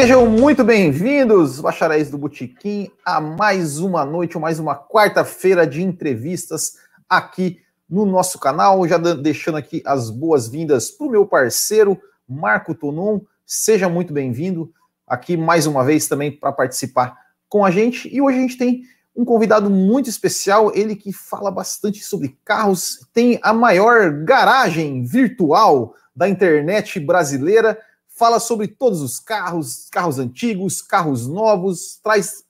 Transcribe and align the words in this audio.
Sejam 0.00 0.24
muito 0.24 0.64
bem-vindos, 0.64 1.60
bacharéis 1.60 2.08
do 2.08 2.16
Botequim, 2.16 2.90
a 3.04 3.20
mais 3.20 3.80
uma 3.80 4.02
noite, 4.02 4.34
ou 4.34 4.40
mais 4.40 4.58
uma 4.58 4.74
quarta-feira 4.74 5.66
de 5.66 5.82
entrevistas 5.82 6.76
aqui 7.06 7.58
no 7.86 8.06
nosso 8.06 8.38
canal. 8.38 8.88
Já 8.88 8.96
deixando 8.96 9.58
aqui 9.58 9.82
as 9.84 10.08
boas-vindas 10.08 10.90
para 10.90 11.06
o 11.06 11.10
meu 11.10 11.26
parceiro, 11.26 12.00
Marco 12.26 12.74
Tonon. 12.74 13.20
Seja 13.44 13.90
muito 13.90 14.10
bem-vindo 14.10 14.72
aqui 15.06 15.36
mais 15.36 15.66
uma 15.66 15.84
vez 15.84 16.08
também 16.08 16.32
para 16.32 16.50
participar 16.50 17.14
com 17.46 17.62
a 17.62 17.70
gente. 17.70 18.08
E 18.10 18.22
hoje 18.22 18.38
a 18.38 18.40
gente 18.40 18.56
tem 18.56 18.84
um 19.14 19.22
convidado 19.22 19.68
muito 19.68 20.08
especial, 20.08 20.72
ele 20.74 20.96
que 20.96 21.12
fala 21.12 21.50
bastante 21.50 22.02
sobre 22.02 22.38
carros, 22.42 23.06
tem 23.12 23.38
a 23.42 23.52
maior 23.52 24.10
garagem 24.24 25.04
virtual 25.04 25.94
da 26.16 26.26
internet 26.26 26.98
brasileira 26.98 27.78
fala 28.20 28.38
sobre 28.38 28.68
todos 28.68 29.00
os 29.00 29.18
carros, 29.18 29.88
carros 29.88 30.18
antigos, 30.18 30.82
carros 30.82 31.26
novos, 31.26 31.98
traz 32.02 32.44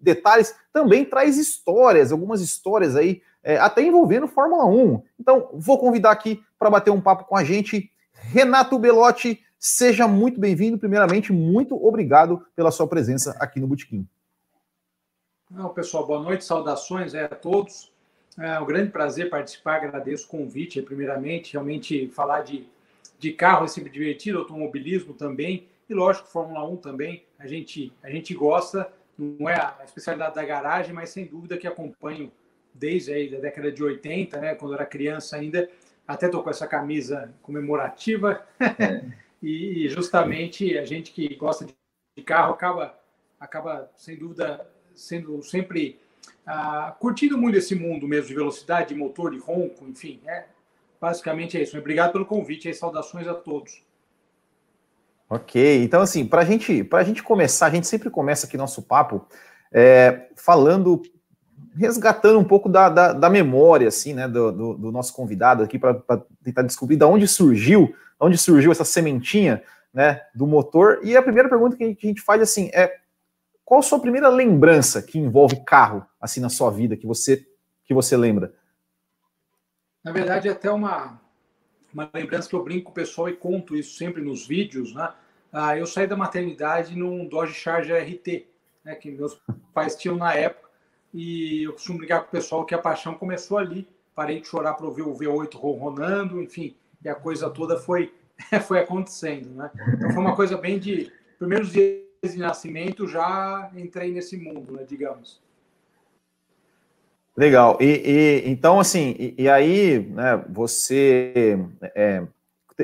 detalhes, 0.00 0.54
também 0.72 1.04
traz 1.04 1.36
histórias, 1.36 2.10
algumas 2.10 2.40
histórias 2.40 2.96
aí, 2.96 3.20
é, 3.42 3.58
até 3.58 3.82
envolvendo 3.82 4.26
Fórmula 4.26 4.64
1. 4.64 5.02
Então, 5.20 5.50
vou 5.52 5.78
convidar 5.78 6.10
aqui 6.10 6.42
para 6.58 6.70
bater 6.70 6.90
um 6.90 7.02
papo 7.02 7.24
com 7.24 7.36
a 7.36 7.44
gente, 7.44 7.92
Renato 8.14 8.78
Belotti, 8.78 9.44
seja 9.58 10.08
muito 10.08 10.40
bem-vindo. 10.40 10.78
Primeiramente, 10.78 11.34
muito 11.34 11.76
obrigado 11.86 12.42
pela 12.56 12.70
sua 12.70 12.88
presença 12.88 13.36
aqui 13.38 13.60
no 13.60 13.66
Botequim. 13.66 14.08
Não, 15.50 15.68
pessoal, 15.68 16.06
boa 16.06 16.22
noite, 16.22 16.46
saudações 16.46 17.12
é, 17.12 17.24
a 17.24 17.28
todos. 17.28 17.92
É 18.38 18.58
um 18.58 18.64
grande 18.64 18.90
prazer 18.90 19.28
participar, 19.28 19.76
agradeço 19.76 20.24
o 20.24 20.28
convite, 20.30 20.80
primeiramente, 20.80 21.52
realmente 21.52 22.08
falar 22.08 22.40
de 22.40 22.66
de 23.20 23.32
carro 23.32 23.66
é 23.66 23.68
sempre 23.68 23.90
divertido, 23.90 24.38
automobilismo 24.38 25.12
também, 25.12 25.68
e 25.88 25.92
lógico, 25.92 26.28
Fórmula 26.28 26.66
1 26.66 26.76
também, 26.78 27.24
a 27.38 27.46
gente, 27.46 27.92
a 28.02 28.08
gente 28.08 28.32
gosta, 28.32 28.90
não 29.18 29.46
é 29.46 29.54
a 29.54 29.82
especialidade 29.84 30.34
da 30.34 30.44
garagem, 30.44 30.94
mas 30.94 31.10
sem 31.10 31.26
dúvida 31.26 31.58
que 31.58 31.66
acompanho 31.66 32.32
desde 32.72 33.12
aí 33.12 33.28
da 33.28 33.38
década 33.38 33.70
de 33.70 33.82
80, 33.82 34.40
né, 34.40 34.54
quando 34.54 34.74
era 34.74 34.86
criança 34.86 35.36
ainda, 35.36 35.68
até 36.08 36.28
tô 36.28 36.42
com 36.42 36.48
essa 36.48 36.66
camisa 36.66 37.32
comemorativa, 37.42 38.42
é. 38.58 39.04
e, 39.42 39.86
justamente 39.90 40.78
a 40.78 40.84
gente 40.86 41.12
que 41.12 41.34
gosta 41.34 41.66
de 41.66 42.24
carro 42.24 42.54
acaba, 42.54 42.98
acaba 43.38 43.90
sem 43.96 44.16
dúvida, 44.16 44.66
sendo 44.94 45.42
sempre 45.42 46.00
ah, 46.46 46.96
curtindo 46.98 47.36
muito 47.36 47.58
esse 47.58 47.74
mundo 47.74 48.08
mesmo 48.08 48.28
de 48.28 48.34
velocidade, 48.34 48.88
de 48.88 48.94
motor, 48.94 49.30
de 49.30 49.38
ronco, 49.38 49.86
enfim, 49.86 50.20
é, 50.24 50.46
Basicamente 51.00 51.56
é 51.56 51.62
isso. 51.62 51.78
Obrigado 51.78 52.12
pelo 52.12 52.26
convite 52.26 52.68
e 52.68 52.74
saudações 52.74 53.26
a 53.26 53.34
todos. 53.34 53.82
Ok, 55.28 55.84
então 55.84 56.02
assim, 56.02 56.26
para 56.26 56.44
gente, 56.44 56.88
a 56.92 57.02
gente 57.04 57.22
começar, 57.22 57.66
a 57.66 57.70
gente 57.70 57.86
sempre 57.86 58.10
começa 58.10 58.46
aqui 58.46 58.56
nosso 58.56 58.82
papo 58.82 59.24
é, 59.72 60.28
falando, 60.34 61.00
resgatando 61.76 62.38
um 62.38 62.44
pouco 62.44 62.68
da, 62.68 62.88
da, 62.88 63.12
da 63.12 63.30
memória, 63.30 63.86
assim, 63.86 64.12
né, 64.12 64.26
do, 64.26 64.50
do, 64.50 64.74
do 64.74 64.92
nosso 64.92 65.14
convidado 65.14 65.62
aqui, 65.62 65.78
para 65.78 66.02
tentar 66.42 66.62
descobrir 66.62 66.96
de 66.96 67.04
onde 67.04 67.28
surgiu, 67.28 67.86
de 67.86 67.94
onde 68.18 68.36
surgiu 68.36 68.72
essa 68.72 68.84
sementinha, 68.84 69.62
né, 69.94 70.20
do 70.34 70.48
motor. 70.48 70.98
E 71.04 71.16
a 71.16 71.22
primeira 71.22 71.48
pergunta 71.48 71.76
que 71.76 71.84
a 71.84 72.06
gente 72.08 72.20
faz, 72.20 72.42
assim, 72.42 72.68
é 72.74 72.92
qual 73.64 73.78
a 73.78 73.84
sua 73.84 74.00
primeira 74.00 74.28
lembrança 74.28 75.00
que 75.00 75.16
envolve 75.16 75.64
carro, 75.64 76.04
assim, 76.20 76.40
na 76.40 76.48
sua 76.48 76.72
vida, 76.72 76.96
que 76.96 77.06
você, 77.06 77.46
que 77.84 77.94
você 77.94 78.16
lembra? 78.16 78.52
Na 80.02 80.12
verdade, 80.12 80.48
é 80.48 80.52
até 80.52 80.70
uma, 80.70 81.20
uma 81.92 82.10
lembrança 82.14 82.48
que 82.48 82.54
eu 82.54 82.62
brinco 82.62 82.86
com 82.86 82.90
o 82.90 82.94
pessoal 82.94 83.28
e 83.28 83.36
conto 83.36 83.76
isso 83.76 83.96
sempre 83.96 84.22
nos 84.22 84.46
vídeos, 84.46 84.94
né? 84.94 85.12
Ah, 85.52 85.76
eu 85.76 85.86
saí 85.86 86.06
da 86.06 86.16
maternidade 86.16 86.96
num 86.96 87.26
Dodge 87.26 87.54
Charger 87.54 88.02
RT, 88.02 88.46
né, 88.84 88.94
que 88.94 89.10
meus 89.10 89.40
pais 89.74 89.96
tinham 89.96 90.16
na 90.16 90.32
época, 90.32 90.70
e 91.12 91.64
eu 91.64 91.72
costumo 91.72 91.98
brincar 91.98 92.20
com 92.20 92.28
o 92.28 92.30
pessoal 92.30 92.64
que 92.64 92.74
a 92.74 92.78
paixão 92.78 93.14
começou 93.14 93.58
ali. 93.58 93.86
Parei 94.14 94.40
de 94.40 94.46
chorar 94.46 94.74
para 94.74 94.86
ouvir 94.86 95.02
o 95.02 95.12
V8 95.12 95.54
ronronando, 95.56 96.40
enfim, 96.40 96.76
e 97.04 97.08
a 97.08 97.14
coisa 97.14 97.50
toda 97.50 97.76
foi, 97.76 98.14
foi 98.66 98.78
acontecendo, 98.78 99.50
né? 99.50 99.70
Então 99.94 100.10
foi 100.10 100.22
uma 100.22 100.36
coisa 100.36 100.56
bem 100.56 100.78
de 100.78 101.12
primeiros 101.38 101.72
dias 101.72 102.00
de 102.22 102.38
nascimento 102.38 103.08
já 103.08 103.70
entrei 103.74 104.12
nesse 104.12 104.36
mundo, 104.36 104.72
né, 104.72 104.84
digamos. 104.84 105.40
Legal. 107.36 107.78
E, 107.80 107.84
e 108.44 108.50
então, 108.50 108.80
assim, 108.80 109.14
e, 109.18 109.34
e 109.38 109.48
aí, 109.48 110.00
né, 110.10 110.44
você 110.48 111.58
é, 111.94 112.22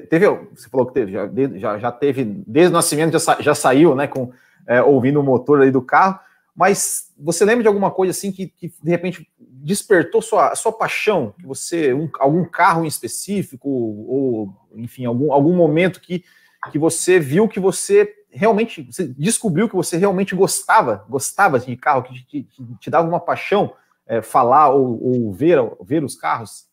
teve, 0.09 0.29
você 0.55 0.69
falou 0.69 0.87
que 0.87 0.95
teve, 0.95 1.12
já, 1.12 1.29
já, 1.57 1.79
já 1.79 1.93
teve, 1.93 2.25
desde 2.47 2.71
o 2.71 2.77
nascimento 2.77 3.19
já, 3.19 3.37
já 3.41 3.55
saiu, 3.55 3.95
né, 3.95 4.07
com, 4.07 4.33
é, 4.67 4.83
ouvindo 4.83 5.21
o 5.21 5.23
motor 5.23 5.62
aí 5.62 5.71
do 5.71 5.83
carro, 5.83 6.19
mas 6.55 7.12
você 7.19 7.45
lembra 7.45 7.62
de 7.62 7.69
alguma 7.69 7.91
coisa 7.91 8.12
assim 8.12 8.33
que, 8.33 8.47
que 8.47 8.73
de 8.83 8.91
repente 8.91 9.29
despertou 9.39 10.23
sua, 10.23 10.55
sua 10.55 10.73
paixão, 10.73 11.34
que 11.39 11.47
você, 11.47 11.93
um, 11.93 12.09
algum 12.19 12.45
carro 12.45 12.84
em 12.84 12.89
específico, 12.89 13.69
ou, 13.69 14.55
enfim, 14.75 15.05
algum, 15.05 15.33
algum 15.33 15.55
momento 15.55 16.01
que, 16.01 16.25
que 16.71 16.78
você 16.78 17.19
viu 17.19 17.49
que 17.49 17.61
você 17.61 18.11
realmente, 18.31 18.83
você 18.83 19.07
descobriu 19.07 19.69
que 19.69 19.75
você 19.75 19.97
realmente 19.97 20.34
gostava, 20.34 21.05
gostava 21.09 21.59
de 21.59 21.77
carro, 21.77 22.03
que 22.03 22.15
te, 22.15 22.43
te, 22.43 22.65
te 22.81 22.91
dava 22.91 23.09
uma 23.09 23.21
paixão, 23.21 23.73
é, 24.06 24.22
falar 24.22 24.71
ou, 24.71 25.03
ou, 25.03 25.33
ver, 25.33 25.59
ver 25.83 26.05
os 26.05 26.15
carros? 26.15 26.69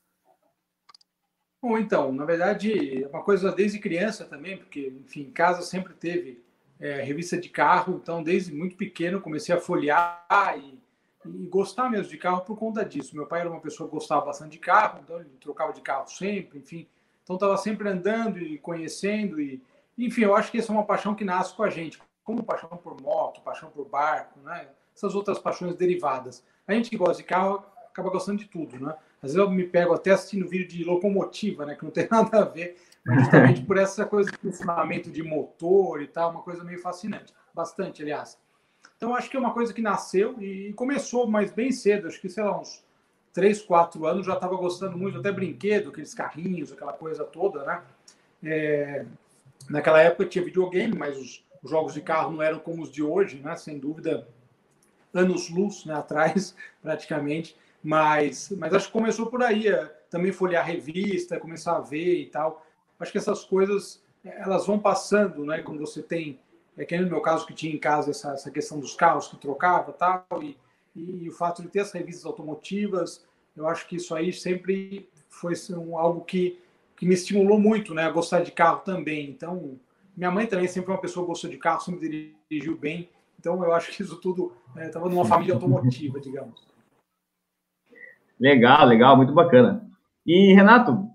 Bom, 1.62 1.78
então, 1.78 2.12
na 2.12 2.26
verdade, 2.26 3.04
é 3.04 3.08
uma 3.08 3.24
coisa 3.24 3.52
desde 3.52 3.80
criança 3.80 4.26
também, 4.26 4.58
porque, 4.58 4.94
enfim, 5.04 5.22
em 5.22 5.32
casa 5.32 5.62
sempre 5.62 5.94
teve 5.94 6.44
é, 6.80 7.02
revista 7.02 7.38
de 7.38 7.48
carro, 7.48 8.00
então 8.02 8.22
desde 8.22 8.54
muito 8.54 8.76
pequeno 8.76 9.22
comecei 9.22 9.56
a 9.56 9.60
folhear 9.60 10.26
e, 10.58 10.78
e, 11.26 11.48
gostar 11.48 11.90
mesmo 11.90 12.10
de 12.10 12.18
carro 12.18 12.42
por 12.42 12.58
conta 12.58 12.84
disso. 12.84 13.16
Meu 13.16 13.26
pai 13.26 13.40
era 13.40 13.50
uma 13.50 13.62
pessoa 13.62 13.88
que 13.88 13.96
gostava 13.96 14.26
bastante 14.26 14.52
de 14.52 14.60
carro, 14.60 15.00
então 15.02 15.20
ele 15.20 15.30
trocava 15.40 15.72
de 15.72 15.80
carro 15.80 16.08
sempre, 16.08 16.60
enfim. 16.60 16.86
Então 17.24 17.38
estava 17.38 17.56
sempre 17.56 17.88
andando 17.88 18.40
e 18.40 18.58
conhecendo 18.58 19.40
e, 19.40 19.62
enfim, 19.98 20.24
eu 20.24 20.36
acho 20.36 20.52
que 20.52 20.58
essa 20.58 20.72
é 20.72 20.76
uma 20.76 20.86
paixão 20.86 21.16
que 21.16 21.24
nasce 21.24 21.56
com 21.56 21.64
a 21.64 21.70
gente, 21.70 21.98
como 22.24 22.44
paixão 22.44 22.70
por 22.70 23.00
moto, 23.02 23.42
paixão 23.42 23.70
por 23.70 23.88
barco, 23.88 24.40
né? 24.42 24.68
Essas 24.94 25.16
outras 25.16 25.40
paixões 25.40 25.76
derivadas. 25.76 26.44
A 26.68 26.74
gente 26.74 26.90
que 26.90 26.98
gosta 26.98 27.22
de 27.22 27.24
carro 27.24 27.64
acaba 27.90 28.10
gostando 28.10 28.40
de 28.40 28.46
tudo, 28.46 28.80
né? 28.80 28.96
Às 29.22 29.34
vezes 29.34 29.38
eu 29.38 29.50
me 29.50 29.64
pego 29.64 29.94
até 29.94 30.12
assistindo 30.12 30.48
vídeo 30.48 30.68
de 30.68 30.84
locomotiva, 30.84 31.66
né? 31.66 31.76
Que 31.76 31.84
não 31.84 31.92
tem 31.92 32.08
nada 32.12 32.42
a 32.42 32.46
ver, 32.46 32.78
mas 33.06 33.22
justamente 33.22 33.62
por 33.62 33.78
essa 33.78 34.06
coisa 34.06 34.32
de 34.32 34.38
funcionamento 34.38 35.12
de 35.12 35.24
motor 35.24 36.02
e 36.02 36.08
tal, 36.08 36.32
uma 36.32 36.42
coisa 36.42 36.64
meio 36.64 36.80
fascinante. 36.80 37.34
Bastante, 37.54 38.02
aliás. 38.02 38.38
Então, 38.98 39.16
acho 39.16 39.30
que 39.30 39.38
é 39.38 39.40
uma 39.40 39.54
coisa 39.54 39.74
que 39.74 39.82
nasceu 39.82 40.42
e 40.42 40.74
começou, 40.74 41.28
mas 41.28 41.52
bem 41.52 41.72
cedo. 41.72 42.08
Acho 42.08 42.20
que, 42.20 42.30
sei 42.30 42.44
lá, 42.44 42.60
uns 42.60 42.84
3, 43.34 43.62
4 43.62 44.06
anos 44.06 44.26
já 44.26 44.34
estava 44.34 44.56
gostando 44.56 44.98
muito, 44.98 45.20
até 45.20 45.32
brinquedo, 45.32 45.90
aqueles 45.90 46.14
carrinhos, 46.14 46.72
aquela 46.72 46.94
coisa 46.94 47.24
toda, 47.24 47.64
né? 47.64 47.82
É... 48.44 49.06
Naquela 49.70 50.02
época 50.02 50.26
tinha 50.26 50.44
videogame, 50.44 50.96
mas 50.98 51.18
os 51.18 51.44
jogos 51.64 51.94
de 51.94 52.02
carro 52.02 52.32
não 52.32 52.42
eram 52.42 52.60
como 52.60 52.82
os 52.82 52.92
de 52.92 53.04
hoje, 53.04 53.40
né? 53.40 53.56
Sem 53.56 53.78
dúvida, 53.78 54.28
anos-luz 55.14 55.86
né, 55.86 55.94
atrás, 55.96 56.56
praticamente. 56.82 57.56
Mas, 57.84 58.50
mas 58.58 58.74
acho 58.74 58.88
que 58.88 58.94
começou 58.94 59.28
por 59.28 59.44
aí. 59.44 59.68
É, 59.68 59.92
também 60.14 60.32
folhear 60.32 60.64
revista, 60.64 61.40
começar 61.40 61.76
a 61.76 61.80
ver 61.80 62.22
e 62.22 62.28
tal. 62.28 62.64
Acho 63.00 63.12
que 63.12 63.18
essas 63.18 63.44
coisas 63.44 64.00
elas 64.24 64.68
vão 64.68 64.78
passando, 64.78 65.44
né? 65.44 65.64
Quando 65.64 65.80
você 65.80 66.04
tem, 66.04 66.40
é 66.78 66.86
que 66.86 66.96
no 66.98 67.10
meu 67.10 67.20
caso 67.20 67.48
que 67.48 67.54
tinha 67.54 67.74
em 67.74 67.80
casa 67.80 68.12
essa, 68.12 68.32
essa 68.34 68.52
questão 68.52 68.80
dos 68.80 68.94
carros 68.94 69.28
que 69.28 69.38
trocava 69.38 69.92
tal, 69.92 70.24
e, 70.44 70.56
e, 70.96 71.28
o 71.28 71.32
fato 71.32 71.64
de 71.64 71.68
ter 71.68 71.80
as 71.80 71.92
revistas 71.92 72.26
automotivas, 72.26 73.26
eu 73.58 73.68
acho 73.68 73.88
que 73.88 73.96
isso 73.96 74.14
aí 74.14 74.32
sempre 74.32 75.10
foi 75.30 75.56
um, 75.72 75.98
algo 75.98 76.22
que, 76.22 76.60
que 76.96 77.08
me 77.08 77.16
estimulou 77.16 77.60
muito, 77.60 77.96
né? 77.96 78.04
A 78.04 78.12
gostar 78.12 78.42
de 78.42 78.52
carro 78.52 78.82
também. 78.82 79.28
Então, 79.30 79.80
minha 80.16 80.30
mãe 80.30 80.46
também 80.46 80.68
sempre 80.68 80.86
foi 80.86 80.94
uma 80.94 81.02
pessoa 81.02 81.26
que 81.26 81.30
gostou 81.30 81.50
de 81.50 81.58
carro, 81.58 81.82
sempre 81.82 82.36
dirigiu 82.50 82.78
bem. 82.78 83.10
Então, 83.44 83.62
eu 83.62 83.74
acho 83.74 83.92
que 83.92 84.02
isso 84.02 84.16
tudo 84.22 84.54
estava 84.78 85.06
é, 85.06 85.10
numa 85.10 85.26
família 85.26 85.54
automotiva, 85.54 86.18
digamos. 86.18 86.66
Legal, 88.40 88.86
legal, 88.88 89.18
muito 89.18 89.34
bacana. 89.34 89.86
E, 90.26 90.54
Renato, 90.54 91.10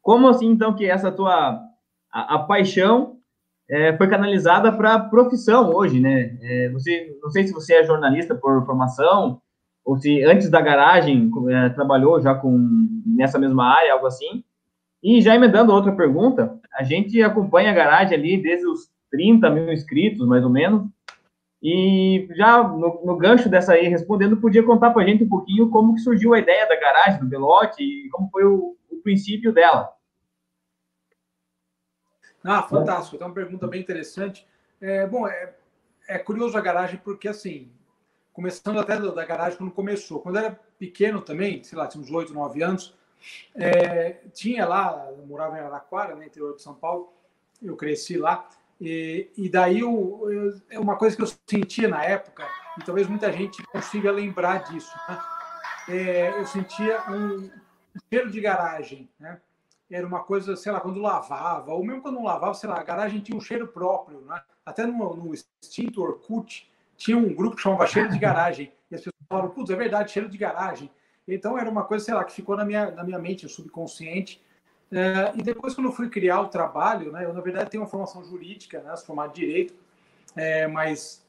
como 0.00 0.26
assim, 0.26 0.48
então, 0.48 0.74
que 0.74 0.84
essa 0.84 1.12
tua 1.12 1.62
a, 2.12 2.34
a 2.34 2.38
paixão 2.40 3.18
é, 3.70 3.96
foi 3.96 4.08
canalizada 4.08 4.72
para 4.72 4.98
profissão 4.98 5.72
hoje, 5.72 6.00
né? 6.00 6.36
É, 6.42 6.68
você, 6.70 7.16
não 7.22 7.30
sei 7.30 7.46
se 7.46 7.52
você 7.52 7.74
é 7.74 7.84
jornalista 7.84 8.34
por 8.34 8.66
formação, 8.66 9.40
ou 9.84 9.96
se 9.96 10.20
antes 10.24 10.50
da 10.50 10.60
garagem 10.60 11.30
é, 11.48 11.68
trabalhou 11.68 12.20
já 12.20 12.34
com 12.34 12.58
nessa 13.06 13.38
mesma 13.38 13.66
área, 13.66 13.92
algo 13.92 14.06
assim. 14.08 14.42
E 15.00 15.20
já 15.20 15.36
emendando 15.36 15.72
outra 15.72 15.94
pergunta, 15.94 16.58
a 16.74 16.82
gente 16.82 17.22
acompanha 17.22 17.70
a 17.70 17.74
garagem 17.74 18.18
ali 18.18 18.42
desde 18.42 18.66
os 18.66 18.90
30 19.12 19.48
mil 19.50 19.72
inscritos, 19.72 20.26
mais 20.26 20.42
ou 20.42 20.50
menos, 20.50 20.90
e 21.62 22.28
já 22.32 22.62
no, 22.62 23.04
no, 23.04 23.16
gancho 23.16 23.48
dessa 23.48 23.74
aí, 23.74 23.86
respondendo, 23.86 24.36
podia 24.36 24.64
contar 24.64 24.90
para 24.90 25.02
a 25.02 25.06
gente 25.06 25.22
um 25.22 25.28
pouquinho 25.28 25.70
como 25.70 25.94
que 25.94 26.00
surgiu 26.00 26.34
a 26.34 26.38
ideia 26.38 26.66
da 26.66 26.74
garagem 26.74 27.20
do 27.20 27.26
Belote 27.26 27.82
e 27.82 28.08
como 28.10 28.28
foi 28.30 28.44
o, 28.44 28.76
o 28.90 28.96
princípio 28.96 29.52
dela. 29.52 29.94
Ah, 32.42 32.62
fantástico. 32.62 33.14
Então, 33.14 33.28
uma 33.28 33.34
pergunta 33.34 33.68
bem 33.68 33.80
interessante. 33.80 34.44
É, 34.80 35.06
bom, 35.06 35.28
é, 35.28 35.54
é 36.08 36.18
curioso 36.18 36.58
a 36.58 36.60
garagem 36.60 37.00
porque, 37.04 37.28
assim, 37.28 37.70
começando 38.32 38.80
até 38.80 38.98
da 38.98 39.24
garagem 39.24 39.56
quando 39.56 39.70
começou. 39.70 40.20
Quando 40.20 40.38
era 40.38 40.58
pequeno 40.78 41.20
também, 41.20 41.62
sei 41.62 41.78
lá, 41.78 41.86
tinha 41.86 42.02
uns 42.02 42.10
8, 42.10 42.34
9 42.34 42.60
anos, 42.60 42.98
é, 43.54 44.16
tinha 44.32 44.66
lá, 44.66 45.12
morava 45.26 45.56
em 45.56 45.60
Araraquara, 45.60 46.16
né, 46.16 46.26
interior 46.26 46.56
de 46.56 46.62
São 46.62 46.74
Paulo, 46.74 47.12
eu 47.62 47.76
cresci 47.76 48.18
lá, 48.18 48.48
e, 48.80 49.30
e 49.36 49.48
daí 49.48 49.80
eu, 49.80 50.60
é 50.70 50.78
uma 50.78 50.96
coisa 50.96 51.16
que 51.16 51.22
eu 51.22 51.32
sentia 51.48 51.88
na 51.88 52.02
época, 52.04 52.46
e 52.78 52.84
talvez 52.84 53.06
muita 53.06 53.32
gente 53.32 53.62
consiga 53.64 54.10
lembrar 54.10 54.64
disso, 54.64 54.92
né? 55.08 55.18
é, 55.88 56.40
eu 56.40 56.46
sentia 56.46 57.02
um 57.10 57.50
cheiro 58.10 58.30
de 58.30 58.40
garagem, 58.40 59.08
né? 59.18 59.40
Era 59.90 60.06
uma 60.06 60.20
coisa, 60.20 60.56
sei 60.56 60.72
lá, 60.72 60.80
quando 60.80 61.00
lavava, 61.00 61.74
ou 61.74 61.84
mesmo 61.84 62.00
quando 62.00 62.14
não 62.14 62.24
lavava, 62.24 62.54
sei 62.54 62.68
lá, 62.68 62.80
a 62.80 62.82
garagem 62.82 63.20
tinha 63.20 63.36
um 63.36 63.40
cheiro 63.40 63.68
próprio, 63.68 64.22
né? 64.22 64.40
Até 64.64 64.86
no, 64.86 65.14
no 65.14 65.34
extinto 65.34 66.02
Orkut, 66.02 66.70
tinha 66.96 67.18
um 67.18 67.34
grupo 67.34 67.56
que 67.56 67.62
chamava 67.62 67.86
Cheiro 67.86 68.08
de 68.08 68.18
Garagem, 68.18 68.72
e 68.90 68.94
as 68.94 69.00
pessoas 69.00 69.14
falavam, 69.28 69.50
putz, 69.50 69.70
é 69.70 69.76
verdade, 69.76 70.12
cheiro 70.12 70.28
de 70.28 70.38
garagem. 70.38 70.90
Então 71.26 71.58
era 71.58 71.68
uma 71.68 71.84
coisa, 71.84 72.04
sei 72.04 72.14
lá, 72.14 72.24
que 72.24 72.32
ficou 72.32 72.56
na 72.56 72.64
minha, 72.64 72.90
na 72.90 73.04
minha 73.04 73.18
mente, 73.18 73.48
subconsciente. 73.48 74.42
É, 74.92 75.32
e 75.34 75.42
depois, 75.42 75.74
quando 75.74 75.86
eu 75.86 75.92
fui 75.92 76.10
criar 76.10 76.42
o 76.42 76.48
trabalho, 76.48 77.10
né, 77.10 77.24
eu 77.24 77.32
na 77.32 77.40
verdade 77.40 77.70
tenho 77.70 77.82
uma 77.82 77.88
formação 77.88 78.22
jurídica, 78.22 78.80
né, 78.82 78.94
formado 78.98 79.30
em 79.30 79.40
direito, 79.40 79.74
é, 80.36 80.66
mas 80.66 81.24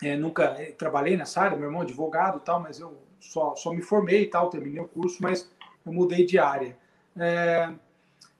é, 0.00 0.16
nunca 0.16 0.44
é, 0.56 0.66
trabalhei 0.72 1.16
nessa 1.16 1.40
área. 1.40 1.56
Meu 1.56 1.66
irmão 1.66 1.82
é 1.82 1.84
advogado, 1.84 2.38
tal, 2.38 2.60
mas 2.60 2.78
eu 2.78 2.96
só, 3.18 3.56
só 3.56 3.72
me 3.72 3.82
formei 3.82 4.22
e 4.22 4.26
tal, 4.26 4.48
terminei 4.50 4.80
o 4.80 4.86
curso, 4.86 5.20
mas 5.20 5.50
eu 5.84 5.92
mudei 5.92 6.24
de 6.24 6.38
área. 6.38 6.76
É, 7.18 7.72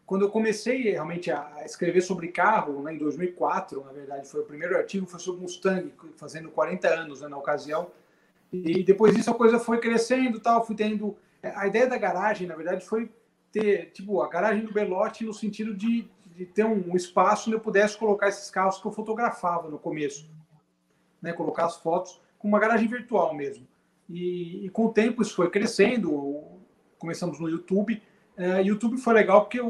quando 0.06 0.26
eu 0.26 0.31
comecei 0.31 0.93
realmente 0.93 1.31
a 1.31 1.62
escrever 1.65 2.00
sobre 2.00 2.29
carro, 2.29 2.82
né, 2.82 2.94
em 2.94 2.99
2004, 2.99 3.85
na 3.85 3.93
verdade, 3.93 4.29
foi 4.29 4.43
o 4.43 4.44
primeiro 4.44 4.76
artigo, 4.76 5.06
foi 5.06 5.19
sobre 5.19 5.43
Mustang, 5.43 5.93
fazendo 6.17 6.50
40 6.50 6.88
anos 6.88 7.20
né, 7.20 7.29
na 7.29 7.37
ocasião. 7.37 7.91
E 8.53 8.85
depois 8.85 9.15
disso 9.15 9.31
a 9.31 9.35
coisa 9.35 9.58
foi 9.58 9.79
crescendo, 9.79 10.38
tal, 10.38 10.65
fui 10.65 10.76
tendo 10.76 11.17
a 11.43 11.67
ideia 11.67 11.88
da 11.88 11.97
garagem, 11.97 12.47
na 12.47 12.55
verdade, 12.55 12.85
foi 12.85 13.11
ter 13.52 13.90
tipo 13.93 14.22
a 14.22 14.28
garagem 14.28 14.64
do 14.64 14.72
Belote 14.72 15.25
no 15.25 15.34
sentido 15.34 15.75
de, 15.75 16.08
de 16.34 16.46
ter 16.46 16.64
um, 16.64 16.93
um, 16.93 16.96
espaço 16.96 17.49
onde 17.49 17.56
eu 17.56 17.60
pudesse 17.60 17.96
colocar 17.96 18.28
esses 18.28 18.50
carros 18.50 18.78
que 18.78 18.87
eu 18.87 18.93
fotografava 18.93 19.69
no 19.69 19.78
começo, 19.78 20.28
né, 21.20 21.32
colocar 21.32 21.66
as 21.66 21.76
fotos 21.76 22.20
com 22.38 22.49
uma 22.49 22.58
garagem 22.58 22.88
virtual 22.88 23.34
mesmo. 23.34 23.69
E, 24.08 24.66
e 24.66 24.70
com 24.70 24.87
o 24.87 24.93
tempo 24.93 25.22
isso 25.22 25.34
foi 25.34 25.50
crescendo. 25.50 26.43
Começamos 26.99 27.38
no 27.38 27.49
YouTube. 27.49 28.02
É, 28.37 28.62
YouTube 28.62 28.96
foi 28.96 29.12
legal 29.12 29.43
porque 29.43 29.60
o, 29.60 29.69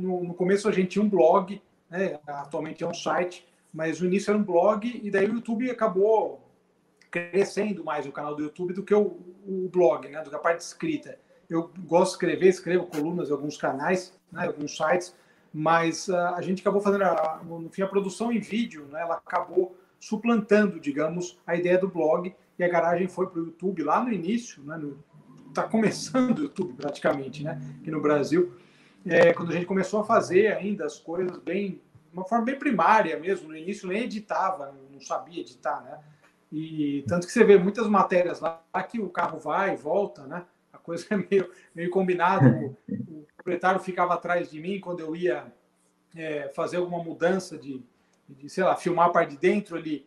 no, 0.00 0.24
no, 0.24 0.34
começo 0.34 0.68
a 0.68 0.72
gente 0.72 0.88
tinha 0.88 1.04
um 1.04 1.08
blog, 1.08 1.60
né, 1.90 2.18
atualmente 2.26 2.82
é 2.82 2.86
um 2.86 2.94
site, 2.94 3.46
mas 3.72 4.00
no 4.00 4.06
início 4.06 4.30
era 4.30 4.38
um 4.38 4.42
blog 4.42 5.00
e 5.02 5.10
daí 5.10 5.28
o 5.28 5.34
YouTube 5.34 5.70
acabou 5.70 6.42
crescendo 7.10 7.84
mais 7.84 8.06
o 8.06 8.12
canal 8.12 8.34
do 8.34 8.42
YouTube 8.42 8.72
do 8.72 8.82
que 8.82 8.94
o, 8.94 9.18
o 9.46 9.68
blog, 9.70 10.08
né, 10.08 10.22
do 10.22 10.30
que 10.30 10.36
a 10.36 10.40
parte 10.40 10.60
escrita. 10.60 11.18
Eu 11.48 11.70
gosto 11.86 12.10
de 12.10 12.12
escrever, 12.12 12.48
escrevo 12.48 12.86
colunas 12.86 13.28
em 13.28 13.32
alguns 13.32 13.56
canais, 13.56 14.12
né, 14.30 14.46
alguns 14.46 14.76
sites, 14.76 15.14
mas 15.52 16.08
uh, 16.08 16.16
a 16.34 16.42
gente 16.42 16.60
acabou 16.60 16.80
fazendo, 16.80 17.04
a, 17.04 17.40
no 17.42 17.70
fim, 17.70 17.82
a 17.82 17.86
produção 17.86 18.30
em 18.30 18.38
vídeo, 18.38 18.86
né, 18.90 19.00
ela 19.00 19.14
acabou 19.14 19.76
suplantando, 19.98 20.78
digamos, 20.78 21.38
a 21.46 21.56
ideia 21.56 21.78
do 21.78 21.88
blog 21.88 22.34
e 22.58 22.64
a 22.64 22.68
garagem 22.68 23.08
foi 23.08 23.26
para 23.26 23.40
o 23.40 23.46
YouTube 23.46 23.82
lá 23.82 24.02
no 24.02 24.12
início, 24.12 24.62
né, 24.62 24.80
está 25.48 25.62
começando 25.64 26.38
o 26.38 26.42
YouTube 26.42 26.74
praticamente, 26.74 27.42
né, 27.42 27.60
aqui 27.80 27.90
no 27.90 28.00
Brasil, 28.00 28.52
é, 29.06 29.32
quando 29.32 29.50
a 29.50 29.54
gente 29.54 29.66
começou 29.66 30.00
a 30.00 30.04
fazer 30.04 30.48
ainda 30.48 30.84
as 30.84 30.98
coisas 30.98 31.38
bem, 31.38 31.80
uma 32.12 32.24
forma 32.24 32.44
bem 32.44 32.58
primária 32.58 33.18
mesmo, 33.18 33.48
no 33.48 33.56
início 33.56 33.88
nem 33.88 34.04
editava, 34.04 34.74
não 34.92 35.00
sabia 35.00 35.40
editar, 35.40 35.80
né, 35.80 35.98
e 36.50 37.04
tanto 37.06 37.26
que 37.26 37.32
você 37.32 37.44
vê 37.44 37.58
muitas 37.58 37.86
matérias 37.86 38.40
lá 38.40 38.62
que 38.88 39.00
o 39.00 39.08
carro 39.08 39.38
vai 39.38 39.74
e 39.74 39.76
volta, 39.76 40.26
né? 40.26 40.44
A 40.88 40.96
coisa 40.96 41.06
é 41.10 41.16
meio, 41.16 41.50
meio 41.74 41.90
combinada. 41.90 42.48
O, 42.48 42.76
o 42.90 43.26
proprietário 43.36 43.80
ficava 43.80 44.14
atrás 44.14 44.50
de 44.50 44.60
mim 44.60 44.80
quando 44.80 45.00
eu 45.00 45.14
ia 45.14 45.52
é, 46.16 46.48
fazer 46.54 46.78
alguma 46.78 47.02
mudança 47.02 47.58
de, 47.58 47.82
de, 48.28 48.48
sei 48.48 48.64
lá, 48.64 48.74
filmar 48.76 49.06
a 49.06 49.10
parte 49.10 49.30
de 49.30 49.38
dentro, 49.38 49.76
ele, 49.76 50.06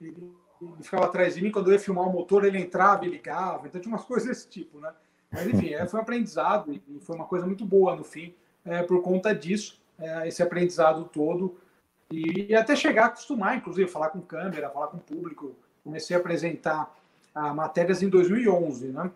ele, 0.00 0.32
ele, 0.60 0.82
ficava 0.82 1.06
atrás 1.06 1.34
de 1.34 1.42
mim. 1.42 1.50
Quando 1.50 1.68
eu 1.68 1.74
ia 1.74 1.78
filmar 1.78 2.08
o 2.08 2.12
motor, 2.12 2.44
ele 2.44 2.58
entrava 2.58 3.04
e 3.04 3.08
ligava. 3.08 3.66
Então 3.66 3.80
tinha 3.80 3.92
umas 3.92 4.04
coisas 4.06 4.28
desse 4.28 4.48
tipo, 4.48 4.80
né? 4.80 4.92
Mas 5.30 5.46
enfim, 5.46 5.72
é, 5.72 5.86
foi 5.86 5.98
um 5.98 6.02
aprendizado 6.02 6.72
e 6.72 7.00
foi 7.00 7.16
uma 7.16 7.24
coisa 7.24 7.46
muito 7.46 7.64
boa 7.64 7.96
no 7.96 8.04
fim, 8.04 8.34
é, 8.66 8.82
por 8.82 9.00
conta 9.00 9.34
disso, 9.34 9.80
é, 9.98 10.28
esse 10.28 10.42
aprendizado 10.42 11.04
todo. 11.04 11.58
E, 12.10 12.50
e 12.50 12.54
até 12.54 12.76
chegar 12.76 13.04
a 13.04 13.06
acostumar, 13.06 13.56
inclusive, 13.56 13.88
falar 13.88 14.10
com 14.10 14.20
câmera, 14.20 14.68
falar 14.68 14.88
com 14.88 14.98
público 14.98 15.56
comecei 15.82 16.16
a 16.16 16.20
apresentar 16.20 16.94
ah, 17.34 17.52
matérias 17.52 18.02
em 18.02 18.08
2011, 18.08 18.88
né? 18.88 19.10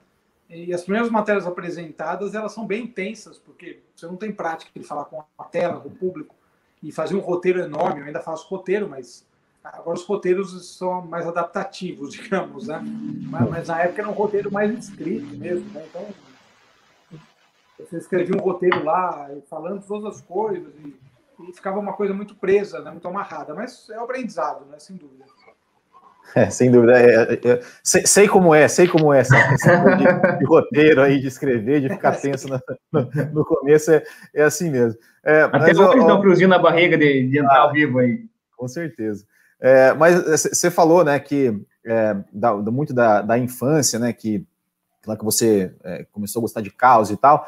E 0.48 0.72
as 0.72 0.82
primeiras 0.82 1.10
matérias 1.10 1.46
apresentadas, 1.46 2.34
elas 2.34 2.52
são 2.52 2.66
bem 2.66 2.84
intensas, 2.84 3.38
porque 3.38 3.80
você 3.94 4.06
não 4.06 4.16
tem 4.16 4.30
prática 4.30 4.70
de 4.78 4.86
falar 4.86 5.04
com 5.06 5.24
a 5.36 5.44
tela, 5.44 5.80
com 5.80 5.88
o 5.88 5.94
público, 5.94 6.34
e 6.82 6.92
fazer 6.92 7.16
um 7.16 7.20
roteiro 7.20 7.60
enorme. 7.60 8.00
Eu 8.00 8.06
ainda 8.06 8.20
faço 8.20 8.46
roteiro, 8.48 8.88
mas 8.88 9.26
agora 9.62 9.96
os 9.96 10.04
roteiros 10.04 10.76
são 10.76 11.02
mais 11.02 11.26
adaptativos, 11.26 12.12
digamos, 12.14 12.68
né? 12.68 12.80
Mas, 13.28 13.50
mas 13.50 13.68
na 13.68 13.82
época 13.82 14.02
era 14.02 14.08
um 14.08 14.14
roteiro 14.14 14.52
mais 14.52 14.72
escrito 14.78 15.36
mesmo, 15.36 15.68
né? 15.70 15.84
Então, 15.88 16.06
você 17.78 17.96
escrevia 17.98 18.36
um 18.36 18.40
roteiro 18.40 18.84
lá, 18.84 19.28
falando 19.50 19.84
todas 19.84 20.16
as 20.16 20.20
coisas, 20.22 20.72
e, 20.76 20.96
e 21.40 21.52
ficava 21.52 21.78
uma 21.78 21.92
coisa 21.92 22.14
muito 22.14 22.34
presa, 22.34 22.80
né? 22.80 22.90
muito 22.90 23.06
amarrada. 23.06 23.54
Mas 23.54 23.90
é 23.90 23.98
o 23.98 24.04
aprendizado, 24.04 24.64
né? 24.66 24.78
Sem 24.78 24.96
dúvida. 24.96 25.24
É, 26.36 26.50
sem 26.50 26.70
dúvida. 26.70 27.00
É, 27.00 27.32
é, 27.32 27.50
é, 27.50 27.60
sei, 27.82 28.06
sei, 28.06 28.28
como 28.28 28.54
é, 28.54 28.68
sei 28.68 28.86
como 28.86 29.10
é 29.10 29.20
essa 29.20 29.48
questão 29.48 29.96
de, 29.96 30.38
de, 30.38 30.44
roteiro 30.44 31.00
aí, 31.00 31.18
de 31.18 31.28
escrever, 31.28 31.80
de 31.80 31.88
ficar 31.88 32.12
tenso 32.12 32.46
no, 32.46 32.60
no, 32.92 33.10
no 33.32 33.44
começo, 33.44 33.90
é, 33.90 34.02
é, 34.34 34.42
assim 34.42 34.70
mesmo. 34.70 35.00
É, 35.24 35.44
Até 35.44 35.58
mas, 35.58 35.78
o 35.78 36.06
dá 36.06 36.14
um 36.14 36.20
friozinho 36.20 36.50
na 36.50 36.58
barriga 36.58 36.98
de, 36.98 37.26
de 37.26 37.38
entrar 37.38 37.56
ah, 37.56 37.60
ao 37.62 37.72
vivo 37.72 38.00
aí. 38.00 38.26
Com 38.54 38.68
certeza. 38.68 39.24
Mas 39.98 40.22
você 40.52 40.70
falou, 40.70 41.02
né, 41.02 41.18
que 41.18 41.58
da, 42.30 42.54
muito 42.54 42.92
da, 42.92 43.22
da, 43.22 43.38
infância, 43.38 43.98
né, 43.98 44.12
que, 44.12 44.46
que 45.02 45.24
você 45.24 45.74
começou 46.12 46.40
a 46.40 46.42
gostar 46.42 46.60
de 46.60 46.70
caos 46.70 47.10
e 47.10 47.16
tal. 47.16 47.46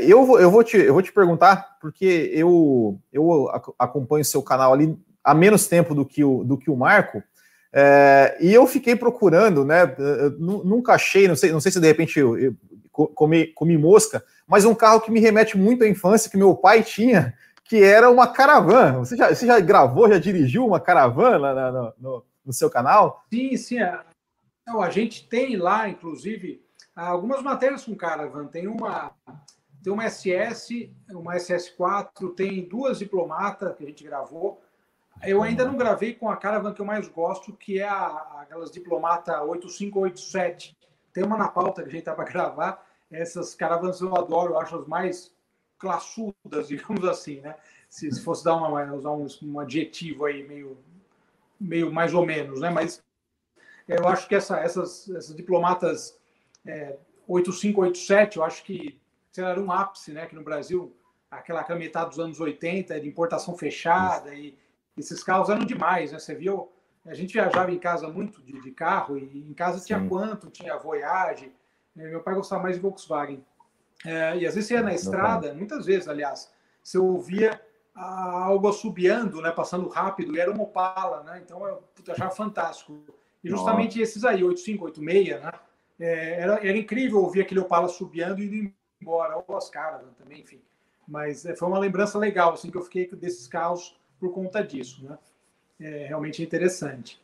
eu, 0.00 0.24
vou, 0.24 0.40
eu, 0.40 0.50
vou 0.50 0.64
te, 0.64 0.78
eu 0.78 0.94
vou 0.94 1.02
te 1.02 1.12
perguntar, 1.12 1.76
porque 1.80 2.30
eu, 2.32 2.98
eu 3.12 3.48
acompanho 3.78 4.24
seu 4.24 4.42
canal 4.42 4.72
ali 4.72 4.98
há 5.22 5.34
menos 5.34 5.66
tempo 5.66 5.94
do 5.94 6.06
que 6.06 6.24
o, 6.24 6.42
do 6.42 6.56
que 6.56 6.70
o 6.70 6.76
Marco, 6.76 7.22
é, 7.78 8.38
e 8.40 8.54
eu 8.54 8.66
fiquei 8.66 8.96
procurando, 8.96 9.62
né? 9.62 9.80
Nunca 10.38 10.94
achei, 10.94 11.28
não 11.28 11.36
sei, 11.36 11.52
não 11.52 11.60
sei 11.60 11.70
se 11.70 11.78
de 11.78 11.86
repente 11.86 12.18
eu, 12.18 12.38
eu 12.38 12.56
comi, 12.90 13.48
comi 13.48 13.76
mosca, 13.76 14.24
mas 14.46 14.64
um 14.64 14.74
carro 14.74 15.02
que 15.02 15.10
me 15.10 15.20
remete 15.20 15.58
muito 15.58 15.84
à 15.84 15.88
infância 15.88 16.30
que 16.30 16.38
meu 16.38 16.56
pai 16.56 16.82
tinha, 16.82 17.34
que 17.64 17.82
era 17.82 18.10
uma 18.10 18.28
caravana. 18.28 19.00
Você 19.00 19.14
já, 19.14 19.28
você 19.28 19.46
já 19.46 19.60
gravou, 19.60 20.08
já 20.08 20.16
dirigiu 20.16 20.66
uma 20.66 20.80
caravana 20.80 21.70
no, 21.70 21.92
no, 21.98 22.24
no 22.46 22.52
seu 22.54 22.70
canal? 22.70 23.26
Sim, 23.30 23.54
sim. 23.58 23.76
Então, 24.62 24.80
a 24.80 24.88
gente 24.88 25.28
tem 25.28 25.56
lá, 25.56 25.86
inclusive, 25.86 26.64
algumas 26.94 27.42
matérias 27.42 27.84
com 27.84 27.94
caravana. 27.94 28.48
Tem 28.48 28.66
uma, 28.66 29.12
tem 29.84 29.92
uma 29.92 30.08
SS, 30.08 30.90
uma 31.10 31.36
SS4, 31.36 32.34
tem 32.34 32.66
duas 32.66 32.98
diplomatas 32.98 33.76
que 33.76 33.84
a 33.84 33.86
gente 33.86 34.02
gravou. 34.02 34.62
Eu 35.22 35.42
ainda 35.42 35.64
não 35.64 35.76
gravei 35.76 36.14
com 36.14 36.28
a 36.28 36.36
caravan 36.36 36.72
que 36.72 36.80
eu 36.80 36.84
mais 36.84 37.08
gosto, 37.08 37.52
que 37.52 37.80
é 37.80 37.88
a, 37.88 38.42
aquelas 38.42 38.70
diplomata 38.70 39.42
8587. 39.42 40.76
Tem 41.12 41.24
uma 41.24 41.36
na 41.36 41.48
pauta 41.48 41.82
que 41.82 41.88
a 41.88 41.92
gente 41.92 42.04
tá 42.04 42.14
para 42.14 42.24
gravar. 42.30 42.86
Essas 43.10 43.54
caravans 43.54 44.00
eu 44.00 44.16
adoro, 44.16 44.54
eu 44.54 44.60
acho 44.60 44.76
as 44.76 44.86
mais 44.86 45.32
classudas, 45.78 46.34
digamos 46.68 47.04
assim, 47.04 47.40
né? 47.40 47.56
Se, 47.88 48.10
se 48.10 48.22
fosse 48.22 48.44
dar 48.44 48.56
uma, 48.56 48.92
usar 48.94 49.12
um, 49.12 49.26
um 49.42 49.60
adjetivo 49.60 50.24
aí 50.24 50.46
meio, 50.46 50.76
meio 51.58 51.92
mais 51.92 52.12
ou 52.14 52.26
menos, 52.26 52.60
né? 52.60 52.68
Mas 52.68 53.02
eu 53.86 54.06
acho 54.08 54.26
que 54.28 54.34
essa, 54.34 54.58
essas, 54.58 55.08
essas 55.08 55.34
diplomatas 55.34 56.18
é, 56.66 56.98
8587, 57.28 58.36
eu 58.36 58.44
acho 58.44 58.64
que 58.64 59.00
era 59.36 59.60
um 59.60 59.70
ápice, 59.70 60.12
né? 60.12 60.26
Que 60.26 60.34
no 60.34 60.42
Brasil, 60.42 60.94
aquela, 61.30 61.64
metade 61.76 62.10
dos 62.10 62.18
anos 62.18 62.40
80, 62.40 63.00
de 63.00 63.08
importação 63.08 63.56
fechada 63.56 64.34
e 64.34 64.56
esses 64.96 65.22
carros 65.22 65.50
eram 65.50 65.64
demais, 65.64 66.12
né? 66.12 66.18
Você 66.18 66.34
viu, 66.34 66.72
a 67.04 67.14
gente 67.14 67.32
viajava 67.32 67.70
em 67.70 67.78
casa 67.78 68.08
muito 68.08 68.42
de, 68.42 68.60
de 68.60 68.70
carro 68.70 69.18
e 69.18 69.46
em 69.48 69.54
casa 69.54 69.78
Sim. 69.78 69.86
tinha 69.86 70.08
quanto, 70.08 70.50
tinha 70.50 70.76
Voyage. 70.76 71.52
Né? 71.94 72.08
Meu 72.08 72.20
pai 72.20 72.34
gostava 72.34 72.62
mais 72.62 72.76
de 72.76 72.82
Volkswagen. 72.82 73.44
É, 74.04 74.36
e 74.36 74.46
às 74.46 74.54
vezes 74.54 74.68
você 74.68 74.74
ia 74.74 74.82
na 74.82 74.94
estrada, 74.94 75.54
muitas 75.54 75.86
vezes, 75.86 76.08
aliás, 76.08 76.52
você 76.82 76.98
ouvia 76.98 77.60
algo 77.94 78.68
assobiando, 78.68 79.40
né, 79.40 79.50
passando 79.50 79.88
rápido, 79.88 80.36
e 80.36 80.38
era 80.38 80.50
uma 80.50 80.62
Opala, 80.62 81.22
né? 81.22 81.40
Então 81.42 81.66
eu 81.66 81.82
achava 82.08 82.30
fantástico. 82.30 83.02
E 83.42 83.48
justamente 83.48 83.98
Nossa. 83.98 84.02
esses 84.02 84.24
aí, 84.24 84.44
85, 84.44 84.84
86, 84.84 85.42
né? 85.42 85.52
É, 85.98 86.40
era, 86.40 86.54
era 86.66 86.76
incrível 86.76 87.22
ouvir 87.22 87.40
aquele 87.40 87.60
Opala 87.60 87.86
assobiando 87.86 88.42
e 88.42 88.46
indo 88.46 88.72
embora, 89.00 89.42
ou 89.46 89.56
as 89.56 89.70
caras 89.70 90.02
também, 90.18 90.40
enfim. 90.40 90.60
Mas 91.08 91.46
é, 91.46 91.54
foi 91.54 91.68
uma 91.68 91.78
lembrança 91.78 92.18
legal, 92.18 92.52
assim, 92.52 92.70
que 92.70 92.76
eu 92.76 92.82
fiquei 92.82 93.08
desses 93.08 93.46
carros 93.46 93.96
por 94.18 94.32
conta 94.32 94.62
disso, 94.62 95.04
né? 95.04 95.18
é 95.80 96.06
realmente 96.06 96.42
interessante. 96.42 97.20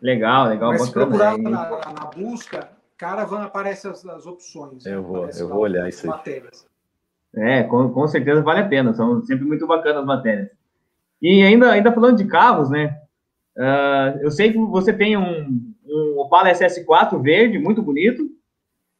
Legal, 0.00 0.48
legal, 0.48 0.72
Mas 0.72 0.82
se 0.82 0.92
procurar 0.92 1.38
na, 1.38 1.50
na, 1.50 2.10
busca, 2.14 2.70
Caravan 2.96 3.42
aparece 3.42 3.88
as, 3.88 4.04
as 4.06 4.26
opções. 4.26 4.84
Eu 4.86 5.02
vou, 5.02 5.28
eu 5.28 5.48
vou 5.48 5.60
olhar 5.60 5.88
isso 5.88 6.02
aí. 6.02 6.10
Matérias. 6.10 6.66
É, 7.34 7.62
com, 7.64 7.90
com 7.90 8.06
certeza 8.06 8.42
vale 8.42 8.60
a 8.60 8.68
pena, 8.68 8.94
são 8.94 9.22
sempre 9.24 9.44
muito 9.44 9.66
bacanas 9.66 10.00
as 10.00 10.06
matérias. 10.06 10.50
E 11.20 11.42
ainda, 11.42 11.72
ainda 11.72 11.92
falando 11.92 12.18
de 12.18 12.26
carros, 12.26 12.70
né? 12.70 13.00
Uh, 13.56 14.20
eu 14.20 14.30
sei 14.30 14.52
que 14.52 14.58
você 14.58 14.92
tem 14.92 15.16
um, 15.16 15.74
um 15.86 16.18
Opala 16.18 16.50
SS4 16.50 17.20
verde, 17.20 17.58
muito 17.58 17.82
bonito. 17.82 18.22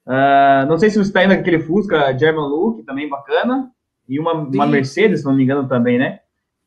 Uh, 0.06 0.66
não 0.66 0.78
sei 0.78 0.88
se 0.88 0.96
você 0.96 1.08
está 1.08 1.24
indo 1.24 1.34
aquele 1.34 1.60
Fusca 1.60 2.16
German 2.16 2.48
Look, 2.48 2.82
também 2.84 3.08
bacana. 3.08 3.70
E 4.08 4.18
uma, 4.18 4.32
uma 4.32 4.66
Mercedes, 4.66 5.20
se 5.20 5.26
não 5.26 5.34
me 5.34 5.42
engano, 5.42 5.68
também, 5.68 5.98
né? 5.98 6.20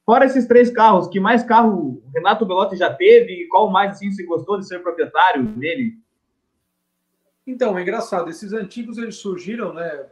Fora 0.05 0.25
esses 0.25 0.47
três 0.47 0.69
carros, 0.69 1.07
que 1.07 1.19
mais 1.19 1.43
carro 1.43 1.71
o 1.71 2.03
Renato 2.13 2.45
Belotti 2.45 2.75
já 2.75 2.93
teve? 2.93 3.43
E 3.43 3.47
qual 3.47 3.69
mais, 3.69 3.91
assim, 3.91 4.11
você 4.11 4.23
gostou 4.23 4.59
de 4.59 4.67
ser 4.67 4.79
proprietário 4.79 5.43
dele? 5.43 5.97
Então, 7.45 7.77
é 7.77 7.81
engraçado. 7.81 8.29
Esses 8.29 8.53
antigos, 8.53 8.97
eles 8.97 9.15
surgiram, 9.15 9.73
né? 9.73 10.05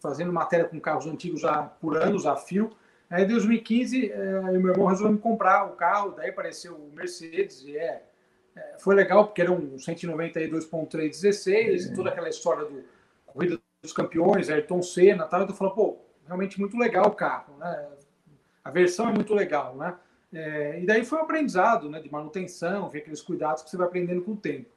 Fazendo 0.00 0.32
matéria 0.32 0.66
com 0.66 0.80
carros 0.80 1.06
antigos 1.06 1.40
já 1.40 1.62
por 1.62 1.96
anos 1.96 2.26
a 2.26 2.36
fio. 2.36 2.70
Aí, 3.08 3.24
em 3.24 3.28
2015, 3.28 4.10
é, 4.10 4.40
o 4.40 4.60
meu 4.60 4.72
irmão 4.72 4.86
resolveu 4.86 5.12
me 5.12 5.18
comprar 5.18 5.66
o 5.66 5.76
carro. 5.76 6.14
Daí 6.16 6.30
apareceu 6.30 6.74
o 6.74 6.92
Mercedes 6.94 7.62
e 7.64 7.76
é 7.76 8.02
é, 8.56 8.76
foi 8.78 8.94
legal 8.94 9.26
porque 9.26 9.42
era 9.42 9.50
um 9.50 9.74
192.316 9.76 11.90
e 11.90 11.94
toda 11.94 12.10
aquela 12.10 12.28
história 12.28 12.64
do 12.64 12.84
Corrida 13.26 13.60
dos 13.82 13.92
Campeões, 13.92 14.48
Ayrton 14.48 14.80
Senna, 14.80 15.26
tal. 15.26 15.42
Então, 15.42 15.56
falou, 15.56 15.74
pô, 15.74 15.98
realmente 16.26 16.58
muito 16.58 16.76
legal 16.76 17.06
o 17.06 17.14
carro, 17.14 17.56
né? 17.58 17.88
A 18.64 18.70
versão 18.70 19.08
é 19.08 19.12
muito 19.12 19.34
legal, 19.34 19.76
né? 19.76 19.94
É, 20.32 20.80
e 20.80 20.86
daí 20.86 21.04
foi 21.04 21.18
um 21.18 21.22
aprendizado, 21.22 21.88
né? 21.88 22.00
De 22.00 22.10
manutenção, 22.10 22.88
ver 22.88 23.00
aqueles 23.00 23.22
cuidados 23.22 23.62
que 23.62 23.70
você 23.70 23.76
vai 23.76 23.86
aprendendo 23.86 24.22
com 24.22 24.32
o 24.32 24.36
tempo. 24.36 24.68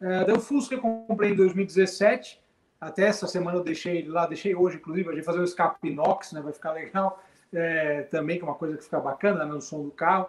É, 0.00 0.24
daí 0.24 0.34
o 0.34 0.40
Fusca 0.40 0.74
eu 0.74 0.80
comprei 0.80 1.32
em 1.32 1.36
2017. 1.36 2.40
Até 2.80 3.04
essa 3.04 3.26
semana 3.28 3.58
eu 3.58 3.62
deixei 3.62 3.98
ele 3.98 4.08
lá, 4.08 4.26
deixei 4.26 4.54
hoje, 4.54 4.76
inclusive, 4.76 5.08
a 5.08 5.12
gente 5.12 5.24
fazer 5.24 5.40
um 5.40 5.44
escape 5.44 5.88
inox, 5.88 6.32
né? 6.32 6.40
Vai 6.40 6.52
ficar 6.52 6.72
legal. 6.74 7.22
É, 7.52 8.02
também, 8.04 8.38
que 8.38 8.44
é 8.44 8.46
uma 8.46 8.54
coisa 8.54 8.76
que 8.76 8.84
fica 8.84 8.98
bacana 8.98 9.44
né, 9.44 9.52
no 9.52 9.60
som 9.60 9.82
do 9.82 9.90
carro. 9.90 10.28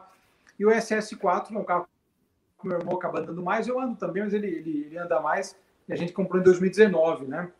E 0.59 0.65
o 0.65 0.69
SS4 0.69 1.53
é 1.53 1.57
um 1.57 1.63
carro 1.63 1.87
meu 2.67 2.79
irmão 2.79 2.95
acaba 2.95 3.19
andando 3.19 3.41
mais, 3.43 3.67
eu 3.67 3.79
ando 3.79 3.95
também, 3.95 4.23
mas 4.23 4.33
ele, 4.33 4.47
ele, 4.47 4.85
ele 4.85 4.97
anda 4.97 5.19
mais. 5.19 5.55
E 5.87 5.93
a 5.93 5.95
gente 5.95 6.13
comprou 6.13 6.39
em 6.39 6.43
2019, 6.43 7.25
né? 7.25 7.51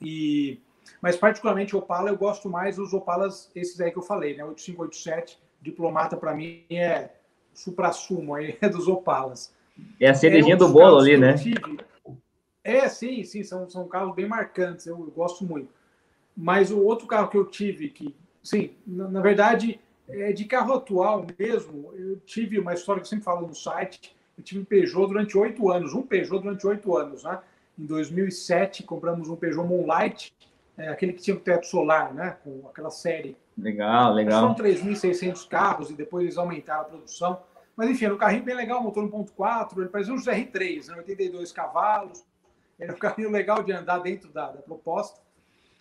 E, 0.00 0.58
mas 1.00 1.16
particularmente 1.16 1.76
Opala, 1.76 2.10
eu 2.10 2.16
gosto 2.16 2.48
mais 2.48 2.76
dos 2.76 2.92
Opalas, 2.92 3.50
esses 3.54 3.80
aí 3.80 3.90
que 3.90 3.98
eu 3.98 4.02
falei, 4.02 4.36
né? 4.36 4.44
8587, 4.44 5.38
Diplomata 5.62 6.16
para 6.16 6.34
mim 6.34 6.64
é 6.70 7.10
supra-sumo 7.52 8.34
aí 8.34 8.56
é 8.60 8.68
dos 8.68 8.88
Opalas. 8.88 9.52
É 9.98 10.08
a 10.08 10.14
cerejinha 10.14 10.54
é, 10.54 10.58
do 10.58 10.68
bolo 10.68 10.98
ali, 10.98 11.16
né? 11.16 11.34
É, 12.62 12.88
sim, 12.88 13.24
sim, 13.24 13.42
são, 13.42 13.68
são 13.68 13.88
carros 13.88 14.14
bem 14.14 14.26
marcantes, 14.26 14.86
eu, 14.86 14.98
eu, 14.98 15.10
gosto 15.10 15.44
muito. 15.44 15.72
Mas 16.36 16.70
o 16.70 16.82
outro 16.82 17.06
carro 17.06 17.28
que 17.28 17.36
eu 17.36 17.46
tive, 17.46 17.88
que, 17.88 18.14
sim, 18.42 18.72
na, 18.86 19.08
na 19.08 19.20
verdade, 19.20 19.80
é 20.08 20.32
de 20.32 20.44
carro 20.44 20.74
atual 20.74 21.26
mesmo, 21.38 21.92
eu 21.94 22.18
tive 22.20 22.58
uma 22.58 22.74
história 22.74 23.00
que 23.00 23.06
eu 23.06 23.10
sempre 23.10 23.24
falo 23.24 23.46
no 23.46 23.54
site, 23.54 24.14
eu 24.36 24.44
tive 24.44 24.60
um 24.60 24.64
Peugeot 24.64 25.06
durante 25.06 25.36
oito 25.36 25.70
anos, 25.70 25.94
um 25.94 26.02
Peugeot 26.02 26.42
durante 26.42 26.66
oito 26.66 26.96
anos. 26.96 27.24
Né? 27.24 27.38
Em 27.78 27.84
2007, 27.84 28.82
compramos 28.82 29.28
um 29.28 29.36
Peugeot 29.36 29.66
Moonlight, 29.66 30.32
é, 30.80 30.88
aquele 30.88 31.12
que 31.12 31.22
tinha 31.22 31.36
o 31.36 31.40
teto 31.40 31.66
solar, 31.66 32.14
né? 32.14 32.38
com 32.42 32.66
aquela 32.68 32.90
série. 32.90 33.36
Legal, 33.56 34.14
legal. 34.14 34.40
São 34.40 34.54
3.600 34.54 35.46
carros 35.46 35.90
e 35.90 35.94
depois 35.94 36.24
eles 36.24 36.38
aumentaram 36.38 36.80
a 36.80 36.84
produção. 36.84 37.42
Mas 37.76 37.90
enfim, 37.90 38.06
era 38.06 38.14
um 38.14 38.18
carrinho 38.18 38.44
bem 38.44 38.56
legal, 38.56 38.82
motor 38.82 39.04
1.4, 39.04 39.78
ele 39.78 39.88
parecia 39.88 40.14
um 40.14 40.16
GR3, 40.16 40.88
né? 40.88 40.96
82 40.96 41.52
cavalos. 41.52 42.24
Era 42.78 42.94
um 42.94 42.96
carrinho 42.98 43.30
legal 43.30 43.62
de 43.62 43.72
andar 43.72 43.98
dentro 43.98 44.32
da, 44.32 44.50
da 44.50 44.62
proposta. 44.62 45.20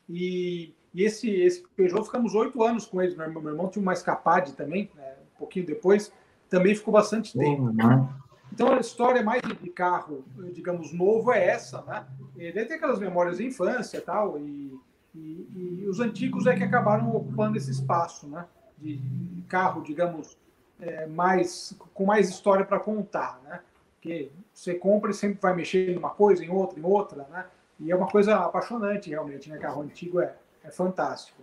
E, 0.10 0.74
e, 0.94 1.04
esse, 1.04 1.30
esse 1.30 1.64
Peugeot, 1.78 2.04
ficamos 2.04 2.36
oito 2.36 2.62
anos 2.62 2.86
com 2.86 3.02
ele. 3.02 3.16
Meu, 3.16 3.42
meu 3.42 3.52
irmão 3.52 3.70
tinha 3.70 3.82
uma 3.82 3.94
Escapade 3.94 4.54
também, 4.54 4.92
né? 4.96 5.14
um 5.36 5.40
pouquinho 5.40 5.66
depois. 5.66 6.12
Também 6.50 6.76
ficou 6.76 6.94
bastante 6.94 7.38
tempo. 7.38 7.64
Uhum. 7.64 8.10
Então, 8.52 8.74
a 8.74 8.80
história 8.80 9.24
mais 9.24 9.42
de 9.42 9.70
carro, 9.70 10.26
digamos, 10.52 10.92
novo 10.92 11.32
é 11.32 11.48
essa, 11.48 11.82
né? 11.84 12.06
Ele 12.36 12.66
tem 12.66 12.76
aquelas 12.76 13.00
memórias 13.00 13.38
de 13.38 13.46
infância 13.46 14.00
e 14.00 14.02
tal, 14.02 14.40
e, 14.40 14.78
e, 15.16 15.86
os 15.88 16.00
antigos 16.00 16.46
é 16.46 16.56
que 16.56 16.64
acabaram 16.64 17.16
ocupando 17.16 17.58
esse 17.58 17.72
espaço, 17.72 18.28
né? 18.28 18.46
De, 18.78 19.02
carro, 19.48 19.82
digamos, 19.82 20.38
é, 20.80 21.08
mais, 21.08 21.76
com 21.94 22.06
mais 22.06 22.30
história 22.30 22.64
para 22.64 22.80
contar, 22.80 23.40
né? 23.44 23.60
Porque 23.96 24.32
você 24.54 24.76
compra 24.76 25.12
e 25.12 25.14
sempre 25.14 25.40
vai 25.42 25.56
mexer 25.56 25.90
em 25.90 25.98
uma 25.98 26.12
coisa, 26.12 26.44
em 26.44 26.50
outra, 26.50 26.80
em 26.80 26.84
outra, 26.84 27.28
né? 27.30 27.46
E 27.80 27.92
é 27.92 27.96
uma 27.96 28.08
coisa 28.08 28.36
apaixonante, 28.36 29.10
realmente, 29.10 29.50
né? 29.50 29.58
Carro 29.58 29.82
antigo 29.82 30.22
é, 30.22 30.36
é 30.64 30.70
fantástico. 30.70 31.42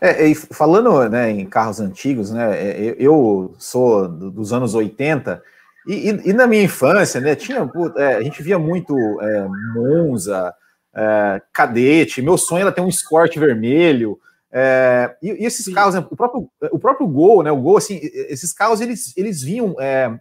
É, 0.00 0.26
e 0.26 0.34
falando 0.34 1.08
né, 1.08 1.30
em 1.30 1.46
carros 1.46 1.80
antigos, 1.80 2.30
né, 2.32 2.58
é, 2.58 2.96
eu 2.98 3.54
sou 3.56 4.08
dos 4.08 4.52
anos 4.52 4.74
80 4.74 5.40
e, 5.86 6.10
e, 6.10 6.30
e 6.30 6.32
na 6.32 6.46
minha 6.46 6.64
infância, 6.64 7.20
né, 7.20 7.36
tinha, 7.36 7.70
é, 7.96 8.14
a 8.16 8.22
gente 8.22 8.42
via 8.42 8.58
muito 8.58 8.94
é, 9.20 9.48
Monza, 9.72 10.52
é, 10.94 11.42
Cadete, 11.52 12.22
meu 12.22 12.36
sonho 12.38 12.62
era 12.62 12.72
ter 12.72 12.80
um 12.80 12.88
Escort 12.88 13.36
vermelho, 13.38 14.18
é, 14.52 15.16
e, 15.22 15.28
e, 15.28 15.46
esses 15.46 15.64
Sim. 15.64 15.72
carros, 15.72 15.94
né, 15.94 16.04
o 16.10 16.16
próprio, 16.16 16.50
o 16.72 16.78
próprio 16.78 17.06
Gol, 17.06 17.42
né, 17.42 17.52
o 17.52 17.60
Gol, 17.60 17.76
assim, 17.76 18.00
esses 18.02 18.52
carros, 18.52 18.80
eles, 18.80 19.16
eles 19.16 19.42
vinham 19.42 19.76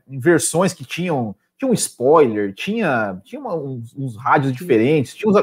em 0.07 0.19
versões 0.19 0.73
que 0.73 0.85
tinham 0.85 1.35
tinha 1.59 1.69
um 1.69 1.73
spoiler, 1.73 2.53
tinha, 2.53 3.19
tinha 3.25 3.41
uma, 3.41 3.53
uns, 3.53 3.93
uns, 3.93 4.15
rádios 4.15 4.53
diferentes, 4.53 5.13
tinha, 5.13 5.29
uns, 5.29 5.35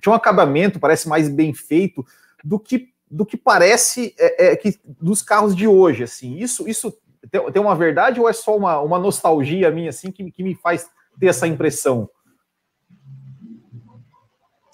tinha 0.00 0.12
um 0.12 0.14
acabamento, 0.14 0.78
parece 0.78 1.08
mais 1.08 1.28
bem 1.28 1.52
feito 1.52 2.06
do 2.44 2.60
que 2.60 2.94
do 3.10 3.24
que 3.24 3.36
parece 3.36 4.14
é, 4.18 4.46
é, 4.46 4.56
que 4.56 4.78
dos 5.00 5.22
carros 5.22 5.54
de 5.54 5.68
hoje, 5.68 6.02
assim. 6.02 6.36
Isso, 6.36 6.68
isso 6.68 6.96
tem, 7.30 7.52
tem 7.52 7.62
uma 7.62 7.76
verdade 7.76 8.18
ou 8.18 8.28
é 8.28 8.32
só 8.32 8.56
uma, 8.56 8.80
uma 8.80 8.98
nostalgia 8.98 9.70
minha, 9.70 9.90
assim, 9.90 10.10
que, 10.10 10.30
que 10.32 10.42
me 10.42 10.54
faz 10.54 10.88
ter 11.18 11.26
essa 11.26 11.46
impressão? 11.46 12.08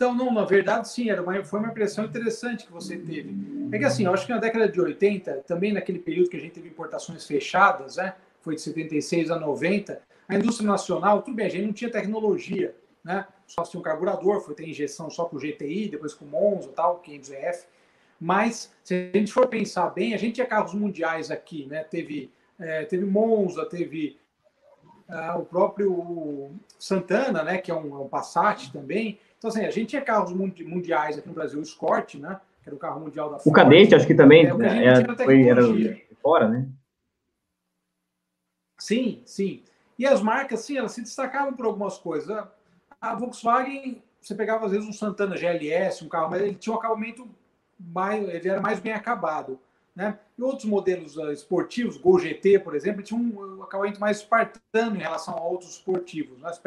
Então, 0.00 0.14
não, 0.14 0.33
na 0.33 0.47
verdade, 0.47 0.88
sim, 0.88 1.11
era 1.11 1.21
uma, 1.21 1.45
foi 1.45 1.61
uma 1.61 1.69
impressão 1.69 2.07
interessante 2.07 2.64
que 2.64 2.73
você 2.73 2.97
teve. 2.97 3.37
É 3.71 3.78
que, 3.78 3.85
assim, 3.85 4.07
eu 4.07 4.14
acho 4.14 4.25
que 4.25 4.33
na 4.33 4.38
década 4.38 4.66
de 4.66 4.80
80, 4.80 5.45
também 5.47 5.75
naquele 5.75 5.99
período 5.99 6.30
que 6.30 6.38
a 6.38 6.40
gente 6.40 6.52
teve 6.52 6.71
importações 6.71 7.26
fechadas, 7.26 7.97
né, 7.97 8.14
foi 8.40 8.54
de 8.54 8.62
76 8.62 9.30
a 9.30 9.38
90, 9.38 10.00
a 10.26 10.35
indústria 10.35 10.66
nacional, 10.66 11.21
tudo 11.21 11.35
bem, 11.35 11.45
a 11.45 11.50
gente 11.50 11.66
não 11.66 11.73
tinha 11.75 11.90
tecnologia, 11.90 12.75
né, 13.04 13.26
só 13.47 13.62
tinha 13.62 13.78
um 13.78 13.83
carburador, 13.83 14.40
foi 14.40 14.54
ter 14.54 14.66
injeção 14.66 15.11
só 15.11 15.26
com 15.26 15.37
GTI, 15.37 15.90
depois 15.90 16.14
com 16.14 16.25
Monza 16.25 16.71
tal, 16.75 17.02
500F, 17.07 17.66
mas, 18.19 18.73
se 18.83 19.11
a 19.14 19.19
gente 19.19 19.30
for 19.30 19.49
pensar 19.49 19.90
bem, 19.90 20.14
a 20.14 20.16
gente 20.16 20.37
tinha 20.37 20.47
carros 20.47 20.73
mundiais 20.73 21.30
aqui, 21.30 21.66
né? 21.66 21.85
Teve, 21.85 22.30
é, 22.59 22.87
teve 22.87 23.04
Monza, 23.04 23.66
teve 23.66 24.19
ah, 25.09 25.37
o 25.38 25.45
próprio 25.45 26.50
Santana, 26.78 27.42
né? 27.42 27.59
Que 27.59 27.71
é 27.71 27.75
um, 27.75 27.95
é 27.95 27.99
um, 27.99 28.09
Passat 28.09 28.71
também. 28.71 29.19
Então, 29.40 29.49
assim, 29.49 29.64
a 29.64 29.70
gente 29.70 29.88
tinha 29.88 30.02
carros 30.02 30.35
mundiais 30.35 31.16
aqui 31.16 31.26
no 31.26 31.32
Brasil, 31.32 31.59
o 31.59 31.62
Escort, 31.62 32.16
né? 32.16 32.38
Que 32.62 32.68
era 32.68 32.76
o 32.76 32.78
carro 32.78 33.00
mundial 33.00 33.30
da 33.30 33.38
Ford. 33.38 33.47
O 33.47 33.52
Cadete, 33.52 33.94
acho 33.94 34.06
que 34.06 34.14
também 34.14 34.44
é, 34.44 34.52
né, 34.52 34.85
era, 34.85 35.16
foi, 35.16 35.49
era 35.49 35.62
fora, 36.20 36.47
né? 36.47 36.68
Sim, 38.78 39.23
sim. 39.25 39.62
E 39.99 40.06
as 40.06 40.20
marcas, 40.20 40.61
sim, 40.61 40.76
elas 40.76 40.92
se 40.92 41.00
destacavam 41.00 41.54
por 41.54 41.64
algumas 41.64 41.97
coisas. 41.97 42.44
A 43.00 43.14
Volkswagen, 43.14 44.02
você 44.20 44.35
pegava 44.35 44.66
às 44.66 44.73
vezes 44.73 44.87
um 44.87 44.92
Santana 44.92 45.38
GLS, 45.38 46.04
um 46.04 46.09
carro, 46.09 46.30
mas 46.30 46.42
ele 46.42 46.54
tinha 46.54 46.75
um 46.75 46.78
acabamento 46.78 47.26
mais, 47.78 48.28
ele 48.28 48.47
era 48.47 48.61
mais 48.61 48.78
bem 48.78 48.92
acabado. 48.92 49.59
Né? 49.97 50.18
E 50.37 50.42
outros 50.42 50.66
modelos 50.66 51.16
uh, 51.16 51.32
esportivos, 51.32 51.97
Gol 51.97 52.18
GT, 52.18 52.59
por 52.59 52.75
exemplo, 52.75 53.02
tinha 53.02 53.18
um, 53.18 53.62
acabamento 53.62 53.99
mais 53.99 54.18
espartano 54.18 54.97
em 54.97 55.00
relação 55.00 55.35
a 55.35 55.42
outros 55.42 55.70
esportivos. 55.70 56.38
Né? 56.38 56.52
Você 56.52 56.61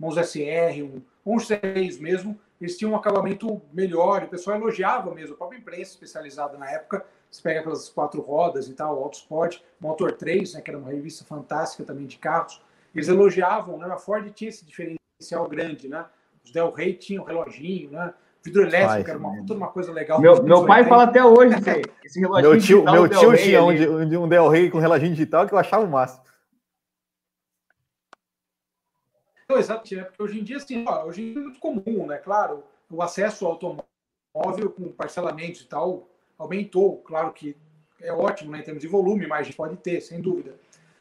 um 0.00 0.06
Monza 0.06 0.22
SR, 0.22 0.82
um, 0.82 1.02
um 1.26 1.36
X3 1.36 2.00
mesmo, 2.00 2.38
eles 2.60 2.76
tinham 2.76 2.92
um 2.92 2.96
acabamento 2.96 3.60
melhor, 3.72 4.24
o 4.24 4.28
pessoal 4.28 4.56
elogiava 4.56 5.14
mesmo, 5.14 5.34
a 5.34 5.36
própria 5.36 5.58
imprensa 5.58 5.92
especializada 5.92 6.58
na 6.58 6.70
época, 6.70 7.04
você 7.30 7.42
pega 7.42 7.60
aquelas 7.60 7.88
quatro 7.88 8.20
rodas 8.20 8.68
e 8.68 8.74
tal, 8.74 9.02
Autosport, 9.02 9.60
Motor 9.80 10.12
3, 10.12 10.54
né, 10.54 10.60
que 10.60 10.70
era 10.70 10.78
uma 10.78 10.90
revista 10.90 11.24
fantástica 11.24 11.84
também 11.84 12.06
de 12.06 12.18
carros, 12.18 12.60
eles 12.94 13.08
elogiavam, 13.08 13.78
né, 13.78 13.86
a 13.86 13.96
Ford 13.96 14.28
tinha 14.32 14.48
esse 14.48 14.64
diferencial 14.64 15.46
grande, 15.48 15.88
né, 15.88 16.04
os 16.44 16.50
Del 16.50 16.70
Rey 16.72 16.94
tinham 16.94 17.22
um 17.22 17.26
reloginho, 17.26 17.90
né, 17.90 18.12
vidro 18.42 18.62
elétrico, 18.62 19.10
era 19.10 19.18
uma, 19.18 19.36
toda 19.38 19.54
uma 19.54 19.68
coisa 19.68 19.92
legal. 19.92 20.20
Meu, 20.20 20.42
meu 20.42 20.64
pai 20.64 20.84
fala 20.84 21.04
até 21.04 21.24
hoje 21.24 21.54
esse 22.04 22.20
reloginho 22.20 22.50
Meu 22.50 22.60
tio, 22.60 22.84
meu 22.84 23.08
tio 23.08 23.36
tinha 23.36 23.62
um, 23.62 23.74
de, 24.06 24.16
um 24.16 24.28
Del 24.28 24.48
Rey 24.48 24.70
com 24.70 24.78
reloginho 24.78 25.12
digital 25.12 25.46
que 25.46 25.52
eu 25.52 25.58
achava 25.58 25.84
o 25.84 25.88
máximo. 25.88 26.22
Exato, 29.50 29.94
né? 29.94 30.04
porque 30.04 30.22
hoje 30.22 30.40
em 30.40 30.44
dia, 30.44 30.58
assim, 30.58 30.84
ó, 30.86 31.04
hoje 31.04 31.22
em 31.22 31.32
dia 31.32 31.40
é 31.40 31.44
muito 31.44 31.58
comum, 31.58 32.06
né? 32.06 32.18
Claro, 32.18 32.62
o 32.90 33.02
acesso 33.02 33.46
ao 33.46 33.52
automóvel 33.52 34.70
com 34.70 34.92
parcelamentos 34.92 35.62
e 35.62 35.66
tal 35.66 36.08
aumentou. 36.36 36.98
Claro 36.98 37.32
que 37.32 37.56
é 38.00 38.12
ótimo, 38.12 38.52
né, 38.52 38.60
em 38.60 38.62
termos 38.62 38.82
de 38.82 38.88
volume, 38.88 39.26
mais 39.26 39.40
a 39.40 39.44
gente 39.44 39.56
pode 39.56 39.76
ter, 39.78 40.00
sem 40.00 40.20
dúvida. 40.20 40.54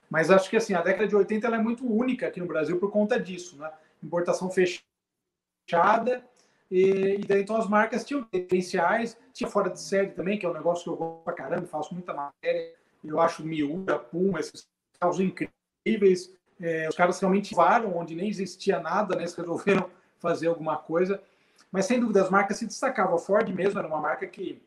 Mas 0.09 0.31
acho 0.31 0.49
que 0.49 0.57
assim, 0.57 0.73
a 0.73 0.81
década 0.81 1.07
de 1.07 1.15
80 1.15 1.45
ela 1.45 1.57
é 1.57 1.61
muito 1.61 1.85
única 1.85 2.27
aqui 2.27 2.39
no 2.39 2.47
Brasil 2.47 2.79
por 2.79 2.89
conta 2.89 3.19
disso, 3.19 3.57
né? 3.57 3.71
Importação 4.01 4.49
fechada, 4.49 6.23
e, 6.71 7.19
e 7.19 7.25
daí 7.25 7.41
então 7.41 7.57
as 7.57 7.67
marcas 7.67 8.05
tinham 8.05 8.25
diferenciais, 8.31 9.17
tinha 9.33 9.49
fora 9.49 9.69
de 9.69 9.79
série 9.79 10.11
também, 10.11 10.39
que 10.39 10.45
é 10.45 10.49
um 10.49 10.53
negócio 10.53 10.83
que 10.83 10.89
eu 10.89 10.95
gosto 10.95 11.23
pra 11.23 11.33
caramba, 11.33 11.67
faço 11.67 11.93
muita 11.93 12.13
matéria, 12.13 12.73
eu 13.03 13.19
acho 13.19 13.45
Miura, 13.45 13.99
Puma, 13.99 14.39
esses 14.39 14.67
carros 14.99 15.19
incríveis, 15.19 16.33
é, 16.59 16.87
os 16.89 16.95
caras 16.95 17.19
realmente 17.19 17.53
varam 17.53 17.95
onde 17.95 18.15
nem 18.15 18.27
existia 18.27 18.79
nada, 18.79 19.15
né? 19.15 19.23
Eles 19.23 19.35
resolveram 19.35 19.89
fazer 20.19 20.47
alguma 20.47 20.77
coisa. 20.77 21.21
Mas 21.71 21.85
sem 21.85 21.99
dúvida 21.99 22.21
as 22.21 22.29
marcas 22.29 22.57
se 22.57 22.65
destacavam. 22.65 23.15
A 23.15 23.19
Ford 23.19 23.47
mesmo 23.53 23.79
era 23.79 23.87
uma 23.87 23.99
marca 23.99 24.25
que 24.25 24.61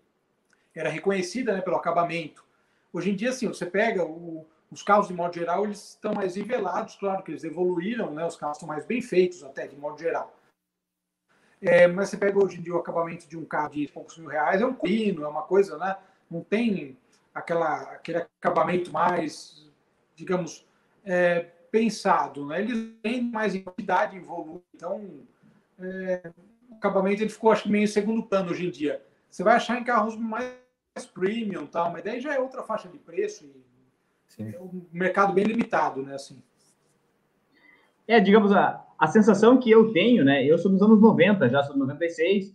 era 0.75 0.89
reconhecida 0.89 1.53
né, 1.53 1.61
pelo 1.61 1.77
acabamento. 1.77 2.45
Hoje 2.93 3.11
em 3.11 3.17
dia, 3.17 3.31
assim, 3.31 3.49
você 3.49 3.67
pega 3.67 4.05
o, 4.05 4.47
os 4.71 4.83
carros 4.83 5.09
de 5.09 5.15
modo 5.15 5.35
geral, 5.35 5.65
eles 5.65 5.91
estão 5.91 6.15
mais 6.15 6.37
nivelados, 6.37 6.97
claro 6.97 7.23
que 7.23 7.31
eles 7.33 7.45
evoluíram, 7.45 8.13
né? 8.13 8.25
Os 8.25 8.37
carros 8.37 8.57
estão 8.57 8.69
mais 8.69 8.85
bem 8.85 9.01
feitos 9.01 9.43
até 9.43 9.67
de 9.67 9.77
modo 9.77 9.99
geral. 9.99 10.37
É, 11.61 11.87
mas 11.87 12.09
você 12.09 12.17
pega 12.17 12.43
hoje 12.43 12.59
em 12.59 12.63
dia 12.63 12.75
o 12.75 12.79
acabamento 12.79 13.29
de 13.29 13.37
um 13.37 13.45
carro 13.45 13.71
de 13.71 13.87
poucos 13.89 14.17
mil 14.17 14.29
reais, 14.29 14.63
é 14.63 14.67
um 14.67 14.75
pino, 14.75 15.25
é 15.25 15.29
uma 15.29 15.43
coisa, 15.43 15.77
né? 15.77 15.97
Não 16.31 16.43
tem 16.43 16.97
aquela, 17.35 17.83
aquele 17.83 18.19
acabamento 18.19 18.91
mais, 18.93 19.69
digamos, 20.15 20.67
é, 21.05 21.51
pensado, 21.71 22.47
né? 22.47 22.61
Eles 22.61 22.95
têm 23.03 23.23
mais 23.23 23.57
quantidade 23.59 24.17
em 24.17 24.21
volume, 24.21 24.63
então 24.75 25.21
é, 25.79 26.31
o 26.71 26.75
acabamento 26.75 27.23
ele 27.23 27.31
ficou 27.31 27.53
acho 27.53 27.65
que 27.65 27.71
meio 27.71 27.89
segundo 27.89 28.23
plano 28.23 28.51
hoje 28.51 28.67
em 28.67 28.71
dia. 28.71 29.03
Você 29.31 29.45
vai 29.45 29.57
achar 29.57 29.81
em 29.81 29.85
carros 29.85 30.17
mais 30.17 30.53
premium, 31.15 31.67
tal, 31.67 31.93
mas 31.93 32.03
daí 32.03 32.21
já 32.21 32.35
é 32.35 32.41
outra 32.41 32.63
faixa 32.63 32.89
de 32.89 32.99
preço 32.99 33.45
e 33.45 33.65
Sim. 34.27 34.53
é 34.55 34.61
um 34.61 34.83
mercado 34.93 35.33
bem 35.33 35.45
limitado, 35.45 36.03
né? 36.03 36.15
Assim. 36.15 36.43
É, 38.07 38.19
digamos, 38.19 38.53
a, 38.53 38.85
a 38.99 39.07
sensação 39.07 39.59
que 39.59 39.71
eu 39.71 39.93
tenho, 39.93 40.25
né? 40.25 40.45
Eu 40.45 40.59
sou 40.59 40.71
dos 40.71 40.83
anos 40.83 41.01
90, 41.01 41.49
já 41.49 41.63
sou 41.63 41.75
de 41.75 41.81
96, 41.81 42.55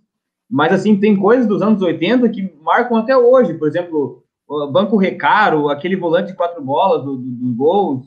mas 0.49 0.73
assim, 0.73 0.99
tem 0.99 1.17
coisas 1.17 1.47
dos 1.47 1.61
anos 1.61 1.81
80 1.81 2.29
que 2.29 2.53
marcam 2.61 2.97
até 2.97 3.17
hoje. 3.17 3.53
Por 3.53 3.67
exemplo, 3.67 4.23
o 4.47 4.67
Banco 4.67 4.97
Recaro, 4.97 5.69
aquele 5.69 5.95
volante 5.95 6.31
de 6.31 6.37
quatro 6.37 6.61
bolas 6.61 7.03
do, 7.03 7.17
do, 7.17 7.31
do 7.31 7.55
Gol, 7.55 8.05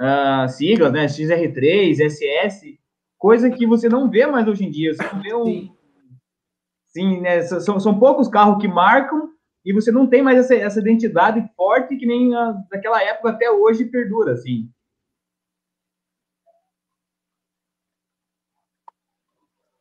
uh, 0.00 0.48
siglas, 0.48 0.92
né? 0.92 1.06
XR3, 1.06 1.96
SS, 1.96 2.78
coisa 3.18 3.50
que 3.50 3.66
você 3.66 3.88
não 3.88 4.10
vê 4.10 4.26
mais 4.26 4.46
hoje 4.46 4.64
em 4.64 4.70
dia. 4.70 4.94
Você 4.94 5.02
não 5.02 5.22
vê 5.22 5.34
um. 5.34 5.74
Sim, 6.88 7.20
né? 7.20 7.42
São, 7.42 7.80
são 7.80 7.98
poucos 7.98 8.28
carros 8.28 8.60
que 8.60 8.68
marcam 8.68 9.30
e 9.64 9.72
você 9.72 9.90
não 9.90 10.06
tem 10.06 10.22
mais 10.22 10.38
essa, 10.38 10.54
essa 10.54 10.80
identidade 10.80 11.44
forte 11.56 11.96
que 11.96 12.06
nem 12.06 12.34
a, 12.34 12.52
daquela 12.70 13.02
época 13.02 13.30
até 13.30 13.50
hoje 13.50 13.86
perdura, 13.86 14.32
assim. 14.32 14.70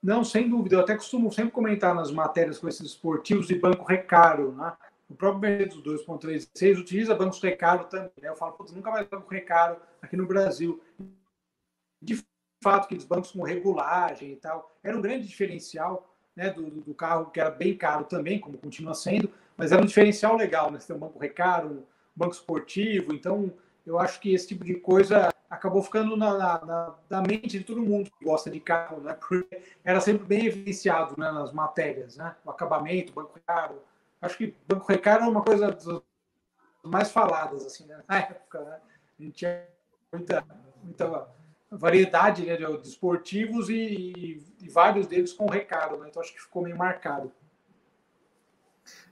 Não, 0.01 0.24
sem 0.24 0.50
dúvida. 0.50 0.75
Eu 0.75 0.79
até 0.82 0.96
costumo 0.96 1.32
sempre 1.32 1.51
comentar 1.51 1.96
nas 1.96 2.12
matérias 2.12 2.60
com 2.60 2.67
esses 2.67 2.88
esportivos 2.88 3.48
de 3.48 3.55
banco 3.55 3.86
recaro, 3.86 4.51
né? 4.53 4.74
O 5.10 5.15
próprio 5.15 5.41
Mercedes 5.41 5.77
2.36 5.77 6.79
utiliza 6.79 7.15
bancos 7.15 7.41
recaro 7.41 7.86
também. 7.86 8.12
Né? 8.22 8.29
Eu 8.29 8.36
falo, 8.36 8.53
putz, 8.53 8.74
nunca 8.74 8.91
mais 8.91 9.08
banco 9.08 9.29
recaro 9.29 9.77
aqui 10.04 10.18
no 10.18 10.28
Brasil. 10.28 10.84
De 12.02 12.22
fato, 12.62 12.86
aqueles 12.86 13.06
bancos 13.06 13.32
com 13.32 13.42
regulagem 13.42 14.34
e 14.34 14.36
tal, 14.36 14.78
era 14.84 14.96
um 14.96 15.02
grande 15.02 15.26
diferencial 15.26 16.13
né, 16.36 16.50
do, 16.50 16.70
do, 16.70 16.94
carro, 16.94 17.32
que 17.32 17.39
era 17.39 17.50
bem 17.50 17.76
caro 17.76 18.06
também, 18.06 18.39
como 18.39 18.58
continua 18.58 18.94
sendo, 18.94 19.32
mas 19.56 19.72
era 19.72 19.82
um 19.82 19.86
diferencial 19.86 20.36
legal, 20.36 20.70
né? 20.70 20.80
Você 20.80 20.88
tem 20.88 20.96
um 20.96 21.00
banco 21.00 21.20
recaro, 21.20 21.70
um 21.70 21.84
banco 22.16 22.34
esportivo, 22.34 23.13
então 23.13 23.54
eu 23.86 23.98
acho 24.00 24.20
que 24.20 24.34
esse 24.34 24.48
tipo 24.48 24.63
de 24.63 24.76
coisa 24.76 25.30
acabou 25.50 25.84
ficando 25.84 26.18
na, 26.18 26.38
na, 26.66 26.96
na, 27.10 27.22
mente 27.22 27.60
de 27.60 27.63
todo 27.63 27.82
mundo 27.82 28.10
que 28.10 28.26
gosta 28.26 28.50
de 28.50 28.60
carro, 28.60 29.00
né? 29.02 29.13
Porque 29.13 29.62
era 29.84 30.02
sempre 30.02 30.26
bem 30.26 30.46
evidenciado 30.46 31.16
né, 31.18 31.32
nas 31.32 31.54
matérias, 31.54 32.18
né? 32.18 32.36
O 32.44 32.50
acabamento, 32.50 33.12
o 33.12 33.16
banco 33.16 33.39
caro. 33.46 33.82
Acho 34.22 34.38
que 34.38 34.56
banco 34.68 34.88
recaro 34.88 35.26
é 35.26 35.28
uma 35.28 35.44
coisa 35.44 35.78
mais 36.82 37.12
faladas, 37.12 37.66
assim, 37.66 37.86
né? 37.86 38.04
na 38.08 38.20
época, 38.20 38.62
né? 38.62 38.80
A 39.20 39.24
gente 39.24 39.36
tinha 39.36 39.63
muita, 40.13 40.43
muita 40.84 41.28
variedade 41.71 42.45
né, 42.45 42.56
de 42.56 42.88
esportivos 42.88 43.69
e, 43.69 44.43
e, 44.62 44.69
vários 44.69 45.08
deles 45.08 45.34
com 45.34 45.47
recaro, 45.47 45.99
né? 45.99 46.08
Então 46.10 46.21
acho 46.21 46.34
que 46.34 46.41
ficou 46.41 46.62
meio 46.62 46.78
marcado. 46.78 47.32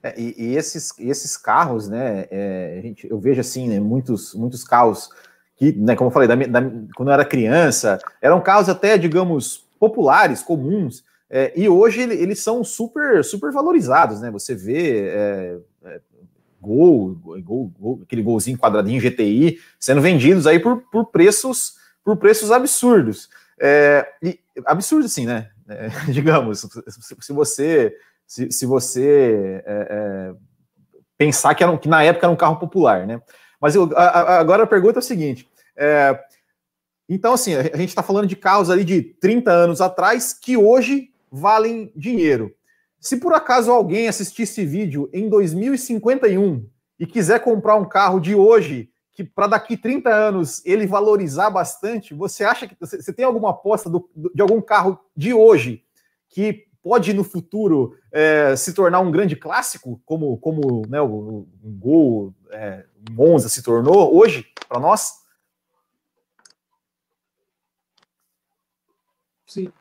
É, 0.02 0.18
e, 0.18 0.34
e, 0.36 0.56
esses, 0.56 0.96
esses 0.98 1.36
carros, 1.36 1.88
né? 1.88 2.26
É, 2.30 2.80
gente, 2.82 3.08
eu 3.08 3.18
vejo 3.18 3.40
assim, 3.40 3.68
né, 3.68 3.80
muitos, 3.80 4.34
muitos 4.34 4.64
carros 4.64 5.10
que, 5.56 5.72
né, 5.72 5.96
como 5.96 6.08
eu 6.08 6.12
falei, 6.12 6.28
da, 6.28 6.34
da, 6.34 6.60
quando 6.94 7.08
eu 7.08 7.14
era 7.14 7.24
criança, 7.24 7.98
eram 8.20 8.40
carros 8.40 8.68
até, 8.68 8.96
digamos, 8.96 9.68
populares, 9.78 10.42
comuns, 10.42 11.04
é, 11.34 11.50
e 11.58 11.66
hoje 11.66 12.02
ele, 12.02 12.14
eles 12.14 12.40
são 12.40 12.62
super, 12.62 13.24
super 13.24 13.50
valorizados, 13.50 14.20
né? 14.20 14.30
Você 14.30 14.54
vê 14.54 15.08
é, 15.08 15.58
gol, 16.62 17.16
gol, 17.42 17.72
gol, 17.78 18.00
aquele 18.04 18.22
golzinho 18.22 18.56
quadradinho 18.56 19.02
GTI 19.02 19.58
sendo 19.80 20.00
vendidos 20.00 20.46
aí 20.46 20.60
por, 20.60 20.82
por 20.90 21.06
preços 21.06 21.74
por 22.04 22.16
preços 22.16 22.50
absurdos. 22.50 23.28
É, 23.60 24.06
e, 24.22 24.38
absurdo, 24.66 25.08
sim, 25.08 25.26
né? 25.26 25.50
É, 25.68 25.88
digamos, 26.10 26.60
se, 27.20 27.32
você 27.32 27.96
se, 28.26 28.50
se 28.50 28.66
você 28.66 29.62
é, 29.66 30.34
pensar 31.18 31.54
que, 31.54 31.62
era 31.62 31.72
um, 31.72 31.78
que 31.78 31.88
na 31.88 32.02
época 32.02 32.26
era 32.26 32.32
um 32.32 32.36
carro 32.36 32.58
popular, 32.58 33.06
né? 33.06 33.20
Mas 33.60 33.74
eu, 33.74 33.90
a, 33.96 34.38
agora 34.38 34.64
a 34.64 34.66
pergunta 34.66 34.98
é 34.98 35.00
a 35.00 35.02
seguinte: 35.02 35.48
é, 35.76 36.18
então, 37.08 37.34
assim, 37.34 37.54
a 37.54 37.76
gente 37.76 37.90
está 37.90 38.02
falando 38.02 38.26
de 38.26 38.36
carros 38.36 38.70
ali 38.70 38.84
de 38.84 39.02
30 39.02 39.50
anos 39.50 39.80
atrás 39.80 40.32
que 40.32 40.56
hoje 40.56 41.10
valem 41.30 41.92
dinheiro. 41.94 42.54
Se 43.02 43.16
por 43.16 43.34
acaso 43.34 43.72
alguém 43.72 44.06
assistir 44.06 44.44
esse 44.44 44.64
vídeo 44.64 45.10
em 45.12 45.28
2051 45.28 46.64
e 47.00 47.04
quiser 47.04 47.40
comprar 47.40 47.74
um 47.74 47.84
carro 47.84 48.20
de 48.20 48.32
hoje, 48.32 48.92
que 49.10 49.24
para 49.24 49.48
daqui 49.48 49.76
30 49.76 50.08
anos 50.08 50.64
ele 50.64 50.86
valorizar 50.86 51.50
bastante, 51.50 52.14
você 52.14 52.44
acha 52.44 52.68
que 52.68 52.76
você 52.78 53.12
tem 53.12 53.24
alguma 53.24 53.50
aposta 53.50 53.90
do, 53.90 54.08
de 54.32 54.40
algum 54.40 54.62
carro 54.62 55.00
de 55.16 55.34
hoje 55.34 55.84
que 56.28 56.68
pode 56.80 57.12
no 57.12 57.24
futuro 57.24 57.98
é, 58.12 58.54
se 58.54 58.72
tornar 58.72 59.00
um 59.00 59.10
grande 59.10 59.34
clássico, 59.34 60.00
como, 60.06 60.38
como 60.38 60.86
né, 60.88 61.00
o, 61.00 61.48
um 61.60 61.78
Gol, 61.80 62.32
é, 62.52 62.86
um 63.10 63.14
Monza 63.14 63.48
se 63.48 63.64
tornou 63.64 64.16
hoje 64.16 64.46
para 64.68 64.78
nós? 64.78 65.10
Sim. 69.44 69.72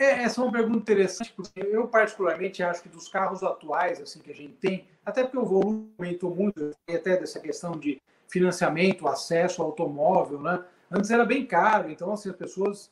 É, 0.00 0.22
essa 0.22 0.40
é 0.40 0.44
uma 0.44 0.50
pergunta 0.50 0.78
interessante, 0.78 1.30
porque 1.30 1.60
eu 1.60 1.86
particularmente 1.86 2.62
acho 2.62 2.82
que 2.82 2.88
dos 2.88 3.06
carros 3.06 3.42
atuais 3.42 4.00
assim 4.00 4.18
que 4.20 4.30
a 4.30 4.34
gente 4.34 4.54
tem, 4.54 4.88
até 5.04 5.22
porque 5.22 5.36
o 5.36 5.44
volume 5.44 5.92
aumentou 5.98 6.34
muito, 6.34 6.74
até 6.88 7.18
dessa 7.18 7.38
questão 7.38 7.72
de 7.72 8.00
financiamento, 8.26 9.06
acesso 9.06 9.60
ao 9.60 9.68
automóvel, 9.68 10.40
né? 10.40 10.64
Antes 10.90 11.10
era 11.10 11.26
bem 11.26 11.44
caro, 11.44 11.90
então 11.90 12.10
assim, 12.14 12.30
as 12.30 12.36
pessoas 12.36 12.90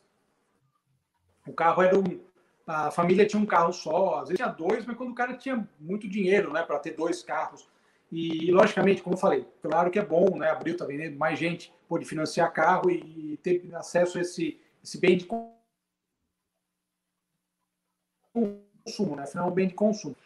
o 1.46 1.52
carro 1.52 1.82
era 1.82 1.98
um 1.98 2.20
a 2.66 2.90
família 2.90 3.26
tinha 3.26 3.40
um 3.40 3.46
carro 3.46 3.72
só, 3.72 4.16
às 4.16 4.28
vezes 4.28 4.36
tinha 4.36 4.48
dois, 4.50 4.84
mas 4.84 4.94
quando 4.94 5.12
o 5.12 5.14
cara 5.14 5.32
tinha 5.32 5.66
muito 5.80 6.06
dinheiro, 6.06 6.52
né, 6.52 6.62
para 6.62 6.78
ter 6.78 6.90
dois 6.90 7.22
carros. 7.22 7.66
E, 8.12 8.50
logicamente, 8.52 9.02
como 9.02 9.14
eu 9.14 9.18
falei, 9.18 9.46
claro 9.62 9.90
que 9.90 9.98
é 9.98 10.04
bom, 10.04 10.36
né? 10.36 10.50
Abril 10.50 10.74
está 10.74 10.84
vendendo, 10.84 11.16
mais 11.16 11.38
gente 11.38 11.72
pode 11.88 12.04
financiar 12.04 12.52
carro 12.52 12.90
e 12.90 13.38
ter 13.42 13.66
acesso 13.74 14.18
a 14.18 14.20
esse, 14.20 14.60
esse 14.84 15.00
bem 15.00 15.16
de 15.16 15.24
consumo, 18.84 19.16
né? 19.16 19.24
Afinal, 19.24 19.48
é 19.48 19.50
um 19.50 19.54
bem 19.54 19.68
de 19.68 19.74
consumo. 19.74 20.16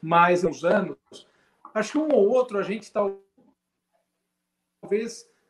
Mas 0.00 0.42
nos 0.42 0.64
anos, 0.64 0.96
acho 1.74 1.92
que 1.92 1.98
um 1.98 2.12
ou 2.12 2.28
outro 2.28 2.58
a 2.58 2.62
gente 2.62 2.92
talvez 2.92 3.20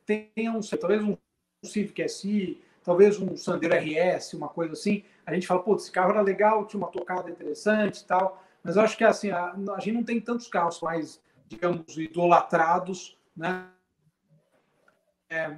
tenha 0.05 0.53
um, 0.53 0.61
talvez 0.61 1.03
um 1.03 1.17
Civic 1.65 2.09
SI, 2.09 2.63
talvez 2.83 3.19
um 3.19 3.37
Sandero 3.37 3.75
RS, 3.75 4.35
uma 4.35 4.49
coisa 4.49 4.73
assim. 4.73 5.05
A 5.25 5.33
gente 5.33 5.47
fala, 5.47 5.63
pô, 5.63 5.77
esse 5.77 5.91
carro 5.91 6.11
era 6.11 6.21
legal, 6.21 6.67
tinha 6.67 6.79
uma 6.79 6.91
tocada 6.91 7.31
interessante 7.31 8.01
e 8.01 8.05
tal. 8.05 8.43
Mas 8.63 8.77
eu 8.77 8.83
acho 8.83 8.97
que 8.97 9.05
assim, 9.05 9.31
a, 9.31 9.53
a 9.53 9.81
gente 9.81 9.93
não 9.95 10.05
tem 10.05 10.21
tantos 10.21 10.49
carros 10.49 10.81
mais, 10.81 11.21
digamos, 11.49 11.97
idolatrados, 11.97 13.17
né? 13.37 13.69
É, 15.31 15.57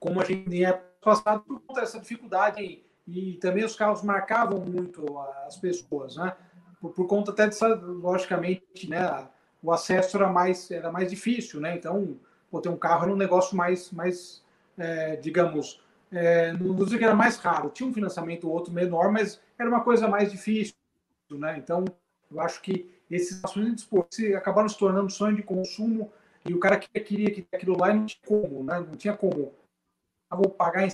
como 0.00 0.20
a 0.20 0.24
gente 0.24 0.50
tinha 0.50 0.74
passado 1.00 1.40
por 1.42 1.60
conta 1.60 1.80
dessa 1.80 2.00
dificuldade 2.00 2.84
e 3.10 3.38
também 3.40 3.64
os 3.64 3.74
carros 3.74 4.02
marcavam 4.02 4.60
muito 4.60 5.18
as 5.46 5.56
pessoas, 5.56 6.16
né? 6.16 6.36
Por, 6.80 6.90
por 6.92 7.06
conta 7.06 7.30
até 7.30 7.46
dessa, 7.46 7.68
logicamente, 7.68 8.88
né? 8.88 9.26
O 9.62 9.72
acesso 9.72 10.16
era 10.16 10.28
mais, 10.28 10.70
era 10.70 10.92
mais 10.92 11.10
difícil, 11.10 11.60
né? 11.60 11.74
Então, 11.74 12.16
pô, 12.50 12.60
ter 12.60 12.68
um 12.68 12.76
carro 12.76 13.04
era 13.04 13.12
um 13.12 13.16
negócio 13.16 13.56
mais, 13.56 13.90
mais 13.90 14.44
é, 14.76 15.16
digamos, 15.16 15.82
é, 16.12 16.52
não 16.52 16.74
vou 16.74 16.84
dizer 16.84 16.98
que 16.98 17.04
era 17.04 17.14
mais 17.14 17.38
raro, 17.38 17.70
tinha 17.70 17.88
um 17.88 17.94
financiamento 17.94 18.46
ou 18.46 18.52
outro 18.54 18.72
menor, 18.72 19.10
mas 19.10 19.40
era 19.58 19.68
uma 19.68 19.82
coisa 19.82 20.06
mais 20.06 20.30
difícil, 20.30 20.74
né? 21.30 21.56
Então, 21.58 21.84
eu 22.30 22.40
acho 22.40 22.60
que 22.60 22.90
esses 23.10 23.42
ações 23.42 23.74
de 23.74 23.80
esporte 23.80 24.34
acabaram 24.34 24.68
se 24.68 24.78
tornando 24.78 25.10
sonho 25.10 25.34
de 25.34 25.42
consumo 25.42 26.12
e 26.46 26.52
o 26.52 26.60
cara 26.60 26.78
que 26.78 26.88
queria 27.00 27.30
que 27.30 27.46
aquilo 27.52 27.76
lá 27.78 27.92
não 27.92 28.04
tinha 28.04 28.20
como, 28.26 28.62
né? 28.62 28.78
Não 28.80 28.96
tinha 28.96 29.16
como. 29.16 29.52
Ah, 30.30 30.36
vou 30.36 30.50
pagar 30.50 30.86
em 30.86 30.90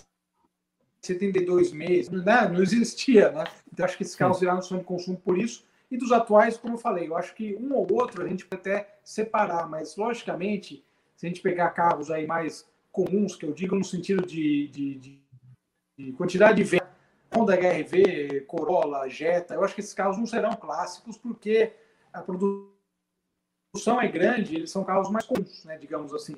72 1.07 1.73
meses, 1.73 2.11
né? 2.11 2.49
não 2.49 2.63
existia, 2.63 3.31
né? 3.31 3.45
Então 3.73 3.85
acho 3.85 3.97
que 3.97 4.03
esses 4.03 4.15
carros 4.15 4.41
viraram 4.41 4.63
sonho 4.63 4.81
de 4.81 4.87
consumo 4.87 5.17
por 5.17 5.39
isso. 5.39 5.65
E 5.91 5.97
dos 5.97 6.13
atuais, 6.13 6.57
como 6.57 6.75
eu 6.75 6.79
falei, 6.79 7.09
eu 7.09 7.17
acho 7.17 7.35
que 7.35 7.55
um 7.57 7.75
ou 7.75 7.87
outro 7.93 8.25
a 8.25 8.29
gente 8.29 8.47
pode 8.47 8.61
até 8.61 8.97
separar, 9.05 9.69
mas 9.69 9.97
logicamente, 9.97 10.85
se 11.17 11.27
a 11.27 11.29
gente 11.29 11.41
pegar 11.41 11.71
carros 11.71 12.11
aí 12.11 12.27
mais 12.27 12.67
comuns, 12.91 13.37
que 13.37 13.45
eu 13.45 13.53
digo 13.53 13.77
no 13.77 13.85
sentido 13.85 14.27
de, 14.27 14.69
de, 14.69 14.95
de, 14.95 15.21
de 15.99 16.13
quantidade 16.13 16.57
de 16.57 16.65
venda, 16.65 16.89
Honda 17.35 17.55
HRV, 17.55 18.43
Corolla, 18.47 19.09
Jetta, 19.09 19.55
eu 19.55 19.65
acho 19.65 19.75
que 19.75 19.81
esses 19.81 19.95
carros 19.95 20.17
não 20.17 20.27
serão 20.27 20.53
clássicos 20.53 21.19
porque 21.19 21.73
a 22.13 22.23
produção 22.23 24.01
é 24.01 24.09
grande, 24.09 24.57
eles 24.57 24.71
são 24.71 24.85
carros 24.85 25.11
mais 25.11 25.27
comuns, 25.27 25.65
né, 25.65 25.77
digamos 25.77 26.15
assim. 26.15 26.37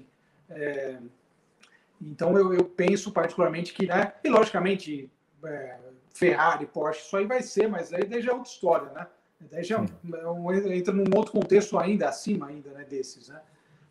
É, 0.48 0.98
então 2.00 2.37
eu, 2.37 2.52
eu, 2.54 2.64
penso 2.64 3.11
particularmente 3.11 3.72
que, 3.72 3.87
né, 3.87 4.12
e 4.22 4.28
logicamente 4.28 5.11
é, 5.44 5.76
Ferrari, 6.12 6.66
Porsche, 6.66 7.02
isso 7.02 7.16
aí 7.16 7.26
vai 7.26 7.42
ser, 7.42 7.68
mas 7.68 7.92
aí 7.92 8.04
daí 8.04 8.22
já 8.22 8.32
é 8.32 8.35
outra 8.35 8.50
história, 8.50 8.90
né? 8.92 9.06
Daí 9.50 9.62
já 9.62 9.76
é 9.76 10.28
um, 10.28 10.52
entra 10.52 10.94
num 10.94 11.16
outro 11.16 11.32
contexto 11.32 11.78
ainda 11.78 12.09
acima 12.09 12.46
ainda, 12.46 12.70
né, 12.70 12.85
desses, 12.85 13.28
né? 13.28 13.40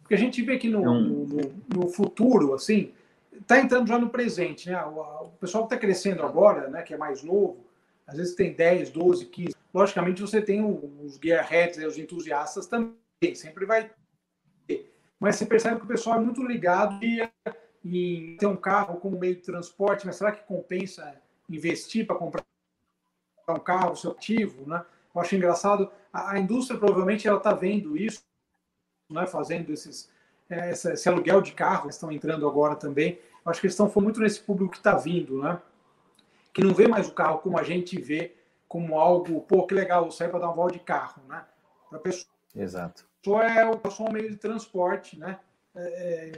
Porque 0.02 0.16
a 0.16 0.18
gente 0.18 0.42
vê 0.42 0.58
que 0.58 0.70
no, 0.70 0.82
no, 0.84 1.26
no 1.74 1.88
futuro, 1.90 2.54
assim, 2.54 2.92
está 3.34 3.60
entrando 3.60 3.88
já 3.88 3.98
no 3.98 4.10
presente, 4.10 4.70
né? 4.70 4.84
O, 4.84 5.26
o 5.26 5.32
pessoal 5.40 5.68
que 5.68 5.74
está 5.74 5.86
crescendo 5.86 6.24
agora, 6.24 6.68
né, 6.68 6.82
que 6.82 6.94
é 6.94 6.98
mais 6.98 7.24
novo, 7.24 7.66
às 8.08 8.18
vezes 8.18 8.36
tem 8.36 8.54
10, 8.54 8.92
12, 8.92 9.26
15. 9.26 9.56
Logicamente 9.74 10.22
você 10.22 10.42
tem 10.42 10.64
os 10.64 11.20
gearheads, 11.22 11.84
os 11.84 11.98
entusiastas 11.98 12.68
também, 12.68 12.96
sempre 13.34 13.66
vai 13.66 13.90
ter. 14.68 14.94
Mas 15.20 15.36
você 15.36 15.46
percebe 15.46 15.78
que 15.78 15.86
o 15.86 15.88
pessoal 15.88 16.18
é 16.18 16.22
muito 16.22 16.44
ligado 16.44 17.00
em 17.86 18.36
ter 18.38 18.48
um 18.48 18.56
carro 18.56 19.00
como 19.00 19.20
meio 19.20 19.36
de 19.36 19.44
transporte, 19.44 20.08
mas 20.08 20.16
será 20.16 20.32
que 20.32 20.44
compensa 20.44 21.16
investir 21.48 22.08
para 22.08 22.16
comprar 22.16 22.44
um 23.48 23.60
carro, 23.60 23.96
seu 23.96 24.12
ativo, 24.12 24.68
né? 24.68 24.84
Eu 25.14 25.22
acho 25.22 25.36
engraçado, 25.36 25.92
a, 26.12 26.32
a 26.32 26.40
indústria 26.40 26.80
provavelmente 26.80 27.28
ela 27.28 27.38
está 27.38 27.54
vendo 27.54 27.96
isso, 27.96 28.24
né, 29.10 29.28
fazendo 29.28 29.72
esses, 29.72 30.10
é, 30.50 30.72
esse, 30.72 30.92
esse, 30.92 31.08
aluguel 31.08 31.42
de 31.42 31.52
carro, 31.52 31.88
estão 31.88 32.12
entrando 32.12 32.48
agora 32.48 32.76
também. 32.76 33.20
Eu 33.46 33.52
acho 33.52 33.62
que 33.62 33.68
eles 33.68 33.80
estão 33.80 34.02
muito 34.02 34.20
nesse 34.20 34.42
público 34.42 34.72
que 34.72 34.78
está 34.78 34.96
vindo, 34.96 35.42
né? 35.44 35.62
Que 36.52 36.64
não 36.64 36.74
vê 36.74 36.88
mais 36.88 37.08
o 37.08 37.14
carro 37.14 37.38
como 37.38 37.60
a 37.60 37.64
gente 37.64 38.02
vê, 38.02 38.36
como 38.68 39.00
algo, 39.00 39.42
pô, 39.42 39.68
que 39.68 39.76
legal, 39.76 40.10
sair 40.10 40.30
para 40.30 40.40
dar 40.40 40.48
uma 40.48 40.56
volta 40.56 40.74
de 40.74 40.80
carro, 40.80 41.22
né? 41.30 41.46
Para 41.88 42.00
pessoa. 42.00 42.28
Exato. 42.56 43.06
Só 43.24 43.42
é 43.44 43.70
o 43.70 43.92
só 43.92 44.06
um 44.06 44.12
meio 44.12 44.30
de 44.30 44.38
transporte, 44.38 45.20
né? 45.20 45.40
É, 45.76 46.32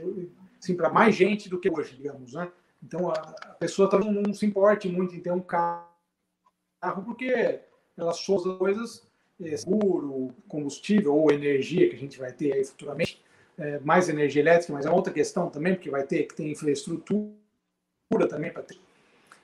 assim, 0.60 0.74
para 0.74 0.90
mais 0.90 1.14
gente 1.14 1.48
do 1.48 1.58
que 1.58 1.70
hoje, 1.70 1.96
digamos, 1.96 2.34
né? 2.34 2.50
Então 2.82 3.10
a, 3.10 3.14
a 3.14 3.54
pessoa 3.54 3.88
não 3.98 4.32
se 4.32 4.46
importe 4.46 4.88
muito 4.88 5.14
em 5.14 5.20
ter 5.20 5.32
um 5.32 5.40
carro, 5.40 5.86
porque 7.04 7.60
elas 7.96 8.20
são 8.20 8.36
as 8.36 8.58
coisas 8.58 9.06
é, 9.40 9.56
seguro, 9.56 10.34
combustível 10.48 11.14
ou 11.14 11.30
energia 11.30 11.88
que 11.88 11.96
a 11.96 11.98
gente 11.98 12.18
vai 12.18 12.32
ter 12.32 12.52
aí 12.52 12.64
futuramente, 12.64 13.22
é, 13.56 13.78
mais 13.80 14.08
energia 14.08 14.42
elétrica, 14.42 14.72
mas 14.72 14.86
é 14.86 14.90
outra 14.90 15.12
questão 15.12 15.50
também, 15.50 15.74
porque 15.74 15.90
vai 15.90 16.04
ter 16.04 16.24
que 16.24 16.34
ter 16.34 16.48
infraestrutura 16.48 17.32
também 18.28 18.52
para 18.52 18.62
ter. 18.62 18.78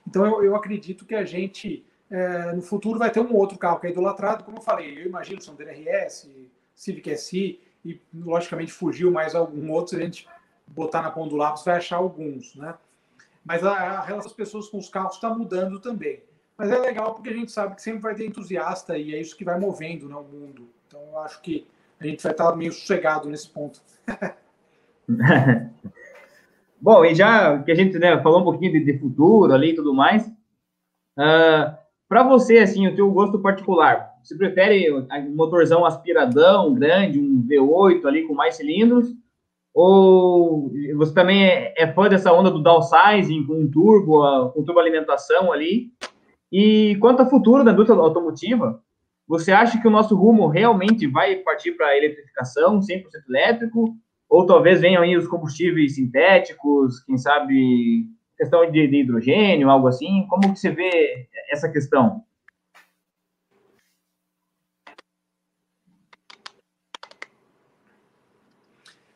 Então 0.06 0.24
eu, 0.24 0.44
eu 0.44 0.56
acredito 0.56 1.04
que 1.04 1.14
a 1.14 1.24
gente 1.24 1.84
é, 2.10 2.52
no 2.52 2.62
futuro 2.62 2.98
vai 2.98 3.10
ter 3.10 3.20
um 3.20 3.34
outro 3.34 3.58
carro 3.58 3.80
que 3.80 3.86
é 3.86 3.90
idolatrado, 3.90 4.44
como 4.44 4.58
eu 4.58 4.62
falei, 4.62 4.98
eu 4.98 5.06
imagino 5.06 5.40
são 5.40 5.54
DRS, 5.54 6.30
Civic 6.74 7.16
SI 7.16 7.60
e 7.84 8.00
logicamente 8.14 8.72
fugiu 8.72 9.10
mais 9.10 9.34
algum 9.34 9.70
outro, 9.72 9.90
se 9.90 9.96
a 9.96 10.04
gente 10.04 10.28
botar 10.66 11.02
na 11.02 11.10
ponta 11.10 11.30
do 11.30 11.36
lápis 11.36 11.64
vai 11.64 11.76
achar 11.76 11.96
alguns, 11.96 12.54
né? 12.54 12.74
Mas 13.44 13.64
a, 13.64 13.72
a 13.72 14.00
relação 14.02 14.28
das 14.28 14.36
pessoas 14.36 14.68
com 14.68 14.78
os 14.78 14.88
carros 14.88 15.14
está 15.14 15.28
mudando 15.30 15.78
também. 15.78 16.22
Mas 16.56 16.70
é 16.70 16.78
legal 16.78 17.14
porque 17.14 17.30
a 17.30 17.34
gente 17.34 17.52
sabe 17.52 17.74
que 17.74 17.82
sempre 17.82 18.00
vai 18.00 18.14
ter 18.14 18.26
entusiasta 18.26 18.96
e 18.96 19.14
é 19.14 19.20
isso 19.20 19.36
que 19.36 19.44
vai 19.44 19.58
movendo 19.58 20.08
né, 20.08 20.14
o 20.14 20.22
mundo. 20.22 20.68
Então 20.86 21.00
eu 21.12 21.18
acho 21.18 21.40
que 21.42 21.66
a 22.00 22.06
gente 22.06 22.22
vai 22.22 22.32
estar 22.32 22.54
meio 22.56 22.72
sossegado 22.72 23.28
nesse 23.28 23.48
ponto. 23.50 23.80
Bom, 26.80 27.04
e 27.04 27.14
já 27.14 27.62
que 27.62 27.72
a 27.72 27.74
gente 27.74 27.98
né, 27.98 28.20
falou 28.22 28.40
um 28.40 28.44
pouquinho 28.44 28.72
de, 28.72 28.84
de 28.84 28.98
futuro 28.98 29.52
ali 29.52 29.70
e 29.70 29.74
tudo 29.74 29.94
mais, 29.94 30.26
uh, 30.26 30.32
ah, 31.18 31.78
para 32.08 32.22
você, 32.22 32.58
assim, 32.58 32.86
o 32.86 32.94
teu 32.94 33.10
gosto 33.10 33.38
particular, 33.38 34.14
você 34.22 34.36
prefere 34.36 34.92
um 34.92 35.34
motorzão 35.34 35.84
aspiradão 35.84 36.74
grande, 36.74 37.18
um 37.18 37.42
V8 37.46 38.04
ali 38.04 38.26
com 38.26 38.34
mais 38.34 38.56
cilindros, 38.56 39.14
ou 39.74 40.70
você 40.96 41.12
também 41.12 41.44
é, 41.44 41.74
é 41.76 41.92
fã 41.92 42.08
dessa 42.08 42.32
onda 42.32 42.48
do 42.48 42.62
downsizing 42.62 43.44
com 43.44 43.68
turbo, 43.68 44.50
com 44.50 44.62
turbo 44.62 44.78
alimentação 44.78 45.52
ali? 45.52 45.90
E 46.52 46.96
quanto 47.00 47.20
ao 47.20 47.28
futuro 47.28 47.64
da 47.64 47.72
indústria 47.72 47.98
automotiva, 47.98 48.80
você 49.26 49.50
acha 49.50 49.80
que 49.80 49.88
o 49.88 49.90
nosso 49.90 50.14
rumo 50.14 50.46
realmente 50.46 51.08
vai 51.08 51.36
partir 51.36 51.72
para 51.72 51.88
a 51.88 51.96
eletrificação, 51.98 52.78
100% 52.78 53.02
elétrico? 53.28 53.96
Ou 54.28 54.46
talvez 54.46 54.80
venham 54.80 55.02
aí 55.02 55.16
os 55.16 55.26
combustíveis 55.26 55.96
sintéticos, 55.96 57.00
quem 57.00 57.18
sabe 57.18 58.06
questão 58.38 58.70
de, 58.70 58.86
de 58.86 59.00
hidrogênio, 59.00 59.68
algo 59.70 59.88
assim? 59.88 60.24
Como 60.28 60.52
que 60.52 60.58
você 60.60 60.70
vê 60.70 61.26
essa 61.50 61.68
questão? 61.68 62.22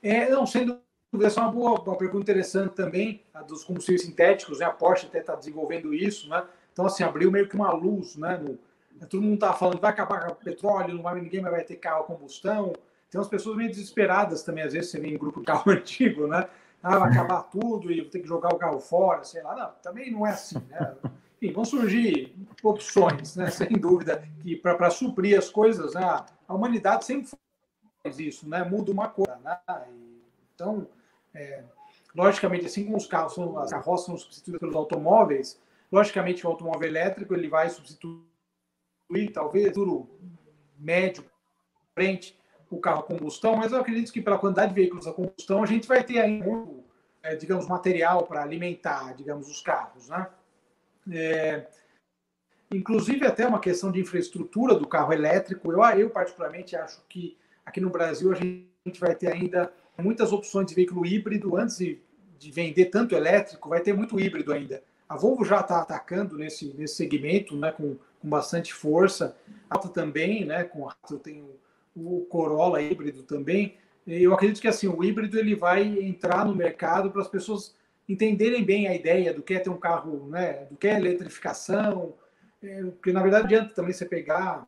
É, 0.08 0.26
não, 0.30 0.46
sendo 0.46 0.80
essa 1.20 1.38
é 1.38 1.42
uma 1.42 1.52
boa 1.52 1.80
uma 1.82 1.98
pergunta 1.98 2.22
interessante 2.22 2.72
também, 2.74 3.22
a 3.34 3.42
dos 3.42 3.62
combustíveis 3.62 4.00
sintéticos, 4.00 4.60
né? 4.60 4.64
A 4.64 4.70
Porsche 4.70 5.04
até 5.04 5.18
está 5.18 5.34
desenvolvendo 5.34 5.92
isso, 5.92 6.30
né? 6.30 6.46
Então, 6.72 6.86
assim, 6.86 7.02
abriu 7.02 7.30
meio 7.30 7.46
que 7.46 7.54
uma 7.54 7.70
luz, 7.74 8.16
né? 8.16 8.38
No, 8.38 8.58
todo 9.06 9.20
mundo 9.20 9.34
está 9.34 9.52
falando, 9.52 9.80
vai 9.80 9.90
acabar 9.90 10.30
o 10.30 10.34
petróleo, 10.34 10.94
não 10.94 11.02
vai, 11.02 11.20
ninguém 11.20 11.42
vai 11.42 11.62
ter 11.62 11.76
carro 11.76 12.04
a 12.04 12.04
combustão. 12.04 12.72
Tem 13.10 13.18
umas 13.18 13.28
pessoas 13.28 13.58
meio 13.58 13.68
desesperadas 13.68 14.42
também, 14.42 14.64
às 14.64 14.72
vezes 14.72 14.90
você 14.90 14.98
vem 14.98 15.12
em 15.12 15.18
grupo 15.18 15.40
de 15.40 15.46
carro 15.46 15.68
antigo, 15.70 16.26
né? 16.26 16.48
Ah, 16.82 16.98
vai 17.00 17.10
acabar 17.10 17.42
tudo 17.42 17.92
e 17.92 18.00
vou 18.00 18.10
ter 18.10 18.20
que 18.20 18.28
jogar 18.28 18.54
o 18.54 18.58
carro 18.58 18.80
fora, 18.80 19.24
sei 19.24 19.42
lá. 19.42 19.54
Não, 19.54 19.70
também 19.82 20.10
não 20.10 20.26
é 20.26 20.30
assim, 20.30 20.58
né? 20.70 20.94
Enfim, 21.36 21.52
vão 21.52 21.66
surgir 21.66 22.34
opções, 22.62 23.36
né? 23.36 23.50
Sem 23.52 23.72
dúvida, 23.72 24.26
que 24.40 24.56
para 24.56 24.88
suprir 24.88 25.36
as 25.36 25.50
coisas, 25.50 25.92
né? 25.92 26.24
a 26.48 26.54
humanidade 26.54 27.04
sempre 27.04 27.28
isso, 28.18 28.48
né? 28.48 28.64
Muda 28.64 28.92
uma 28.92 29.08
coisa, 29.08 29.36
né? 29.44 29.58
Então, 30.54 30.88
é, 31.34 31.64
logicamente, 32.14 32.66
assim 32.66 32.84
como 32.84 32.96
os 32.96 33.06
carros, 33.06 33.34
são, 33.34 33.58
as 33.58 33.70
carroças 33.70 34.06
são 34.06 34.16
substituídas 34.16 34.60
pelos 34.60 34.76
automóveis, 34.76 35.60
Logicamente, 35.90 36.46
o 36.46 36.50
automóvel 36.50 36.86
elétrico 36.86 37.34
ele 37.34 37.48
vai 37.48 37.68
substituir, 37.70 38.22
talvez, 39.32 39.68
futuro 39.68 40.08
médio, 40.78 41.24
frente, 41.94 42.38
o 42.70 42.78
carro 42.78 43.00
a 43.00 43.04
combustão, 43.04 43.56
mas 43.56 43.72
eu 43.72 43.80
acredito 43.80 44.12
que 44.12 44.20
pela 44.20 44.38
quantidade 44.38 44.68
de 44.68 44.74
veículos 44.74 45.06
a 45.06 45.12
combustão, 45.12 45.62
a 45.62 45.66
gente 45.66 45.88
vai 45.88 46.04
ter 46.04 46.26
muito, 46.26 46.84
é, 47.22 47.34
digamos, 47.34 47.66
material 47.66 48.26
para 48.26 48.42
alimentar, 48.42 49.14
digamos, 49.14 49.48
os 49.48 49.62
carros, 49.62 50.08
né? 50.10 50.28
É, 51.10 51.66
inclusive 52.70 53.26
até 53.26 53.46
uma 53.46 53.58
questão 53.58 53.90
de 53.90 53.98
infraestrutura 53.98 54.74
do 54.74 54.86
carro 54.86 55.14
elétrico. 55.14 55.72
Eu, 55.72 55.82
eu 55.98 56.10
particularmente 56.10 56.76
acho 56.76 57.02
que 57.08 57.38
aqui 57.68 57.80
no 57.80 57.90
Brasil 57.90 58.32
a 58.32 58.34
gente 58.34 58.98
vai 58.98 59.14
ter 59.14 59.30
ainda 59.30 59.72
muitas 59.98 60.32
opções 60.32 60.66
de 60.66 60.74
veículo 60.74 61.04
híbrido 61.04 61.56
antes 61.56 61.78
de, 61.78 62.00
de 62.38 62.50
vender 62.50 62.86
tanto 62.86 63.14
elétrico, 63.14 63.68
vai 63.68 63.80
ter 63.80 63.92
muito 63.92 64.18
híbrido 64.18 64.52
ainda. 64.52 64.82
A 65.08 65.16
Volvo 65.16 65.44
já 65.44 65.60
está 65.60 65.80
atacando 65.80 66.36
nesse, 66.36 66.74
nesse 66.74 66.96
segmento 66.96 67.56
né, 67.56 67.72
com, 67.72 67.96
com 68.20 68.28
bastante 68.28 68.72
força. 68.72 69.36
A 69.68 69.76
Alta 69.76 69.88
também, 69.88 70.44
né, 70.44 70.64
com 70.64 70.88
a 70.88 70.94
tem 71.22 71.42
o, 71.96 72.18
o 72.20 72.26
Corolla 72.26 72.80
híbrido 72.80 73.22
também. 73.22 73.76
Eu 74.06 74.32
acredito 74.32 74.60
que 74.60 74.68
assim 74.68 74.88
o 74.88 75.02
híbrido 75.04 75.38
ele 75.38 75.54
vai 75.54 75.82
entrar 75.82 76.44
no 76.44 76.54
mercado 76.54 77.10
para 77.10 77.22
as 77.22 77.28
pessoas 77.28 77.74
entenderem 78.08 78.64
bem 78.64 78.88
a 78.88 78.94
ideia 78.94 79.34
do 79.34 79.42
que 79.42 79.54
é 79.54 79.58
ter 79.58 79.68
um 79.68 79.76
carro, 79.76 80.28
né, 80.28 80.66
do 80.70 80.76
que 80.76 80.88
é 80.88 80.96
eletrificação, 80.96 82.14
é, 82.62 82.82
porque 82.84 83.12
na 83.12 83.20
verdade 83.20 83.44
adianta 83.44 83.74
também 83.74 83.92
você 83.92 84.06
pegar 84.06 84.66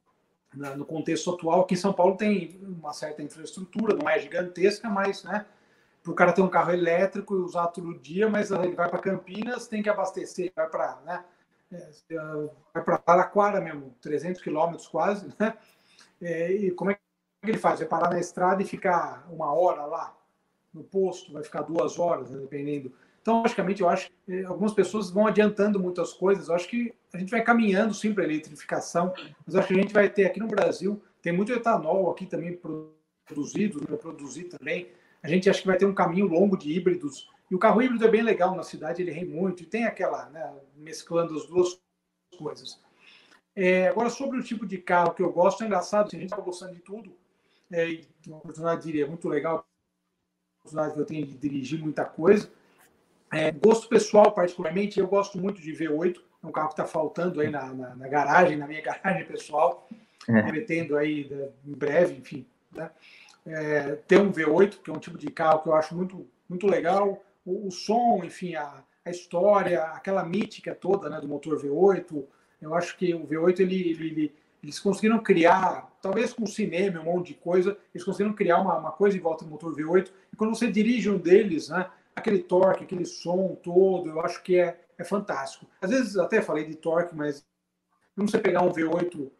né, 0.55 0.75
no 0.75 0.85
contexto 0.85 1.31
atual, 1.31 1.65
que 1.65 1.75
em 1.75 1.79
São 1.79 1.93
Paulo 1.93 2.17
tem 2.17 2.61
uma 2.63 2.93
certa 2.93 3.23
infraestrutura, 3.23 3.97
não 3.97 4.09
é 4.09 4.19
gigantesca, 4.19 4.89
mas 4.89 5.25
né, 5.25 5.47
para 6.03 6.13
o 6.13 6.15
cara 6.15 6.33
ter 6.33 6.43
um 6.43 6.49
carro 6.49 6.73
elétrico 6.73 7.35
e 7.35 7.41
usar 7.41 7.69
todo 7.69 7.99
dia, 7.99 8.29
mas 8.29 8.51
ele 8.51 8.75
vai 8.75 8.89
para 8.89 8.99
Campinas, 8.99 9.67
tem 9.67 9.83
que 9.83 9.89
abastecer, 9.89 10.53
vai 10.55 10.69
para 10.69 10.99
né, 11.05 11.25
é, 11.73 11.89
vai 12.75 12.83
para 12.83 13.03
Araquara 13.07 13.61
mesmo, 13.61 13.95
300 14.01 14.43
quilômetros 14.43 14.89
quase, 14.89 15.33
né? 15.39 15.57
É, 16.21 16.53
e 16.53 16.71
como 16.73 16.91
é 16.91 16.95
que 16.95 17.01
ele 17.45 17.59
faz? 17.59 17.79
Vai 17.79 17.89
parar 17.89 18.11
na 18.11 18.19
estrada 18.19 18.63
e 18.63 18.67
ficar 18.67 19.27
uma 19.31 19.53
hora 19.55 19.85
lá 19.87 20.17
no 20.75 20.83
posto, 20.83 21.33
vai 21.33 21.43
ficar 21.43 21.63
duas 21.63 21.99
horas, 21.99 22.31
né, 22.31 22.39
dependendo. 22.39 22.93
Então, 23.21 23.43
logicamente, 23.43 23.83
eu 23.83 23.89
acho 23.89 24.11
que 24.11 24.33
é, 24.33 24.45
algumas 24.45 24.73
pessoas 24.73 25.11
vão 25.11 25.27
adiantando 25.27 25.79
muitas 25.79 26.13
coisas. 26.13 26.49
Eu 26.49 26.55
acho 26.55 26.69
que 26.69 26.95
a 27.13 27.19
gente 27.19 27.31
vai 27.31 27.43
caminhando 27.43 27.93
sim 27.93 28.15
para 28.15 28.25
a 28.25 28.27
eletrificação, 28.27 29.13
mas 29.47 29.55
acho 29.55 29.69
que 29.69 29.75
a 29.75 29.83
gente 29.83 29.93
vai 29.93 30.09
ter 30.09 30.25
aqui 30.25 30.41
no 30.41 30.47
Brasil, 30.47 31.03
Tem 31.21 31.33
muito 31.33 31.53
etanol 31.53 32.11
aqui 32.11 32.25
também 32.25 32.59
produzido, 33.27 33.85
vai 33.87 33.99
produzir 33.99 34.45
também. 34.45 34.91
A 35.23 35.29
gente 35.29 35.51
acha 35.51 35.61
que 35.61 35.67
vai 35.67 35.77
ter 35.77 35.85
um 35.85 35.95
caminho 35.95 36.27
longo 36.27 36.57
de 36.57 36.73
híbridos. 36.73 37.29
E 37.51 37.55
o 37.55 37.59
carro 37.59 37.83
híbrido 37.83 38.05
é 38.07 38.09
bem 38.09 38.23
legal 38.23 38.55
na 38.55 38.63
cidade, 38.63 39.03
ele 39.03 39.11
rende 39.11 39.31
muito. 39.31 39.63
E 39.63 39.67
tem 39.67 39.85
aquela, 39.85 40.31
né, 40.31 40.51
mesclando 40.77 41.37
as 41.37 41.47
duas 41.47 41.79
coisas. 42.39 42.81
É, 43.55 43.89
agora, 43.89 44.09
sobre 44.09 44.39
o 44.39 44.43
tipo 44.43 44.65
de 44.65 44.79
carro 44.79 45.13
que 45.13 45.23
eu 45.23 45.31
gosto, 45.31 45.63
é 45.63 45.67
engraçado, 45.67 46.07
assim, 46.07 46.17
a 46.17 46.21
gente 46.21 46.31
está 46.33 46.43
gostando 46.43 46.75
de 46.75 46.81
tudo. 46.81 47.13
É, 47.71 48.01
uma 48.27 48.39
oportunidade, 48.39 48.83
diria, 48.83 49.07
muito 49.07 49.29
legal, 49.29 49.67
oportunidade 50.61 50.95
que 50.95 51.01
eu 51.01 51.07
tenho 51.07 51.27
de 51.27 51.37
dirigir 51.37 51.79
muita 51.79 52.05
coisa. 52.05 52.51
É, 53.33 53.51
gosto 53.53 53.89
pessoal, 53.89 54.33
particularmente, 54.33 54.99
eu 54.99 55.07
gosto 55.07 55.39
muito 55.39 55.61
de 55.61 55.73
V8, 55.73 56.17
é 56.43 56.47
um 56.47 56.53
carro 56.53 56.69
que 56.69 56.75
está 56.75 56.85
faltando 56.85 57.41
aí 57.41 57.51
na, 57.51 57.73
na, 57.73 57.95
na, 57.95 58.09
garagem, 58.09 58.57
na 58.57 58.67
minha 58.67 58.81
garagem 58.83 59.25
pessoal, 59.25 59.89
é. 60.29 60.43
pretendo 60.43 60.97
aí 60.97 61.29
né, 61.31 61.49
em 61.67 61.73
breve, 61.73 62.15
enfim, 62.15 62.47
né? 62.73 62.91
é, 63.47 63.97
ter 64.07 64.21
um 64.21 64.33
V8, 64.33 64.79
que 64.83 64.91
é 64.91 64.93
um 64.93 64.99
tipo 64.99 65.17
de 65.17 65.31
carro 65.31 65.63
que 65.63 65.69
eu 65.69 65.75
acho 65.75 65.95
muito, 65.95 66.27
muito 66.49 66.67
legal, 66.67 67.23
o, 67.45 67.69
o 67.69 67.71
som, 67.71 68.23
enfim, 68.25 68.55
a, 68.55 68.83
a, 69.05 69.11
história, 69.11 69.83
aquela 69.85 70.25
mítica 70.25 70.75
toda 70.75 71.09
né, 71.09 71.21
do 71.21 71.29
motor 71.29 71.57
V8, 71.63 72.25
eu 72.61 72.75
acho 72.75 72.97
que 72.97 73.15
o 73.15 73.27
V8 73.27 73.61
ele, 73.61 73.91
ele, 73.91 74.07
ele 74.07 74.35
eles 74.63 74.79
conseguiram 74.79 75.19
criar, 75.19 75.91
talvez 76.03 76.33
com 76.33 76.45
o 76.45 76.47
cinema, 76.47 77.01
um 77.01 77.05
monte 77.05 77.29
de 77.29 77.35
coisa, 77.35 77.77
eles 77.95 78.05
conseguiram 78.05 78.35
criar 78.35 78.59
uma, 78.59 78.77
uma 78.77 78.93
coisa 78.93 79.17
em 79.17 79.21
volta 79.21 79.45
do 79.45 79.51
motor 79.51 79.75
V8. 79.75 80.11
E 80.33 80.37
quando 80.37 80.55
você 80.55 80.71
dirige 80.71 81.09
um 81.09 81.17
deles, 81.17 81.71
né, 81.71 81.89
aquele 82.15 82.41
torque, 82.41 82.85
aquele 82.85 83.05
som 83.05 83.55
todo, 83.63 84.11
eu 84.11 84.21
acho 84.21 84.43
que 84.43 84.59
é, 84.59 84.81
é 84.99 85.05
fantástico. 85.05 85.67
Às 85.81 85.91
vezes 85.91 86.17
até 86.17 86.43
falei 86.43 86.65
de 86.65 86.75
torque, 86.75 87.15
mas 87.15 87.47
não 88.17 88.27
você 88.27 88.39
pegar 88.39 88.63
um 88.63 88.73
V8 88.73 89.31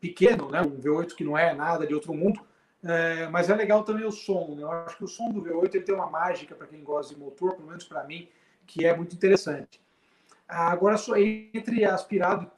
pequeno, 0.00 0.50
né, 0.50 0.62
um 0.62 0.80
V8 0.80 1.14
que 1.14 1.24
não 1.24 1.36
é 1.36 1.54
nada 1.54 1.86
de 1.86 1.94
outro 1.94 2.14
mundo, 2.14 2.40
é, 2.82 3.28
mas 3.28 3.50
é 3.50 3.54
legal 3.54 3.84
também 3.84 4.06
o 4.06 4.12
som. 4.12 4.54
Né? 4.54 4.62
Eu 4.62 4.70
acho 4.70 4.96
que 4.96 5.04
o 5.04 5.08
som 5.08 5.30
do 5.30 5.42
V8 5.42 5.74
ele 5.74 5.84
tem 5.84 5.94
uma 5.94 6.10
mágica 6.10 6.54
para 6.54 6.66
quem 6.66 6.82
gosta 6.82 7.14
de 7.14 7.20
motor, 7.20 7.54
pelo 7.54 7.68
menos 7.68 7.84
para 7.84 8.04
mim, 8.04 8.28
que 8.66 8.86
é 8.86 8.96
muito 8.96 9.14
interessante. 9.14 9.80
Agora, 10.48 10.96
entre 11.54 11.84
aspirado 11.84 12.50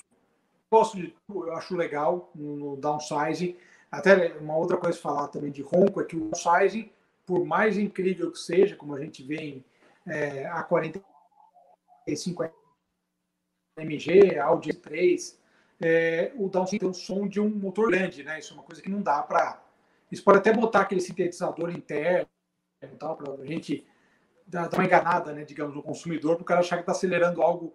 gosto 0.73 0.97
de 0.97 1.15
eu 1.29 1.55
acho 1.55 1.77
legal 1.77 2.31
no, 2.35 2.77
downsizing. 2.77 3.55
Até 3.91 4.33
uma 4.39 4.57
outra 4.57 4.79
coisa 4.79 4.99
falar 4.99 5.29
também 5.29 5.51
de 5.51 5.61
ronco 5.61 6.01
é 6.01 6.05
que 6.05 6.17
o 6.17 6.31
downsizing, 6.31 6.91
por 7.27 7.45
mais 7.45 7.79
incrível 7.79 8.31
que 8.31 8.39
seja, 8.39 8.77
como 8.77 8.95
a 8.95 9.01
gente 9.01 9.23
vê 9.23 9.37
em 9.37 9.65
é, 10.07 10.45
A45 10.51 12.51
MG, 13.79 14.39
Audi 14.39 14.75
3, 14.75 15.41
é, 15.81 16.33
o 16.37 16.49
downsizing 16.49 16.79
tem 16.79 16.89
o 16.89 16.95
som 16.95 17.27
de 17.27 17.41
um 17.41 17.49
motor 17.49 17.91
grande, 17.91 18.23
né? 18.23 18.39
Isso 18.39 18.53
é 18.53 18.57
uma 18.57 18.63
coisa 18.63 18.83
que 18.83 18.91
não 18.91 19.03
dá 19.03 19.23
para. 19.23 19.63
Isso 20.11 20.23
pode 20.23 20.39
até 20.39 20.53
botar 20.53 20.83
aquele 20.83 21.01
sintetizador 21.01 21.71
interno 21.71 22.29
tal, 22.99 23.17
para 23.17 23.33
a 23.33 23.47
gente 23.47 23.87
dar, 24.47 24.69
uma 24.73 24.85
enganada, 24.85 25.33
né, 25.33 25.45
digamos, 25.45 25.75
no 25.75 25.83
consumidor, 25.83 26.37
para 26.37 26.43
o 26.43 26.47
cara 26.47 26.61
achar 26.61 26.77
que 26.77 26.83
está 26.83 26.93
acelerando 26.93 27.43
algo 27.43 27.75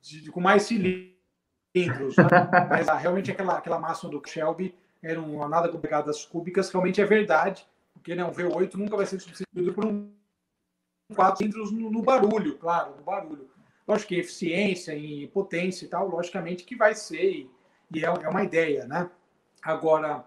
de, 0.00 0.22
de, 0.22 0.30
com 0.30 0.40
mais 0.40 0.64
cilindros 0.64 2.16
né? 2.16 2.66
mas 2.68 2.88
ah, 2.88 2.96
realmente 2.96 3.30
aquela, 3.30 3.58
aquela 3.58 3.78
máxima 3.78 4.10
do 4.10 4.22
Shelby 4.26 4.74
era 5.02 5.20
uma 5.20 5.48
nada 5.48 5.68
com 5.68 5.78
pegadas 5.78 6.24
cúbicas, 6.24 6.70
realmente 6.70 7.00
é 7.00 7.04
verdade, 7.04 7.66
porque 7.98 8.14
né, 8.14 8.24
um 8.24 8.32
V8 8.32 8.74
nunca 8.74 8.96
vai 8.96 9.06
ser 9.06 9.20
substituído 9.20 9.74
por 9.74 9.84
um 9.84 10.10
4 11.14 11.38
cilindros 11.38 11.72
no, 11.72 11.90
no, 11.90 12.02
barulho, 12.02 12.56
claro, 12.56 12.96
no 12.96 13.02
barulho. 13.02 13.48
Lógico 13.86 14.08
que 14.08 14.16
eficiência 14.16 14.94
e 14.94 15.26
potência 15.28 15.84
e 15.84 15.88
tal, 15.88 16.08
logicamente 16.08 16.64
que 16.64 16.76
vai 16.76 16.94
ser, 16.94 17.48
e, 17.94 18.04
é, 18.04 18.06
é, 18.06 18.28
uma 18.28 18.44
ideia, 18.44 18.86
né? 18.86 19.10
Agora, 19.62 20.24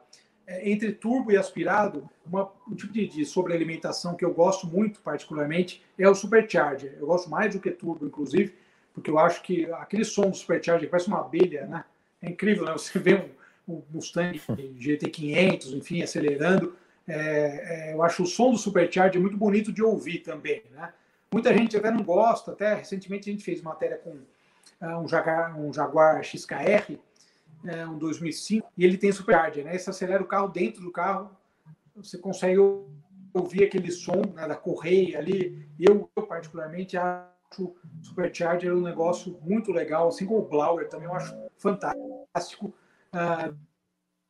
é, 0.47 0.69
entre 0.69 0.91
turbo 0.91 1.31
e 1.31 1.37
aspirado, 1.37 2.09
uma, 2.25 2.51
um 2.67 2.75
tipo 2.75 2.91
de, 2.91 3.07
de 3.07 3.25
sobrealimentação 3.25 4.15
que 4.15 4.25
eu 4.25 4.33
gosto 4.33 4.65
muito, 4.67 4.99
particularmente, 5.01 5.83
é 5.97 6.09
o 6.09 6.15
supercharger. 6.15 6.97
Eu 6.99 7.07
gosto 7.07 7.29
mais 7.29 7.53
do 7.53 7.61
que 7.61 7.69
turbo, 7.69 8.05
inclusive, 8.05 8.55
porque 8.93 9.09
eu 9.09 9.19
acho 9.19 9.41
que 9.41 9.65
aquele 9.73 10.03
som 10.03 10.29
do 10.29 10.35
Supercharger 10.35 10.89
parece 10.89 11.07
uma 11.07 11.21
abelha, 11.21 11.65
né? 11.65 11.85
É 12.21 12.29
incrível, 12.29 12.65
né? 12.65 12.73
Você 12.73 12.99
vê 12.99 13.15
um, 13.67 13.75
um 13.75 13.83
Mustang 13.91 14.39
GT500, 14.79 15.73
enfim, 15.73 16.01
acelerando. 16.01 16.75
É, 17.07 17.89
é, 17.89 17.93
eu 17.93 18.03
acho 18.03 18.23
o 18.23 18.27
som 18.27 18.51
do 18.51 18.57
Supercharger 18.57 19.21
muito 19.21 19.37
bonito 19.37 19.71
de 19.71 19.83
ouvir 19.83 20.19
também, 20.19 20.63
né? 20.71 20.93
Muita 21.31 21.53
gente 21.53 21.77
até 21.77 21.89
não 21.89 22.03
gosta, 22.03 22.51
até 22.51 22.73
recentemente 22.73 23.29
a 23.29 23.33
gente 23.33 23.43
fez 23.43 23.61
matéria 23.61 23.97
com 23.97 24.11
uh, 24.11 24.99
um, 24.99 25.07
Jaguar, 25.07 25.57
um 25.57 25.73
Jaguar 25.73 26.23
XKR, 26.23 26.97
um 27.87 27.97
2005, 27.97 28.69
e 28.77 28.83
ele 28.83 28.97
tem 28.97 29.11
Supercharger, 29.11 29.63
né? 29.63 29.77
Você 29.77 29.89
acelera 29.89 30.21
o 30.21 30.27
carro 30.27 30.47
dentro 30.49 30.81
do 30.81 30.91
carro, 30.91 31.31
você 31.95 32.17
consegue 32.17 32.59
ouvir 33.33 33.63
aquele 33.63 33.91
som 33.91 34.21
né, 34.33 34.47
da 34.47 34.55
correia 34.55 35.19
ali. 35.19 35.67
Eu, 35.79 36.09
eu 36.15 36.23
particularmente, 36.23 36.97
acho 36.97 37.31
o 37.59 37.75
Supercharger 38.01 38.73
um 38.73 38.81
negócio 38.81 39.37
muito 39.41 39.71
legal, 39.71 40.07
assim 40.07 40.25
como 40.25 40.39
o 40.39 40.47
Blauer 40.47 40.87
também 40.89 41.07
eu 41.07 41.15
acho 41.15 41.35
fantástico. 41.57 42.73
Uh, 43.13 43.55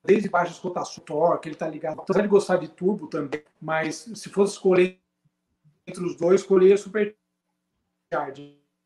desde 0.03 0.29
baixas 0.29 0.57
rotações, 0.57 1.05
torque, 1.05 1.47
ele 1.47 1.55
está 1.55 1.67
ligado. 1.67 2.01
Apesar 2.01 2.21
de 2.21 2.27
gostar 2.27 2.57
de 2.57 2.67
turbo 2.67 3.07
também, 3.07 3.43
mas 3.59 4.09
se 4.15 4.29
fosse 4.29 4.53
escolher 4.53 4.99
entre 5.85 6.03
os 6.03 6.15
dois, 6.15 6.41
escolher 6.41 6.77
Supercharger. 6.77 7.15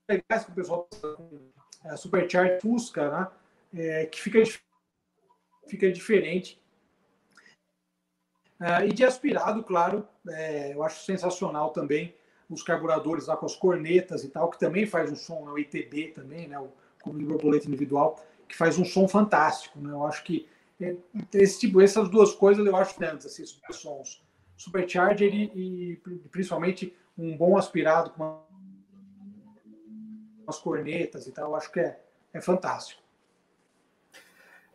Legais 0.10 0.46
que 0.46 0.52
o 0.52 0.56
pessoal 0.56 0.88
com 1.02 1.52
é, 1.84 1.96
Supercharger 1.96 2.62
Fusca, 2.62 3.10
né? 3.10 3.28
É, 3.74 4.06
que 4.06 4.22
fica, 4.22 4.40
fica 5.68 5.92
diferente. 5.92 6.62
Uh, 8.60 8.86
e 8.88 8.94
de 8.94 9.04
aspirado, 9.04 9.64
claro, 9.64 10.08
é, 10.30 10.74
eu 10.74 10.82
acho 10.82 11.04
sensacional 11.04 11.72
também 11.72 12.16
os 12.50 12.64
carburadores 12.64 13.28
lá 13.28 13.36
com 13.36 13.46
as 13.46 13.56
cornetas 13.56 14.24
e 14.24 14.30
tal, 14.30 14.50
que 14.50 14.60
também 14.60 14.86
faz 14.86 15.12
um 15.12 15.16
som, 15.16 15.46
né? 15.46 15.52
o 15.52 15.60
ITB 15.60 16.12
também, 16.14 16.48
né? 16.48 16.58
o 16.60 16.72
de 17.14 17.26
borboleta 17.26 17.68
individual, 17.68 18.24
que 18.48 18.56
faz 18.56 18.78
um 18.78 18.86
som 18.86 19.08
fantástico. 19.08 19.80
Né? 19.80 19.92
Eu 19.92 20.06
acho 20.06 20.24
que 20.24 20.48
é, 20.48 20.55
esse 21.34 21.60
tipo, 21.60 21.82
essas 21.82 22.10
duas 22.10 22.34
coisas 22.34 22.66
eu 22.66 22.76
acho 22.76 23.00
grandes, 23.00 23.26
assim, 23.26 23.44
sons. 23.72 24.24
Supercharger 24.58 25.34
e, 25.34 25.52
e 25.56 26.02
principalmente 26.30 26.96
um 27.18 27.36
bom 27.36 27.58
aspirado 27.58 28.12
com 28.12 28.42
umas 30.44 30.60
cornetas 30.60 31.28
e 31.28 31.32
tal, 31.32 31.50
eu 31.50 31.56
acho 31.56 31.72
que 31.72 31.80
é, 31.80 32.00
é 32.34 32.42
fantástico. 32.42 33.02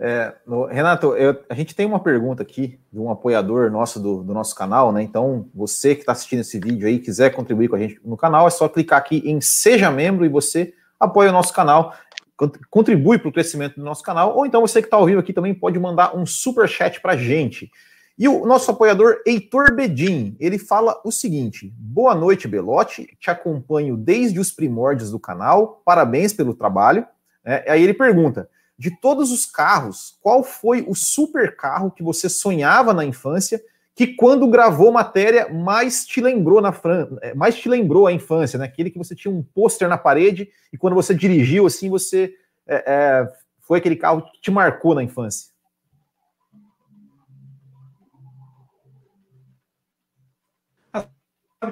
É, 0.02 0.34
Renato, 0.70 1.14
eu, 1.14 1.44
a 1.46 1.54
gente 1.54 1.74
tem 1.74 1.84
uma 1.84 2.00
pergunta 2.00 2.42
aqui 2.42 2.80
de 2.90 2.98
um 2.98 3.10
apoiador 3.10 3.70
nosso 3.70 4.00
do, 4.00 4.22
do 4.22 4.32
nosso 4.32 4.54
canal, 4.54 4.90
né? 4.92 5.02
Então, 5.02 5.46
você 5.54 5.94
que 5.94 6.00
está 6.00 6.12
assistindo 6.12 6.40
esse 6.40 6.58
vídeo 6.58 6.88
aí, 6.88 6.98
quiser 6.98 7.28
contribuir 7.34 7.68
com 7.68 7.76
a 7.76 7.78
gente 7.78 8.00
no 8.02 8.16
canal, 8.16 8.46
é 8.46 8.50
só 8.50 8.66
clicar 8.66 8.98
aqui 8.98 9.22
em 9.26 9.42
Seja 9.42 9.90
Membro 9.90 10.24
e 10.24 10.28
você 10.30 10.72
apoia 10.98 11.28
o 11.28 11.32
nosso 11.32 11.52
canal, 11.52 11.94
contribui 12.70 13.18
para 13.18 13.28
o 13.28 13.32
crescimento 13.32 13.76
do 13.76 13.84
nosso 13.84 14.02
canal, 14.02 14.36
ou 14.36 14.46
então 14.46 14.60
você 14.60 14.80
que 14.80 14.86
está 14.86 14.96
ao 14.96 15.06
vivo 15.06 15.20
aqui 15.20 15.32
também 15.32 15.54
pode 15.54 15.78
mandar 15.78 16.16
um 16.16 16.24
super 16.24 16.68
chat 16.68 17.00
para 17.00 17.12
a 17.12 17.16
gente. 17.16 17.70
E 18.18 18.28
o 18.28 18.44
nosso 18.44 18.70
apoiador 18.70 19.22
Heitor 19.26 19.74
Bedin, 19.74 20.36
ele 20.38 20.58
fala 20.58 21.00
o 21.04 21.10
seguinte: 21.10 21.72
Boa 21.76 22.14
noite, 22.14 22.46
Belote, 22.46 23.16
te 23.18 23.30
acompanho 23.30 23.96
desde 23.96 24.38
os 24.38 24.50
primórdios 24.50 25.10
do 25.10 25.18
canal, 25.18 25.82
parabéns 25.84 26.32
pelo 26.32 26.54
trabalho. 26.54 27.06
É, 27.44 27.72
aí 27.72 27.82
ele 27.82 27.94
pergunta 27.94 28.48
de 28.80 28.90
todos 28.90 29.30
os 29.30 29.44
carros, 29.44 30.18
qual 30.22 30.42
foi 30.42 30.84
o 30.88 30.94
super 30.94 31.54
carro 31.54 31.90
que 31.90 32.02
você 32.02 32.30
sonhava 32.30 32.94
na 32.94 33.04
infância, 33.04 33.62
que 34.00 34.14
quando 34.14 34.48
gravou 34.48 34.90
matéria 34.90 35.46
mais 35.50 36.06
te 36.06 36.22
lembrou 36.22 36.62
na 36.62 36.74
é, 37.20 37.34
mais 37.34 37.54
te 37.54 37.68
lembrou 37.68 38.06
a 38.06 38.12
infância, 38.12 38.58
né? 38.58 38.64
Aquele 38.64 38.90
que 38.90 38.96
você 38.96 39.14
tinha 39.14 39.30
um 39.30 39.42
pôster 39.42 39.90
na 39.90 39.98
parede 39.98 40.50
e 40.72 40.78
quando 40.78 40.94
você 40.94 41.14
dirigiu 41.14 41.66
assim, 41.66 41.90
você 41.90 42.34
é, 42.66 42.76
é, 42.76 43.32
foi 43.60 43.78
aquele 43.78 43.96
carro 43.96 44.22
que 44.22 44.40
te 44.40 44.50
marcou 44.50 44.94
na 44.94 45.02
infância. 45.02 45.50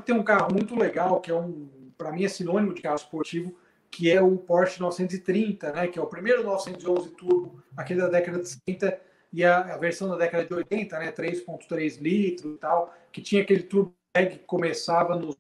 Tem 0.05 0.15
um 0.15 0.23
carro 0.23 0.53
muito 0.53 0.77
legal 0.77 1.23
que 1.23 1.31
é 1.31 1.35
um, 1.35 1.91
para 1.97 2.13
mim 2.13 2.25
é 2.25 2.29
sinônimo 2.29 2.75
de 2.75 2.83
carro 2.83 2.97
esportivo 2.97 3.57
que 3.91 4.11
é 4.11 4.21
o 4.21 4.37
Porsche 4.37 4.83
930, 4.83 5.73
né, 5.73 5.89
que 5.89 5.99
é 5.99 6.03
o 6.03 6.07
primeiro 6.07 6.45
911 6.45 7.09
turbo, 7.13 7.65
aquele 7.75 8.03
da 8.03 8.09
década 8.11 8.43
de 8.43 8.49
60 8.51 9.01
e 9.33 9.45
a, 9.45 9.75
a 9.75 9.77
versão 9.77 10.09
da 10.09 10.17
década 10.17 10.45
de 10.45 10.55
80, 10.55 10.99
né, 10.99 11.13
3.3 11.13 12.01
litros 12.01 12.55
e 12.55 12.59
tal, 12.59 12.95
que 13.13 13.21
tinha 13.21 13.43
aquele 13.43 13.63
turbo 13.63 13.95
que 14.15 14.39
começava 14.39 15.17
nos 15.17 15.37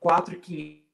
4,500. 0.00 0.86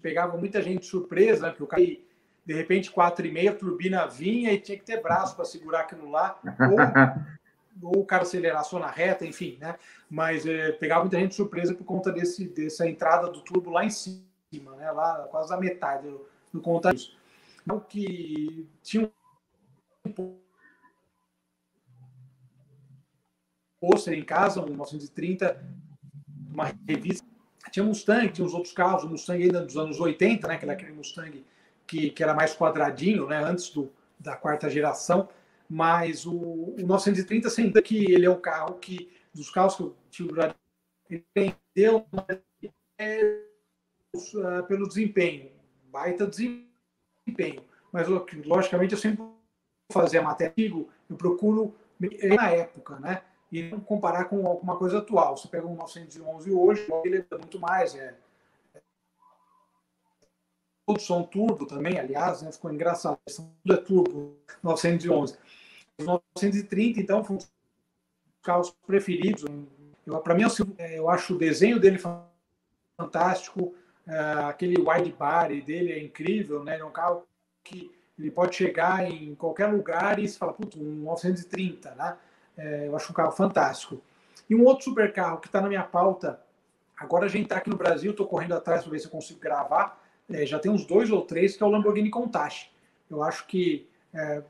Pegava 0.00 0.36
muita 0.36 0.60
gente 0.60 0.84
surpresa, 0.84 1.46
né, 1.46 1.48
porque 1.50 1.62
o 1.62 1.66
cara 1.66 1.82
de 1.82 2.52
repente 2.52 2.92
4,5 2.92 3.48
a 3.48 3.54
turbina 3.54 4.06
vinha 4.06 4.52
e 4.52 4.60
tinha 4.60 4.76
que 4.76 4.84
ter 4.84 5.00
braço 5.00 5.34
para 5.34 5.46
segurar 5.46 5.80
aquilo 5.80 6.10
lá, 6.10 6.38
ou 6.70 6.76
ou 7.82 8.00
o 8.00 8.04
cara 8.04 8.22
acelerar 8.22 8.64
na 8.74 8.90
reta, 8.90 9.26
enfim, 9.26 9.58
né? 9.60 9.76
Mas 10.08 10.46
é, 10.46 10.72
pegava 10.72 11.02
muita 11.02 11.18
gente 11.18 11.34
surpresa 11.34 11.74
por 11.74 11.84
conta 11.84 12.12
desse, 12.12 12.46
dessa 12.48 12.88
entrada 12.88 13.28
do 13.28 13.40
turbo 13.40 13.70
lá 13.70 13.84
em 13.84 13.90
cima, 13.90 14.76
né? 14.76 14.90
Lá 14.90 15.26
quase 15.30 15.52
a 15.52 15.56
metade 15.56 16.08
do 16.52 16.60
conta 16.60 16.92
disso. 16.92 17.16
Então, 17.62 17.80
que 17.80 18.68
tinha 18.82 19.04
um 19.04 19.10
pôster 23.84 24.14
em 24.14 24.24
casa, 24.24 24.60
um 24.60 24.66
1930, 24.66 25.62
uma 26.50 26.72
revista. 26.88 27.26
Tinha 27.70 27.84
Mustang, 27.84 28.30
tinha 28.30 28.46
os 28.46 28.54
outros 28.54 28.72
carros, 28.72 29.04
o 29.04 29.08
Mustang 29.08 29.42
ainda 29.42 29.60
dos 29.60 29.76
anos 29.76 30.00
80, 30.00 30.46
né? 30.46 30.56
Que 30.56 30.64
era 30.64 30.72
aquele 30.72 30.92
Mustang 30.92 31.44
que, 31.86 32.10
que 32.10 32.22
era 32.22 32.34
mais 32.34 32.56
quadradinho, 32.56 33.26
né? 33.26 33.42
Antes 33.42 33.70
do, 33.70 33.90
da 34.18 34.36
quarta 34.36 34.70
geração. 34.70 35.28
Mas 35.68 36.24
o, 36.26 36.32
o 36.32 36.86
930, 36.86 37.50
sem 37.50 37.64
dúvida 37.64 37.82
que 37.82 38.12
ele 38.12 38.26
é 38.26 38.30
um 38.30 38.40
carro 38.40 38.74
que, 38.74 39.10
dos 39.32 39.50
carros 39.50 39.76
que 39.76 39.82
eu 39.82 39.96
tive, 40.10 40.30
ele 41.10 41.24
vendeu 41.34 42.06
é, 42.28 42.38
é, 42.98 44.62
pelo 44.68 44.86
desempenho, 44.86 45.50
baita 45.90 46.26
desempenho. 46.26 47.64
Mas, 47.90 48.06
logicamente, 48.08 48.92
eu 48.92 48.98
sempre 48.98 49.24
fazer 49.94 50.18
a 50.18 50.22
matéria, 50.22 50.52
eu 50.58 51.16
procuro 51.16 51.74
na 52.36 52.50
época, 52.50 52.98
né? 52.98 53.22
E 53.50 53.62
não 53.62 53.78
comparar 53.78 54.24
com 54.24 54.46
alguma 54.46 54.76
coisa 54.76 54.98
atual. 54.98 55.36
Você 55.36 55.46
pega 55.46 55.66
um 55.66 55.76
911 55.76 56.50
hoje, 56.50 56.86
ele 57.04 57.18
é 57.30 57.36
muito 57.38 57.60
mais. 57.60 57.94
É, 57.94 58.14
todos 60.84 61.06
são 61.06 61.22
turbo 61.22 61.64
também, 61.64 61.98
aliás, 61.98 62.42
né? 62.42 62.50
ficou 62.50 62.72
engraçado. 62.72 63.18
Tudo 63.26 63.74
é 63.74 63.76
turbo, 63.76 64.36
911. 64.62 65.38
930, 65.98 67.00
então, 67.00 67.22
foram 67.22 67.38
os 67.38 67.50
carros 68.42 68.74
preferidos. 68.84 69.44
Para 70.24 70.34
mim, 70.34 70.42
é, 70.76 70.98
eu 70.98 71.08
acho 71.08 71.34
o 71.34 71.38
desenho 71.38 71.78
dele 71.78 71.98
fantástico, 72.96 73.74
é, 74.06 74.18
aquele 74.44 74.76
wide 74.78 75.12
body 75.12 75.62
dele 75.62 75.92
é 75.92 76.02
incrível, 76.02 76.64
né? 76.64 76.78
É 76.78 76.84
um 76.84 76.90
carro 76.90 77.24
que 77.62 77.90
ele 78.18 78.30
pode 78.30 78.54
chegar 78.54 79.10
em 79.10 79.34
qualquer 79.34 79.66
lugar 79.66 80.18
e 80.18 80.28
se 80.28 80.38
fala, 80.38 80.52
putz, 80.52 80.76
um 80.76 81.02
930, 81.02 81.94
né? 81.94 82.16
É, 82.56 82.86
eu 82.86 82.96
acho 82.96 83.10
um 83.10 83.14
carro 83.14 83.32
fantástico. 83.32 84.00
E 84.48 84.54
um 84.54 84.64
outro 84.64 84.84
super 84.84 85.12
carro 85.12 85.38
que 85.38 85.48
está 85.48 85.60
na 85.60 85.68
minha 85.68 85.82
pauta, 85.82 86.40
agora 86.96 87.26
a 87.26 87.28
gente 87.28 87.44
está 87.44 87.56
aqui 87.56 87.70
no 87.70 87.76
Brasil, 87.76 88.12
estou 88.12 88.26
correndo 88.26 88.54
atrás 88.54 88.82
para 88.82 88.92
ver 88.92 88.98
se 89.00 89.06
eu 89.06 89.10
consigo 89.10 89.40
gravar, 89.40 90.00
é, 90.30 90.46
já 90.46 90.58
tem 90.58 90.70
uns 90.70 90.86
dois 90.86 91.10
ou 91.10 91.22
três, 91.22 91.56
que 91.56 91.62
é 91.62 91.66
o 91.66 91.70
Lamborghini 91.70 92.10
Countach. 92.10 92.70
Eu 93.10 93.22
acho 93.22 93.46
que 93.46 93.86
é, 94.12 94.42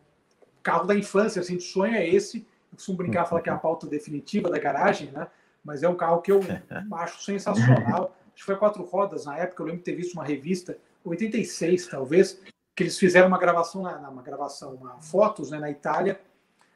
carro 0.63 0.87
da 0.87 0.95
infância, 0.95 1.41
assim, 1.41 1.57
de 1.57 1.63
sonho 1.63 1.95
é 1.95 2.09
esse. 2.09 2.39
Eu 2.73 2.77
costumo 2.77 2.99
brincar, 2.99 3.27
falar 3.27 3.41
que 3.41 3.51
é 3.51 3.53
a 3.53 3.59
pauta 3.59 3.87
definitiva 3.87 4.51
da 4.51 4.59
garagem, 4.59 5.11
né? 5.11 5.27
Mas 5.65 5.83
é 5.83 5.89
um 5.89 5.97
carro 5.97 6.21
que 6.21 6.31
eu 6.31 6.41
acho 6.93 7.23
sensacional. 7.23 8.15
Acho 8.27 8.37
que 8.37 8.45
foi 8.45 8.57
quatro 8.57 8.83
rodas 8.85 9.27
na 9.27 9.37
época. 9.39 9.63
Eu 9.63 9.67
lembro 9.67 9.79
de 9.79 9.85
ter 9.85 9.95
visto 9.97 10.15
uma 10.15 10.25
revista, 10.25 10.77
86 11.05 11.87
talvez, 11.87 12.41
que 12.75 12.83
eles 12.83 12.99
fizeram 12.99 13.29
uma 13.29 13.39
gravação, 13.39 13.83
na, 13.83 14.09
uma 14.09 14.23
gravação, 14.23 14.75
uma 14.75 15.01
fotos 15.01 15.51
né, 15.51 15.59
na 15.59 15.71
Itália. 15.71 16.21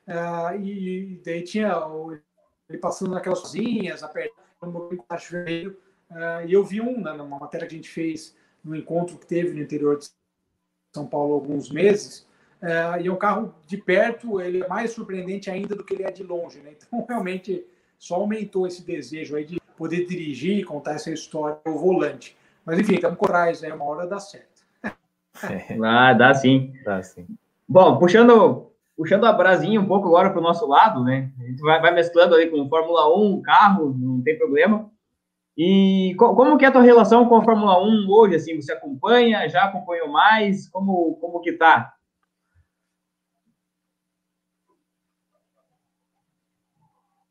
Uh, 0.07 0.61
e 0.61 1.21
daí 1.25 1.43
tinha 1.43 1.73
ele 2.69 2.79
passando 2.79 3.13
naquelas 3.13 3.41
cozinhas, 3.41 4.03
apertando 4.03 4.77
o 4.77 5.05
vermelho. 5.31 5.77
Uh, 6.11 6.47
e 6.47 6.53
eu 6.53 6.65
vi 6.65 6.81
um, 6.81 7.01
né, 7.01 7.13
numa 7.13 7.39
matéria 7.39 7.67
que 7.67 7.75
a 7.75 7.77
gente 7.77 7.91
fez 7.91 8.35
no 8.65 8.77
encontro 8.77 9.19
que 9.19 9.27
teve 9.27 9.55
no 9.55 9.61
interior 9.61 9.99
de 9.99 10.09
São 10.95 11.07
Paulo 11.07 11.33
há 11.33 11.37
alguns 11.37 11.71
meses, 11.71 12.27
é, 12.61 13.03
e 13.03 13.07
é 13.07 13.13
um 13.13 13.17
carro 13.17 13.55
de 13.67 13.77
perto, 13.77 14.41
ele 14.41 14.63
é 14.63 14.69
mais 14.69 14.91
surpreendente 14.91 15.51
ainda 15.51 15.77
do 15.77 15.85
que 15.85 15.95
ele 15.95 16.03
é 16.03 16.11
de 16.11 16.23
longe. 16.23 16.59
Né? 16.61 16.75
Então, 16.87 17.05
realmente, 17.09 17.65
só 17.99 18.17
aumentou 18.17 18.67
esse 18.67 18.83
desejo 18.83 19.37
aí 19.37 19.45
de 19.45 19.61
poder 19.77 20.07
dirigir 20.07 20.59
e 20.59 20.65
contar 20.65 20.95
essa 20.95 21.11
história 21.11 21.59
ao 21.65 21.79
volante. 21.79 22.37
Mas, 22.65 22.79
enfim, 22.79 22.95
estamos 22.97 23.19
com 23.19 23.27
atrás, 23.27 23.63
é 23.63 23.73
uma 23.73 23.85
hora 23.85 24.07
dá 24.07 24.19
certo. 24.19 24.48
ah, 25.85 26.12
dá 26.12 26.35
sim. 26.35 26.72
Dá 26.85 27.03
sim. 27.03 27.27
Bom, 27.68 27.98
puxando, 27.98 28.72
puxando 28.96 29.24
a 29.27 29.33
brasinha 29.33 29.81
um 29.81 29.87
pouco 29.87 30.09
agora 30.09 30.31
para 30.31 30.40
o 30.40 30.42
nosso 30.42 30.66
lado, 30.66 31.05
né? 31.05 31.31
A 31.40 31.44
gente 31.44 31.61
vai, 31.61 31.81
vai 31.81 31.94
mesclando 31.94 32.35
aí 32.35 32.51
com 32.51 32.68
Fórmula 32.68 33.14
1, 33.16 33.42
carro, 33.42 33.94
não 33.98 34.22
tem 34.22 34.38
problema. 34.38 34.90
E 35.57 36.14
como 36.16 36.57
que 36.57 36.64
é 36.64 36.68
a 36.68 36.72
tua 36.72 36.83
relação 36.83 37.29
com 37.29 37.37
a 37.37 37.44
Fórmula 37.44 37.83
1 37.83 38.09
hoje? 38.09 38.37
Assim, 38.37 38.55
você 38.61 38.72
acompanha? 38.72 39.48
Já 39.48 39.64
acompanhou 39.64 40.09
mais? 40.09 40.68
Como, 40.68 41.16
como 41.16 41.40
que 41.40 41.53
tá? 41.53 41.92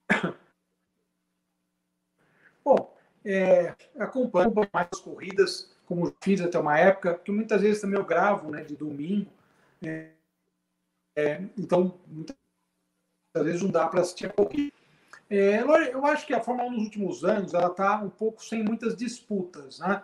Bom, 2.65 2.93
é, 3.23 3.73
acompanho 3.97 4.53
mais 4.73 4.89
as 4.91 4.99
corridas, 4.99 5.76
como 5.87 6.13
fiz 6.21 6.41
até 6.41 6.59
uma 6.59 6.77
época, 6.77 7.15
que 7.15 7.31
muitas 7.31 7.61
vezes 7.61 7.81
também 7.81 7.97
eu 7.97 8.05
gravo, 8.05 8.51
né, 8.51 8.63
de 8.63 8.75
domingo. 8.75 9.31
É, 9.81 10.09
é, 11.15 11.41
então, 11.57 11.97
muitas 12.07 12.35
vezes 13.35 13.61
não 13.63 13.71
dá 13.71 13.87
para 13.87 14.01
assistir 14.01 14.27
a 14.27 14.29
corrida. 14.29 14.71
É, 15.29 15.61
eu 15.61 16.05
acho 16.05 16.25
que 16.27 16.33
a 16.33 16.41
Fórmula 16.41 16.69
1 16.69 16.71
nos 16.73 16.83
últimos 16.83 17.25
anos 17.25 17.53
ela 17.53 17.67
está 17.67 18.01
um 18.01 18.09
pouco 18.09 18.43
sem 18.43 18.63
muitas 18.63 18.95
disputas, 18.95 19.79
né? 19.79 20.03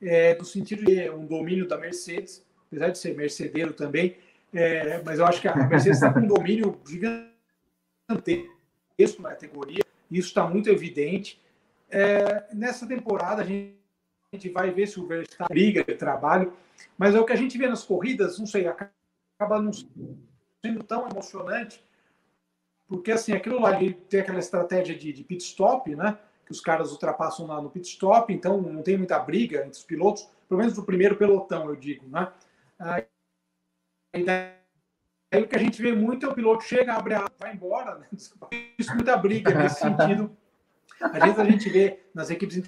É, 0.00 0.36
no 0.36 0.44
sentido 0.44 0.84
de 0.84 1.08
um 1.10 1.26
domínio 1.26 1.66
da 1.66 1.76
Mercedes, 1.76 2.44
apesar 2.66 2.90
de 2.90 2.98
ser 2.98 3.16
mercedeiro 3.16 3.72
também, 3.72 4.16
é, 4.52 5.02
mas 5.02 5.18
eu 5.18 5.26
acho 5.26 5.40
que 5.40 5.48
a 5.48 5.54
Mercedes 5.54 5.98
está 5.98 6.12
com 6.12 6.20
um 6.20 6.26
domínio 6.26 6.78
gigantesco 6.86 7.32
na 9.22 9.30
categoria, 9.30 9.84
isso 10.10 10.28
está 10.28 10.46
muito 10.46 10.68
evidente. 10.68 11.40
É, 11.90 12.44
nessa 12.52 12.86
temporada 12.86 13.42
a 13.42 13.44
gente, 13.44 13.76
gente, 14.34 14.50
vai 14.50 14.70
ver 14.70 14.86
se 14.86 15.00
o 15.00 15.06
Verstappen 15.06 15.46
briga 15.48 15.82
de 15.82 15.94
trabalho, 15.94 16.52
mas 16.98 17.14
é 17.14 17.20
o 17.20 17.24
que 17.24 17.32
a 17.32 17.36
gente 17.36 17.56
vê 17.56 17.68
nas 17.68 17.84
corridas, 17.84 18.38
não 18.38 18.46
sei, 18.46 18.66
acaba 18.66 19.60
não 19.60 19.72
sendo 19.72 20.82
tão 20.84 21.08
emocionante 21.08 21.84
porque 22.86 23.12
assim, 23.12 23.32
aquilo 23.32 23.60
lá 23.60 23.72
de 23.72 23.94
ter 23.94 24.20
aquela 24.20 24.38
estratégia 24.38 24.94
de, 24.96 25.12
de 25.12 25.24
pit 25.24 25.42
stop, 25.42 25.94
né? 25.96 26.18
Que 26.44 26.52
os 26.52 26.60
caras 26.60 26.92
ultrapassam 26.92 27.46
lá 27.46 27.60
no 27.60 27.70
pit 27.70 27.88
stop, 27.88 28.32
então 28.32 28.60
não 28.60 28.82
tem 28.82 28.96
muita 28.96 29.18
briga 29.18 29.58
entre 29.58 29.78
os 29.78 29.84
pilotos, 29.84 30.28
pelo 30.48 30.60
menos 30.60 30.76
no 30.76 30.84
primeiro 30.84 31.16
pelotão, 31.16 31.68
eu 31.68 31.76
digo, 31.76 32.06
né? 32.08 32.30
Aí, 32.78 33.06
aí 35.32 35.42
o 35.42 35.48
que 35.48 35.56
a 35.56 35.58
gente 35.58 35.80
vê 35.80 35.92
muito 35.92 36.26
é 36.26 36.28
o 36.28 36.34
piloto 36.34 36.64
chega, 36.64 36.94
abre 36.94 37.14
a 37.14 37.26
vai 37.38 37.54
embora, 37.54 37.96
né? 37.96 38.06
Isso 38.78 38.94
muita 38.94 39.16
briga 39.16 39.54
nesse 39.54 39.80
sentido. 39.80 40.36
Às 41.00 41.22
vezes 41.22 41.38
a 41.38 41.44
gente 41.44 41.68
vê 41.70 42.00
nas 42.14 42.30
equipes 42.30 42.62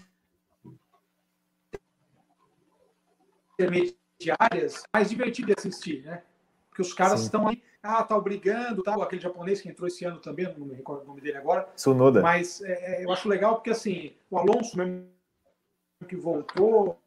intermediárias 3.58 4.82
mais 4.92 5.10
divertido 5.10 5.48
de 5.48 5.54
assistir, 5.58 6.02
né? 6.04 6.22
Porque 6.68 6.82
os 6.82 6.92
caras 6.92 7.20
Sim. 7.20 7.26
estão 7.26 7.48
aí 7.48 7.62
ah, 7.86 8.02
tá 8.02 8.16
obrigando, 8.16 8.82
tal, 8.82 9.00
aquele 9.00 9.22
japonês 9.22 9.60
que 9.60 9.68
entrou 9.68 9.86
esse 9.86 10.04
ano 10.04 10.18
também, 10.18 10.52
não 10.58 10.66
me 10.66 10.74
recordo 10.74 11.04
o 11.04 11.06
nome 11.06 11.20
dele 11.20 11.36
agora. 11.36 11.68
Sunoda. 11.76 12.20
Mas 12.20 12.60
é, 12.62 13.02
é, 13.02 13.04
eu 13.04 13.12
acho 13.12 13.28
legal 13.28 13.54
porque, 13.54 13.70
assim, 13.70 14.14
o 14.30 14.38
Alonso 14.38 14.76
mesmo 14.76 15.08
que 16.08 16.16
voltou, 16.16 16.98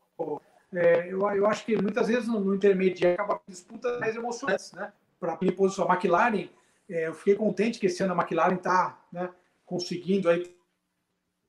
é, 0.74 1.12
eu, 1.12 1.20
eu 1.32 1.46
acho 1.46 1.66
que 1.66 1.76
muitas 1.82 2.08
vezes 2.08 2.28
no, 2.28 2.40
no 2.40 2.56
intermediário 2.56 3.16
acaba 3.16 3.42
disputas 3.48 4.00
mais 4.00 4.16
emocionantes, 4.16 4.72
né? 4.72 4.94
Para 5.20 5.38
mim, 5.42 5.52
posição, 5.52 5.90
a 5.90 5.94
McLaren, 5.94 6.50
é, 6.90 7.08
eu 7.08 7.14
fiquei 7.14 7.36
contente 7.36 7.78
que 7.78 7.88
esse 7.88 8.02
ano 8.02 8.14
a 8.14 8.18
McLaren 8.18 8.56
está 8.56 9.06
né, 9.12 9.30
conseguindo 9.66 10.30
aí 10.30 10.56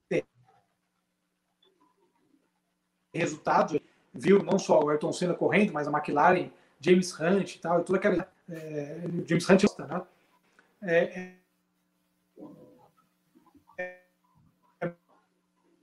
ter 0.08 0.26
resultados, 3.14 3.78
viu 4.12 4.42
não 4.42 4.58
só 4.58 4.80
o 4.80 4.88
Ayrton 4.88 5.12
Senna 5.12 5.34
correndo, 5.34 5.72
mas 5.72 5.86
a 5.86 5.90
McLaren, 5.90 6.50
James 6.80 7.18
Hunt 7.18 7.56
e 7.56 7.58
tal, 7.58 7.80
e 7.80 7.84
toda 7.84 7.98
aquela 7.98 8.28
é, 8.48 9.00
James 9.26 9.48
Hunt, 9.48 9.64
né? 9.78 10.02
É, 10.82 11.34
é, 13.78 13.92
é, 14.80 14.92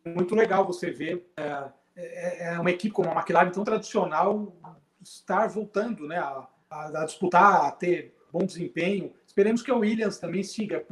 muito 0.06 0.34
legal 0.36 0.66
você 0.66 0.90
ver 0.90 1.32
é, 1.38 1.72
é, 1.96 2.48
é, 2.48 2.60
uma 2.60 2.72
equipe 2.72 2.94
como 2.94 3.10
a 3.10 3.14
McLaren 3.14 3.52
tão 3.52 3.64
tradicional 3.64 4.56
estar 5.02 5.48
voltando 5.48 6.08
né, 6.08 6.18
a, 6.18 6.48
a, 6.70 7.02
a, 7.02 7.06
disputar, 7.06 7.66
a 7.66 7.72
ter 7.72 8.16
bom 8.32 8.46
desempenho. 8.46 9.14
Esperemos 9.26 9.62
que 9.62 9.72
a 9.72 9.76
Williams 9.76 10.18
também 10.18 10.44
siga. 10.44 10.86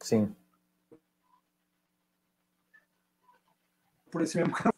Sim. 0.00 0.34
Por 4.10 4.22
esse 4.22 4.36
mesmo 4.36 4.52
caminho. 4.52 4.77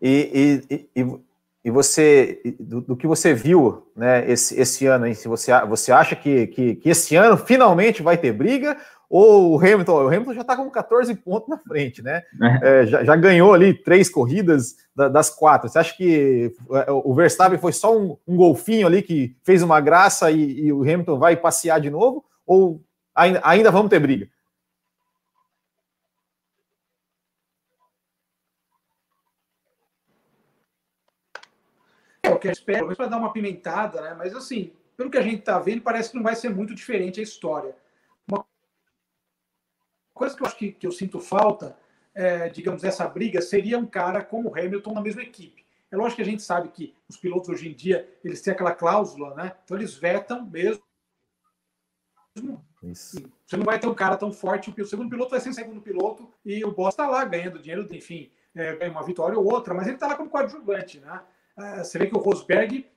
E, 0.00 0.62
e, 0.70 1.00
e, 1.00 1.20
e 1.64 1.70
você, 1.70 2.40
do, 2.58 2.80
do, 2.80 2.96
que 2.96 3.06
você 3.06 3.34
viu 3.34 3.86
né, 3.94 4.30
esse, 4.30 4.58
esse 4.58 4.86
ano, 4.86 5.06
hein, 5.06 5.14
se 5.14 5.28
você, 5.28 5.52
você 5.66 5.92
acha 5.92 6.16
que, 6.16 6.46
que, 6.46 6.74
que, 6.76 6.88
esse 6.88 7.16
ano 7.16 7.36
finalmente 7.36 8.02
vai 8.02 8.16
ter 8.16 8.32
briga, 8.32 8.76
ou 9.10 9.54
o 9.54 9.58
Hamilton, 9.58 10.04
o 10.04 10.06
Hamilton 10.06 10.34
já 10.34 10.40
está 10.42 10.56
com 10.56 10.70
14 10.70 11.12
pontos 11.16 11.48
na 11.48 11.58
frente, 11.58 12.00
né? 12.00 12.22
É. 12.40 12.82
É, 12.82 12.86
já, 12.86 13.04
já, 13.04 13.16
ganhou 13.16 13.52
ali 13.52 13.74
três 13.74 14.08
corridas 14.08 14.76
da, 14.94 15.08
das 15.08 15.28
quatro. 15.28 15.68
Você 15.68 15.78
acha 15.80 15.96
que 15.96 16.52
é, 16.86 16.90
o 16.92 17.12
Verstappen 17.12 17.58
foi 17.58 17.72
só 17.72 17.98
um, 17.98 18.16
um 18.26 18.36
golfinho 18.36 18.86
ali 18.86 19.02
que 19.02 19.36
fez 19.42 19.62
uma 19.62 19.80
graça 19.80 20.30
e, 20.30 20.66
e, 20.66 20.72
o 20.72 20.82
Hamilton 20.82 21.18
vai 21.18 21.36
passear 21.36 21.80
de 21.80 21.90
novo? 21.90 22.24
Ou 22.46 22.80
ainda, 23.12 23.40
ainda 23.42 23.70
vamos 23.72 23.90
ter 23.90 23.98
briga? 23.98 24.28
Que 32.38 32.48
eu 32.48 32.52
espero, 32.52 32.94
para 32.94 33.06
dar 33.06 33.18
uma 33.18 33.32
pimentada, 33.32 34.00
né? 34.00 34.14
Mas 34.14 34.34
assim, 34.34 34.72
pelo 34.96 35.10
que 35.10 35.18
a 35.18 35.22
gente 35.22 35.40
está 35.40 35.58
vendo, 35.58 35.82
parece 35.82 36.10
que 36.10 36.16
não 36.16 36.22
vai 36.22 36.36
ser 36.36 36.50
muito 36.50 36.74
diferente 36.74 37.20
a 37.20 37.22
história. 37.22 37.74
Uma 38.30 38.44
coisa 40.12 40.36
que 40.36 40.42
eu 40.42 40.46
acho 40.46 40.56
que, 40.56 40.72
que 40.72 40.86
eu 40.86 40.92
sinto 40.92 41.20
falta, 41.20 41.76
é, 42.14 42.48
digamos, 42.48 42.82
dessa 42.82 43.08
briga, 43.08 43.40
seria 43.40 43.78
um 43.78 43.86
cara 43.86 44.22
como 44.24 44.50
o 44.50 44.54
Hamilton 44.54 44.92
na 44.92 45.00
mesma 45.00 45.22
equipe. 45.22 45.64
É 45.90 45.96
lógico 45.96 46.16
que 46.16 46.22
a 46.22 46.26
gente 46.26 46.42
sabe 46.42 46.68
que 46.68 46.94
os 47.08 47.16
pilotos 47.16 47.48
hoje 47.48 47.68
em 47.68 47.74
dia, 47.74 48.08
eles 48.22 48.40
têm 48.40 48.52
aquela 48.52 48.74
cláusula, 48.74 49.34
né? 49.34 49.56
Então 49.64 49.76
eles 49.76 49.94
vetam 49.94 50.46
mesmo. 50.46 50.82
Isso. 52.82 53.20
Você 53.44 53.56
não 53.56 53.64
vai 53.64 53.78
ter 53.78 53.88
um 53.88 53.94
cara 53.94 54.16
tão 54.16 54.32
forte, 54.32 54.70
o 54.70 54.86
segundo 54.86 55.10
piloto 55.10 55.30
vai 55.30 55.40
ser 55.40 55.50
o 55.50 55.54
segundo 55.54 55.80
piloto 55.80 56.32
e 56.44 56.64
o 56.64 56.72
Boss 56.72 56.94
está 56.94 57.08
lá 57.08 57.24
ganhando 57.24 57.58
dinheiro, 57.58 57.86
enfim, 57.90 58.30
é, 58.54 58.76
ganha 58.76 58.90
uma 58.92 59.02
vitória 59.02 59.36
ou 59.38 59.44
outra, 59.44 59.74
mas 59.74 59.86
ele 59.86 59.96
está 59.96 60.06
lá 60.06 60.14
como 60.14 60.30
coadjuvante, 60.30 61.00
né? 61.00 61.20
É, 61.60 61.84
você 61.84 61.98
vê 61.98 62.06
que 62.06 62.16
o 62.16 62.20
Rosberg, 62.20 62.88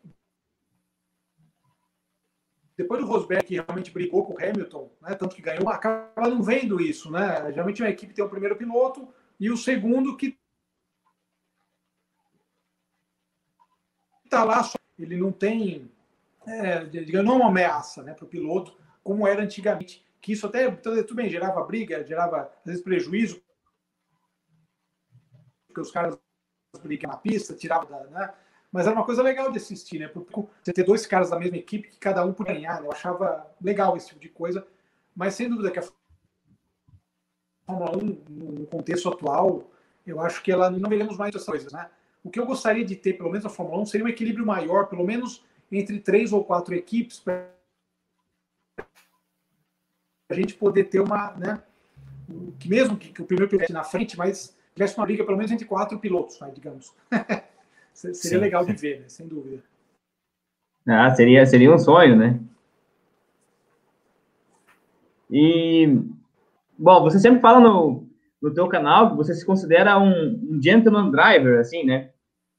depois 2.77 3.01
do 3.01 3.07
Rosberg 3.07 3.45
que 3.45 3.55
realmente 3.55 3.91
brigou 3.91 4.25
com 4.25 4.33
o 4.33 4.37
Hamilton, 4.37 4.89
né, 5.01 5.15
tanto 5.15 5.35
que 5.35 5.41
ganhou, 5.41 5.69
acaba 5.69 6.29
não 6.29 6.41
vendo 6.41 6.79
isso, 6.79 7.11
né? 7.11 7.51
Geralmente 7.51 7.81
uma 7.81 7.89
equipe 7.89 8.13
tem 8.13 8.23
o 8.23 8.29
primeiro 8.29 8.55
piloto 8.55 9.13
e 9.39 9.51
o 9.51 9.57
segundo 9.57 10.15
que 10.15 10.39
está 14.23 14.43
lá, 14.43 14.61
ele 14.97 15.17
não 15.17 15.31
tem, 15.31 15.91
é, 16.47 16.85
digamos, 16.85 17.25
não 17.27 17.33
é 17.33 17.37
uma 17.37 17.49
ameaça 17.49 18.01
né, 18.01 18.13
para 18.13 18.25
o 18.25 18.29
piloto, 18.29 18.77
como 19.03 19.27
era 19.27 19.43
antigamente. 19.43 20.03
Que 20.21 20.31
isso 20.31 20.47
até, 20.47 20.71
tudo 20.71 21.15
bem, 21.15 21.29
gerava 21.29 21.61
briga, 21.63 22.03
gerava, 22.05 22.51
às 22.59 22.65
vezes, 22.65 22.81
prejuízo, 22.81 23.43
porque 25.67 25.81
os 25.81 25.91
caras 25.91 26.17
brigam 26.81 27.11
na 27.11 27.17
pista, 27.17 27.53
tiravam 27.53 27.89
da. 27.89 28.05
Né? 28.05 28.33
Mas 28.73 28.87
era 28.87 28.95
uma 28.95 29.05
coisa 29.05 29.21
legal 29.21 29.51
de 29.51 29.59
assistir, 29.59 29.99
né? 29.99 30.09
Você 30.63 30.73
ter 30.73 30.83
dois 30.83 31.05
caras 31.05 31.29
da 31.29 31.37
mesma 31.37 31.57
equipe 31.57 31.89
que 31.89 31.99
cada 31.99 32.25
um 32.25 32.33
podia 32.33 32.55
ganhar, 32.55 32.81
né? 32.81 32.87
eu 32.87 32.91
achava 32.91 33.45
legal 33.61 33.95
esse 33.95 34.07
tipo 34.07 34.19
de 34.19 34.29
coisa, 34.29 34.65
mas 35.15 35.35
sem 35.35 35.47
dúvida 35.47 35.69
que 35.69 35.77
a 35.77 35.83
Fórmula 37.67 37.95
1, 37.95 38.23
no 38.29 38.65
contexto 38.65 39.07
atual, 39.09 39.69
eu 40.07 40.19
acho 40.19 40.41
que 40.41 40.51
ela 40.51 40.71
não 40.71 40.89
veremos 40.89 41.15
mais 41.17 41.35
essas 41.35 41.45
coisas, 41.45 41.71
né? 41.71 41.87
O 42.23 42.31
que 42.31 42.39
eu 42.39 42.47
gostaria 42.47 42.83
de 42.83 42.95
ter, 42.95 43.13
pelo 43.13 43.29
menos 43.29 43.43
na 43.43 43.49
Fórmula 43.51 43.79
1, 43.83 43.85
seria 43.85 44.05
um 44.07 44.09
equilíbrio 44.09 44.43
maior, 44.43 44.87
pelo 44.87 45.05
menos 45.05 45.45
entre 45.71 45.99
três 45.99 46.33
ou 46.33 46.43
quatro 46.43 46.73
equipes, 46.73 47.19
para 47.19 47.47
a 50.31 50.33
gente 50.33 50.55
poder 50.55 50.85
ter 50.85 50.99
uma. 50.99 51.31
Né, 51.33 51.61
que 52.59 52.67
mesmo 52.67 52.97
que, 52.97 53.11
que 53.11 53.21
o 53.21 53.25
primeiro 53.25 53.51
piloto 53.51 53.71
na 53.71 53.83
frente, 53.83 54.17
mas 54.17 54.57
tivesse 54.73 54.97
uma 54.97 55.05
briga 55.05 55.23
pelo 55.23 55.37
menos 55.37 55.51
entre 55.51 55.67
quatro 55.67 55.99
pilotos, 55.99 56.39
né, 56.39 56.49
digamos. 56.51 56.91
seria 57.93 58.13
Sim. 58.13 58.37
legal 58.37 58.65
de 58.65 58.73
ver, 58.73 59.01
né, 59.01 59.05
sem 59.07 59.27
dúvida. 59.27 59.63
Ah, 60.87 61.13
seria, 61.15 61.45
seria 61.45 61.73
um 61.73 61.79
sonho, 61.79 62.15
né? 62.15 62.39
E, 65.31 65.87
bom, 66.77 67.01
você 67.01 67.19
sempre 67.19 67.39
fala 67.39 67.59
no, 67.59 68.07
no 68.41 68.53
teu 68.53 68.67
canal 68.67 69.11
que 69.11 69.15
você 69.17 69.33
se 69.33 69.45
considera 69.45 69.97
um, 69.97 70.39
um 70.51 70.61
gentleman 70.61 71.09
driver, 71.09 71.59
assim, 71.59 71.83
né? 71.85 72.09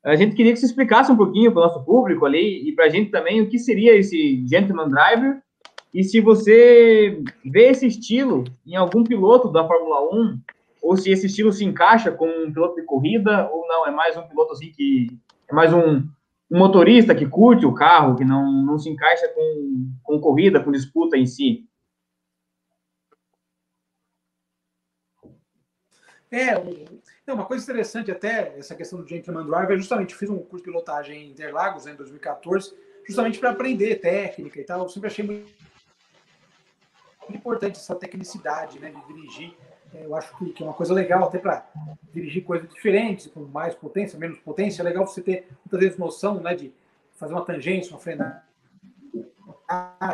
A 0.02 0.16
gente 0.16 0.34
queria 0.34 0.52
que 0.52 0.58
você 0.58 0.66
explicasse 0.66 1.10
um 1.10 1.16
pouquinho 1.16 1.50
para 1.52 1.60
o 1.60 1.64
nosso 1.64 1.84
público 1.84 2.26
ali 2.26 2.68
e 2.68 2.74
para 2.74 2.86
a 2.86 2.88
gente 2.88 3.10
também 3.10 3.40
o 3.40 3.48
que 3.48 3.58
seria 3.58 3.96
esse 3.96 4.44
gentleman 4.46 4.88
driver 4.88 5.42
e 5.94 6.02
se 6.02 6.20
você 6.20 7.22
vê 7.44 7.70
esse 7.70 7.86
estilo 7.86 8.44
em 8.66 8.74
algum 8.74 9.04
piloto 9.04 9.50
da 9.50 9.66
Fórmula 9.66 10.02
1 10.12 10.38
ou 10.82 10.96
se 10.96 11.10
esse 11.10 11.26
estilo 11.26 11.52
se 11.52 11.64
encaixa 11.64 12.10
com 12.10 12.26
um 12.26 12.52
piloto 12.52 12.74
de 12.74 12.82
corrida 12.82 13.48
ou 13.50 13.66
não, 13.66 13.86
é 13.86 13.90
mais 13.90 14.16
um 14.16 14.22
piloto 14.22 14.52
assim 14.52 14.70
que 14.72 15.06
é 15.48 15.54
mais 15.54 15.72
um, 15.72 15.98
um 16.50 16.58
motorista 16.58 17.14
que 17.14 17.26
curte 17.26 17.66
o 17.66 17.74
carro, 17.74 18.16
que 18.16 18.24
não, 18.24 18.50
não 18.50 18.78
se 18.78 18.88
encaixa 18.88 19.28
com, 19.28 19.90
com 20.02 20.20
corrida, 20.20 20.62
com 20.62 20.72
disputa 20.72 21.16
em 21.16 21.26
si. 21.26 21.66
É, 26.30 26.54
não, 27.26 27.36
uma 27.36 27.46
coisa 27.46 27.62
interessante 27.62 28.10
até, 28.10 28.58
essa 28.58 28.74
questão 28.74 29.00
do 29.00 29.08
Gentleman 29.08 29.46
Driver, 29.46 29.78
justamente 29.78 30.16
fiz 30.16 30.28
um 30.28 30.38
curso 30.38 30.56
de 30.56 30.62
pilotagem 30.64 31.22
em 31.22 31.30
Interlagos 31.30 31.84
né, 31.84 31.92
em 31.92 31.96
2014, 31.96 32.74
justamente 33.06 33.38
para 33.38 33.50
aprender 33.50 34.00
técnica 34.00 34.60
e 34.60 34.64
tal. 34.64 34.82
Eu 34.82 34.88
sempre 34.88 35.06
achei 35.06 35.24
muito 35.24 35.54
importante 37.30 37.76
essa 37.76 37.94
tecnicidade 37.94 38.80
né, 38.80 38.90
de 38.90 39.06
dirigir. 39.06 39.54
É, 39.94 40.04
eu 40.04 40.14
acho 40.16 40.36
que 40.36 40.62
é 40.62 40.66
uma 40.66 40.74
coisa 40.74 40.92
legal 40.92 41.24
até 41.24 41.38
para 41.38 41.64
dirigir 42.12 42.44
coisas 42.44 42.68
diferentes, 42.68 43.28
com 43.28 43.40
mais 43.44 43.74
potência, 43.74 44.18
menos 44.18 44.38
potência. 44.40 44.82
É 44.82 44.84
legal 44.84 45.06
você 45.06 45.22
ter 45.22 45.48
muitas 45.64 45.80
vezes 45.80 45.98
noção 45.98 46.40
né, 46.40 46.54
de 46.54 46.72
fazer 47.14 47.32
uma 47.32 47.44
tangência, 47.44 47.92
uma 47.92 48.00
frenagem, 48.00 48.42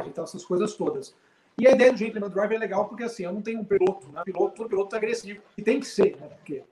então 0.06 0.24
essas 0.24 0.44
coisas 0.44 0.74
todas. 0.74 1.14
E 1.58 1.66
a 1.66 1.72
ideia 1.72 1.92
do 1.92 1.98
Gentleman 1.98 2.28
Driver 2.28 2.56
é 2.56 2.60
legal 2.60 2.88
porque 2.88 3.04
assim, 3.04 3.24
eu 3.24 3.32
não 3.32 3.42
tenho 3.42 3.60
um 3.60 3.64
piloto, 3.64 4.10
né? 4.12 4.22
piloto, 4.24 4.54
todo 4.54 4.68
piloto 4.68 4.94
é 4.94 4.98
agressivo. 4.98 5.42
E 5.56 5.62
tem 5.62 5.80
que 5.80 5.86
ser, 5.86 6.16
né? 6.18 6.28
Porque 6.28 6.62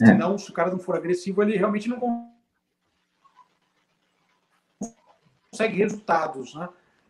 é. 0.00 0.06
senão, 0.06 0.36
se 0.36 0.50
o 0.50 0.52
cara 0.52 0.70
não 0.70 0.78
for 0.78 0.96
agressivo, 0.96 1.42
ele 1.42 1.56
realmente 1.56 1.88
não 1.88 2.30
consegue 5.50 5.76
resultados, 5.76 6.54
né? 6.54 6.68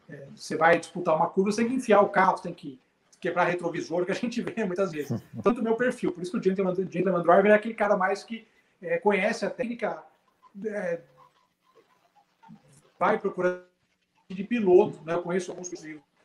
É, 0.09 0.27
você 0.35 0.57
vai 0.57 0.79
disputar 0.79 1.17
uma 1.17 1.29
curva, 1.29 1.51
você 1.51 1.63
tem 1.63 1.71
que 1.71 1.77
enfiar 1.77 2.01
o 2.01 2.09
carro, 2.09 2.37
você 2.37 2.45
tem 2.45 2.55
que 2.55 2.79
quebrar 3.25 3.45
retrovisor, 3.45 4.05
que 4.05 4.13
a 4.13 4.15
gente 4.15 4.41
vê 4.43 4.65
muitas 4.65 4.93
vezes. 4.93 5.23
Tanto 5.43 5.63
meu 5.63 5.77
perfil. 5.77 6.13
Por 6.13 6.23
isso 6.23 6.31
que 6.31 6.39
o 6.39 6.43
Gentleman, 6.43 6.75
Gentleman 6.75 7.23
Driver 7.23 7.53
é 7.53 7.55
aquele 7.55 7.75
cara 7.75 7.97
mais 7.97 8.23
que 8.23 8.47
é, 8.83 8.99
conhece 8.99 9.47
a 9.47 9.51
técnica, 9.51 10.03
é, 10.67 11.01
vai 12.99 13.19
procurar 13.19 13.63
de 14.29 14.45
piloto, 14.45 15.03
né? 15.05 15.15
Eu 15.15 15.23
conheço 15.23 15.51
alguns 15.51 15.71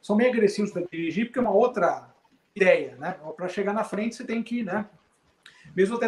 são 0.02 0.16
meio 0.16 0.30
agressivos 0.30 0.72
para 0.72 0.84
dirigir, 0.84 1.26
porque 1.26 1.40
é 1.40 1.42
uma 1.42 1.52
outra 1.52 2.14
ideia, 2.56 2.96
né? 2.98 3.18
Para 3.36 3.48
chegar 3.48 3.74
na 3.74 3.84
frente, 3.84 4.16
você 4.16 4.26
tem 4.26 4.44
que, 4.44 4.64
né? 4.64 4.86
Mesmo 5.76 5.96
até 5.96 6.08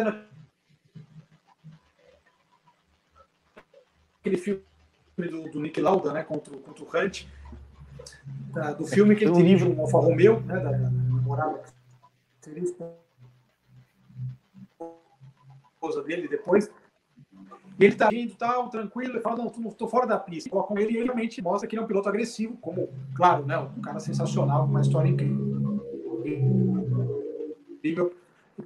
aquele 4.20 4.36
filme 4.36 4.62
do, 5.18 5.50
do 5.50 5.60
Nick 5.60 5.80
Lauda, 5.80 6.12
né? 6.12 6.22
Contra, 6.22 6.56
contra 6.58 6.84
o 6.84 6.88
Hunt, 6.88 7.26
da, 8.52 8.72
do 8.72 8.86
filme 8.86 9.16
que 9.16 9.24
ele 9.24 9.32
dirige 9.32 9.64
um 9.64 9.80
Alfa 9.80 9.98
Romeo, 9.98 10.40
né? 10.40 10.60
Da, 10.60 10.72
da 10.72 10.90
namorada, 10.90 11.62
seria 12.40 12.62
esposa 12.62 12.92
dele 16.04 16.28
depois. 16.28 16.70
E 17.78 17.84
ele 17.84 17.96
tá 17.96 18.10
indo 18.12 18.34
tal, 18.34 18.68
tranquilo, 18.68 19.14
ele 19.14 19.20
fala, 19.20 19.38
não, 19.38 19.48
tô, 19.48 19.62
tô 19.72 19.88
fora 19.88 20.06
da 20.06 20.18
pista. 20.18 20.50
Coloca 20.50 20.68
com 20.68 20.78
ele 20.78 20.92
e 20.92 20.96
ele 20.98 21.06
realmente 21.06 21.40
mostra 21.42 21.66
que 21.66 21.74
ele 21.74 21.80
é 21.80 21.84
um 21.84 21.88
piloto 21.88 22.08
agressivo, 22.08 22.56
como, 22.58 22.90
claro, 23.14 23.46
né, 23.46 23.58
um 23.58 23.80
cara 23.80 23.98
sensacional, 23.98 24.64
com 24.64 24.70
uma 24.70 24.82
história 24.82 25.08
incrível. 25.08 25.50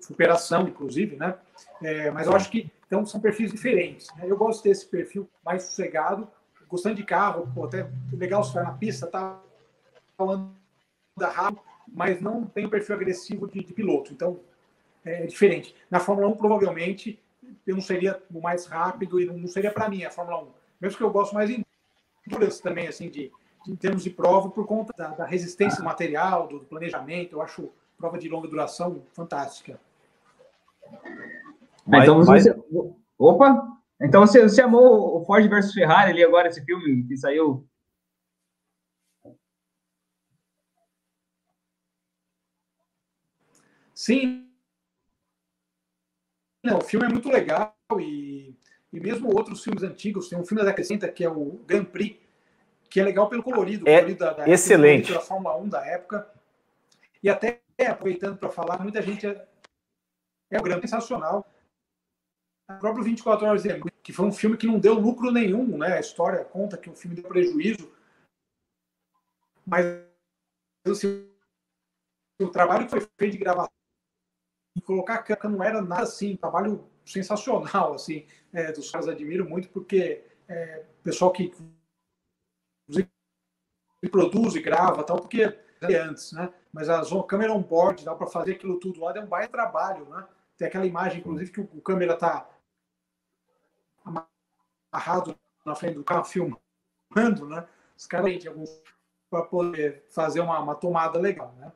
Superação, 0.00 0.68
inclusive, 0.68 1.16
né? 1.16 1.36
É, 1.82 2.10
mas 2.10 2.26
eu 2.26 2.34
acho 2.34 2.50
que 2.50 2.70
então, 2.86 3.04
são 3.04 3.20
perfis 3.20 3.50
diferentes. 3.50 4.08
Né? 4.16 4.24
Eu 4.28 4.36
gosto 4.36 4.62
desse 4.62 4.86
perfil 4.86 5.28
mais 5.44 5.64
sossegado, 5.64 6.28
gostando 6.68 6.96
de 6.96 7.04
carro, 7.04 7.50
pô, 7.54 7.64
até 7.64 7.88
legal 8.12 8.42
se 8.44 8.54
na 8.54 8.72
pista, 8.72 9.06
tá 9.06 9.40
falando 10.16 10.50
da 11.16 11.28
rádio, 11.28 11.60
mas 11.88 12.20
não 12.20 12.44
tem 12.44 12.66
um 12.66 12.70
perfil 12.70 12.96
agressivo 12.96 13.46
de, 13.46 13.64
de 13.64 13.72
piloto. 13.72 14.12
Então, 14.12 14.40
é 15.04 15.26
diferente. 15.26 15.74
Na 15.90 16.00
Fórmula 16.00 16.28
1, 16.28 16.36
provavelmente, 16.36 17.18
eu 17.66 17.74
não 17.74 17.82
seria 17.82 18.20
o 18.32 18.40
mais 18.40 18.66
rápido 18.66 19.20
e 19.20 19.26
não 19.26 19.46
seria 19.46 19.70
para 19.70 19.88
mim 19.88 20.04
a 20.04 20.10
Fórmula 20.10 20.42
1. 20.42 20.48
Mesmo 20.80 20.98
que 20.98 21.04
eu 21.04 21.10
gosto 21.10 21.34
mais 21.34 21.48
de 21.48 21.64
endurance 22.26 22.60
também, 22.60 22.88
assim, 22.88 23.08
de, 23.08 23.30
de, 23.64 23.72
em 23.72 23.76
termos 23.76 24.02
de 24.02 24.10
prova, 24.10 24.50
por 24.50 24.66
conta 24.66 24.92
da, 24.96 25.08
da 25.08 25.24
resistência 25.24 25.78
do 25.78 25.84
material, 25.84 26.48
do, 26.48 26.58
do, 26.58 26.64
planejamento. 26.66 27.36
Eu 27.36 27.42
acho 27.42 27.70
prova 27.96 28.18
de 28.18 28.28
longa 28.28 28.48
duração 28.48 29.02
fantástica. 29.12 29.80
Mas, 31.86 32.02
então 32.02 32.22
você. 32.22 32.54
Mas... 32.54 32.92
Opa! 33.18 33.76
Então 34.00 34.26
você, 34.26 34.42
você 34.42 34.60
amou 34.60 35.20
o 35.20 35.24
Ford 35.24 35.48
versus 35.48 35.72
Ferrari 35.72 36.10
ali 36.10 36.22
agora, 36.22 36.48
esse 36.48 36.64
filme 36.64 37.06
que 37.06 37.16
saiu 37.16 37.66
Sim, 43.94 44.46
não, 46.66 46.78
o 46.78 46.84
filme 46.84 47.06
é 47.06 47.08
muito 47.08 47.30
legal 47.30 47.74
e, 47.98 48.54
e 48.92 49.00
mesmo 49.00 49.32
outros 49.34 49.62
filmes 49.62 49.84
antigos, 49.84 50.28
tem 50.28 50.38
um 50.38 50.44
filme 50.44 50.60
da 50.60 50.68
década 50.68 50.82
60 50.82 51.08
que 51.12 51.24
é 51.24 51.30
o 51.30 51.60
Grand 51.64 51.84
Prix, 51.84 52.20
que 52.90 53.00
é 53.00 53.04
legal 53.04 53.28
pelo 53.28 53.42
colorido, 53.42 53.88
é 53.88 53.98
colorido 53.98 54.18
da, 54.18 54.32
da 54.32 54.48
excelente. 54.48 55.12
da 55.12 55.20
Fórmula 55.20 55.56
1 55.56 55.68
da 55.68 55.86
época. 55.86 56.28
E 57.22 57.30
até 57.30 57.62
aproveitando 57.88 58.36
para 58.36 58.50
falar, 58.50 58.82
muita 58.82 59.00
gente 59.00 59.26
é, 59.26 59.46
é 60.50 60.58
um 60.58 60.62
grande 60.62 60.82
sensacional. 60.82 61.46
O 62.68 62.78
próprio 62.78 63.04
24 63.04 63.46
Horas 63.46 63.62
de 63.62 63.68
que 64.02 64.12
foi 64.12 64.26
um 64.26 64.32
filme 64.32 64.56
que 64.56 64.66
não 64.66 64.78
deu 64.78 64.94
lucro 64.94 65.30
nenhum, 65.30 65.78
né? 65.78 65.94
A 65.94 66.00
história 66.00 66.44
conta 66.44 66.76
que 66.76 66.90
o 66.90 66.94
filme 66.94 67.16
deu 67.16 67.28
prejuízo. 67.28 67.92
Mas 69.64 69.84
assim, 70.86 71.28
o 72.40 72.48
trabalho 72.48 72.84
que 72.84 72.90
foi 72.90 73.00
feito 73.18 73.32
de 73.32 73.38
gravação 73.38 73.72
e 74.76 74.80
colocar 74.80 75.14
a 75.14 75.22
câmera 75.22 75.48
não 75.48 75.64
era 75.64 75.82
nada 75.82 76.02
assim, 76.02 76.34
um 76.34 76.36
trabalho 76.36 76.88
sensacional, 77.04 77.94
assim, 77.94 78.26
é, 78.52 78.72
dos 78.72 78.90
caras 78.90 79.08
admiro 79.08 79.48
muito, 79.48 79.68
porque 79.70 80.24
é, 80.48 80.84
pessoal 81.02 81.32
que 81.32 81.52
produz 84.10 84.54
e 84.54 84.60
grava, 84.60 85.02
tal, 85.02 85.20
porque 85.20 85.42
é 85.82 85.96
antes, 85.96 86.32
né? 86.32 86.52
Mas 86.72 86.88
a 86.88 87.02
câmera 87.26 87.52
on 87.52 87.62
board, 87.62 88.04
dá 88.04 88.14
para 88.14 88.26
fazer 88.26 88.52
aquilo 88.52 88.78
tudo 88.78 89.00
lá, 89.00 89.12
é 89.16 89.20
um 89.20 89.26
baita 89.26 89.52
trabalho, 89.52 90.08
né? 90.08 90.26
Tem 90.56 90.68
aquela 90.68 90.86
imagem, 90.86 91.20
inclusive, 91.20 91.50
que 91.50 91.60
o 91.60 91.80
câmera 91.80 92.14
está 92.14 92.48
amarrado 94.92 95.38
na 95.64 95.74
frente 95.74 95.94
do 95.94 96.04
carro 96.04 96.24
filmando, 96.24 97.48
né? 97.48 97.66
Os 97.96 98.06
caras 98.06 98.46
alguns 98.46 98.70
para 99.28 99.42
poder 99.42 100.04
fazer 100.10 100.40
uma, 100.40 100.58
uma, 100.60 100.74
tomada 100.74 101.18
legal, 101.18 101.52
né? 101.58 101.72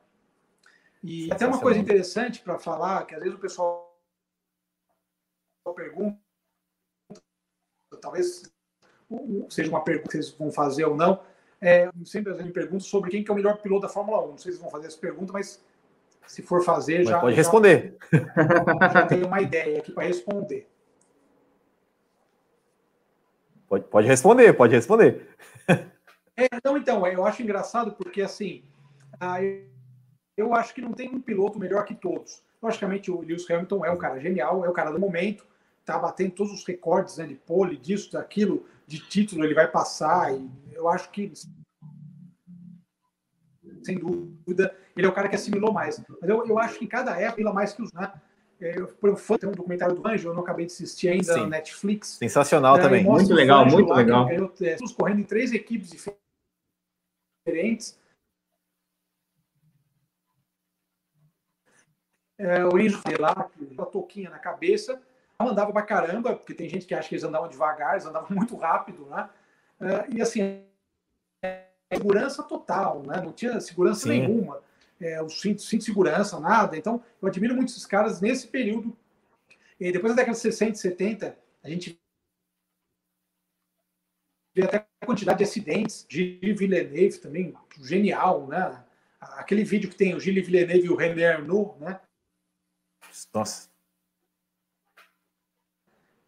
E 1.03 1.31
até 1.31 1.45
uma 1.45 1.59
coisa 1.59 1.79
interessante 1.79 2.41
para 2.41 2.57
falar, 2.57 3.05
que 3.05 3.13
às 3.13 3.21
vezes 3.21 3.35
o 3.35 3.41
pessoal 3.41 3.91
pergunta, 5.75 6.17
talvez 8.01 8.51
seja 9.49 9.69
uma 9.69 9.83
pergunta 9.83 10.09
que 10.09 10.17
vocês 10.17 10.31
vão 10.31 10.51
fazer 10.51 10.85
ou 10.85 10.95
não, 10.95 11.21
é, 11.59 11.89
sempre 12.05 12.33
me 12.33 12.51
pergunto 12.51 12.83
sobre 12.83 13.11
quem 13.11 13.23
que 13.23 13.29
é 13.29 13.33
o 13.33 13.35
melhor 13.35 13.61
piloto 13.61 13.83
da 13.83 13.89
Fórmula 13.89 14.23
1. 14.25 14.27
Não 14.29 14.37
sei 14.37 14.51
se 14.51 14.59
vão 14.59 14.69
fazer 14.69 14.87
essa 14.87 14.97
pergunta, 14.97 15.33
mas 15.33 15.63
se 16.25 16.41
for 16.41 16.63
fazer, 16.63 16.99
mas 16.99 17.09
já. 17.09 17.19
Pode 17.19 17.35
responder. 17.35 17.97
Já, 18.11 18.89
já 18.93 19.05
tenho 19.05 19.27
uma 19.27 19.41
ideia 19.41 19.79
aqui 19.79 19.91
para 19.91 20.07
responder. 20.07 20.70
Pode, 23.71 23.85
pode 23.85 24.05
responder, 24.05 24.51
pode 24.51 24.75
responder. 24.75 25.29
É, 26.35 26.47
não, 26.63 26.77
então, 26.77 27.05
eu 27.07 27.25
acho 27.25 27.41
engraçado 27.41 27.91
porque, 27.91 28.21
assim, 28.21 28.63
eu 30.35 30.53
acho 30.53 30.73
que 30.73 30.81
não 30.81 30.91
tem 30.91 31.09
um 31.09 31.21
piloto 31.21 31.57
melhor 31.57 31.85
que 31.85 31.95
todos. 31.95 32.41
Logicamente, 32.61 33.09
o 33.09 33.21
Lewis 33.21 33.49
Hamilton 33.49 33.85
é 33.85 33.91
um 33.91 33.97
cara 33.97 34.19
genial, 34.19 34.65
é 34.65 34.69
o 34.69 34.73
cara 34.73 34.91
do 34.91 34.99
momento, 34.99 35.45
tá 35.85 35.97
batendo 35.97 36.31
todos 36.31 36.51
os 36.51 36.65
recordes 36.65 37.15
né, 37.17 37.25
de 37.25 37.35
pole, 37.35 37.77
disso, 37.77 38.11
daquilo, 38.11 38.65
de 38.85 38.99
título, 38.99 39.45
ele 39.45 39.53
vai 39.53 39.69
passar. 39.69 40.33
E 40.33 40.49
eu 40.73 40.89
acho 40.89 41.09
que, 41.09 41.31
sem 43.83 43.99
dúvida, 43.99 44.75
ele 44.97 45.05
é 45.05 45.09
o 45.09 45.13
cara 45.13 45.29
que 45.29 45.35
assimilou 45.35 45.71
mais. 45.71 46.03
Mas 46.19 46.29
eu, 46.29 46.45
eu 46.45 46.59
acho 46.59 46.77
que 46.77 46.87
cada 46.87 47.17
época 47.17 47.41
ele 47.41 47.53
mais 47.53 47.71
que 47.71 47.81
os. 47.81 47.93
Né? 47.93 48.11
É, 48.61 48.77
eu 48.77 48.87
fui 48.87 49.09
um 49.09 49.15
fã, 49.15 49.37
tem 49.37 49.49
um 49.49 49.53
documentário 49.53 49.95
do 49.95 50.07
Anjo, 50.07 50.29
eu 50.29 50.35
não 50.35 50.43
acabei 50.43 50.67
de 50.67 50.71
assistir 50.71 51.09
ainda 51.09 51.33
Sim. 51.33 51.41
na 51.41 51.47
Netflix. 51.47 52.09
Sensacional 52.09 52.77
é, 52.77 52.81
também. 52.81 53.03
Muito 53.03 53.33
legal, 53.33 53.65
muito 53.65 53.91
legal. 53.91 54.27
Ganhou, 54.27 54.53
é, 54.61 54.77
correndo 54.95 55.21
em 55.21 55.23
três 55.23 55.51
equipes 55.51 55.89
diferentes. 55.89 57.99
É, 62.37 62.63
o 62.63 62.79
Enzo 62.79 63.01
lá, 63.19 63.33
com 63.35 63.81
a 63.81 63.85
touquinha 63.85 64.29
na 64.29 64.37
cabeça, 64.37 65.01
andava 65.39 65.73
pra 65.73 65.81
caramba, 65.81 66.35
porque 66.35 66.53
tem 66.53 66.69
gente 66.69 66.85
que 66.85 66.93
acha 66.93 67.09
que 67.09 67.15
eles 67.15 67.23
andavam 67.23 67.49
devagar, 67.49 67.93
eles 67.93 68.05
andavam 68.05 68.29
muito 68.35 68.55
rápido, 68.55 69.07
né? 69.07 69.27
Uh, 69.79 70.15
e 70.15 70.21
assim, 70.21 70.63
é, 71.43 71.65
segurança 71.91 72.43
total, 72.43 73.01
né? 73.01 73.19
Não 73.21 73.31
tinha 73.31 73.59
segurança 73.59 74.01
Sim. 74.01 74.09
nenhuma. 74.09 74.61
É, 75.01 75.21
o 75.21 75.29
cinto, 75.29 75.61
cinto 75.61 75.79
de 75.79 75.85
segurança, 75.85 76.39
nada. 76.39 76.77
Então, 76.77 77.03
eu 77.21 77.27
admiro 77.27 77.55
muito 77.55 77.69
esses 77.69 77.85
caras 77.85 78.21
nesse 78.21 78.47
período. 78.47 78.95
E 79.79 79.91
depois 79.91 80.13
da 80.13 80.21
década 80.21 80.35
de 80.35 80.41
60 80.41 80.71
e 80.71 80.77
70, 80.77 81.37
a 81.63 81.69
gente 81.69 81.99
vê 84.53 84.63
até 84.63 84.87
a 85.01 85.05
quantidade 85.05 85.39
de 85.39 85.43
acidentes. 85.43 86.05
Gilles 86.07 86.59
Villeneuve 86.59 87.17
também, 87.17 87.53
genial, 87.81 88.47
né? 88.47 88.83
Aquele 89.19 89.63
vídeo 89.63 89.89
que 89.89 89.95
tem 89.95 90.13
o 90.13 90.19
Gilles 90.19 90.45
Villeneuve 90.45 90.85
e 90.85 90.89
o 90.89 90.95
René 90.95 91.27
Arnoux, 91.27 91.75
né? 91.79 91.99
Nossa 93.33 93.71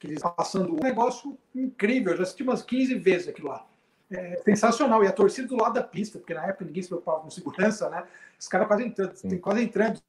que 0.03 0.07
eles 0.07 0.21
passando 0.21 0.76
um 0.76 0.84
negócio 0.84 1.38
incrível. 1.55 2.11
Eu 2.11 2.17
já 2.17 2.24
assisti 2.24 2.43
umas 2.43 2.61
15 2.61 2.95
vezes 2.95 3.30
aquilo 3.30 3.47
lá. 3.47 3.65
É 4.12 4.41
sensacional. 4.43 5.04
E 5.04 5.08
a 5.08 5.12
torcida 5.12 5.47
do 5.47 5.56
lado 5.56 5.74
da 5.74 5.84
pista, 5.84 6.20
porque 6.20 6.34
na 6.34 6.45
época 6.45 6.66
ninguém 6.66 6.84
se 6.84 6.89
preocupava 6.89 7.22
com 7.22 7.30
segurança, 7.30 7.89
né? 7.89 8.06
Os 8.39 8.47
caras 8.47 8.68
quase 8.68 8.84
entrando, 8.84 9.39
quase 9.39 9.64
entrando 9.64 10.01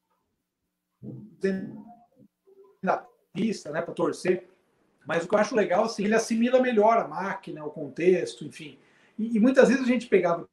na 2.83 3.05
pista, 3.33 3.71
né, 3.71 3.81
para 3.83 3.95
torcer. 3.95 4.49
Mas 5.07 5.25
o 5.25 5.29
que 5.29 5.35
eu 5.35 5.39
acho 5.39 5.55
legal, 5.55 5.85
assim, 5.85 6.05
ele 6.05 6.15
assimila 6.15 6.61
melhor 6.61 6.97
a 6.99 7.07
máquina, 7.07 7.65
o 7.65 7.71
contexto, 7.71 8.45
enfim. 8.45 8.79
E, 9.19 9.37
e 9.37 9.41
muitas 9.41 9.69
vezes 9.69 9.85
a 9.85 9.87
gente 9.87 10.07
pegava 10.07 10.49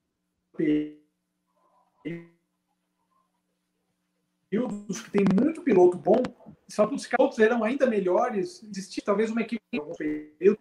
períodos 4.49 5.01
que 5.01 5.11
tem 5.11 5.25
muito 5.33 5.61
piloto 5.61 5.97
bom, 5.97 6.21
só 6.67 6.85
que 6.85 6.95
os 6.95 7.07
outros 7.17 7.39
eram 7.39 7.63
ainda 7.63 7.85
melhores, 7.85 8.61
existia 8.63 9.03
talvez 9.05 9.31
uma 9.31 9.41
equipe 9.41 9.61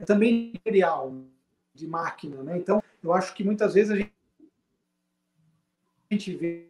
também 0.07 0.53
material 0.55 1.13
de 1.75 1.87
máquina, 1.87 2.43
né? 2.43 2.59
Então, 2.59 2.83
eu 3.03 3.13
acho 3.13 3.35
que 3.35 3.45
muitas 3.45 3.75
vezes 3.75 3.93
a 3.93 3.97
gente, 3.97 4.13
a 6.11 6.15
gente 6.15 6.35
vê 6.37 6.67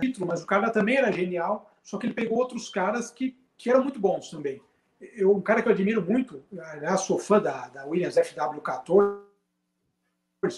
título, 0.00 0.26
mas 0.26 0.42
o 0.42 0.46
cara 0.46 0.70
também 0.70 0.96
era 0.96 1.12
genial, 1.12 1.70
só 1.82 1.98
que 1.98 2.06
ele 2.06 2.14
pegou 2.14 2.38
outros 2.38 2.68
caras 2.68 3.10
que, 3.10 3.36
que 3.56 3.70
eram 3.70 3.82
muito 3.82 3.98
bons 3.98 4.30
também. 4.30 4.60
Eu, 5.00 5.34
um 5.34 5.40
cara 5.40 5.60
que 5.62 5.68
eu 5.68 5.72
admiro 5.72 6.00
muito, 6.02 6.44
aliás, 6.56 7.00
sou 7.00 7.18
fã 7.18 7.40
da, 7.40 7.68
da 7.68 7.84
Williams 7.84 8.14
FW14 8.14 9.22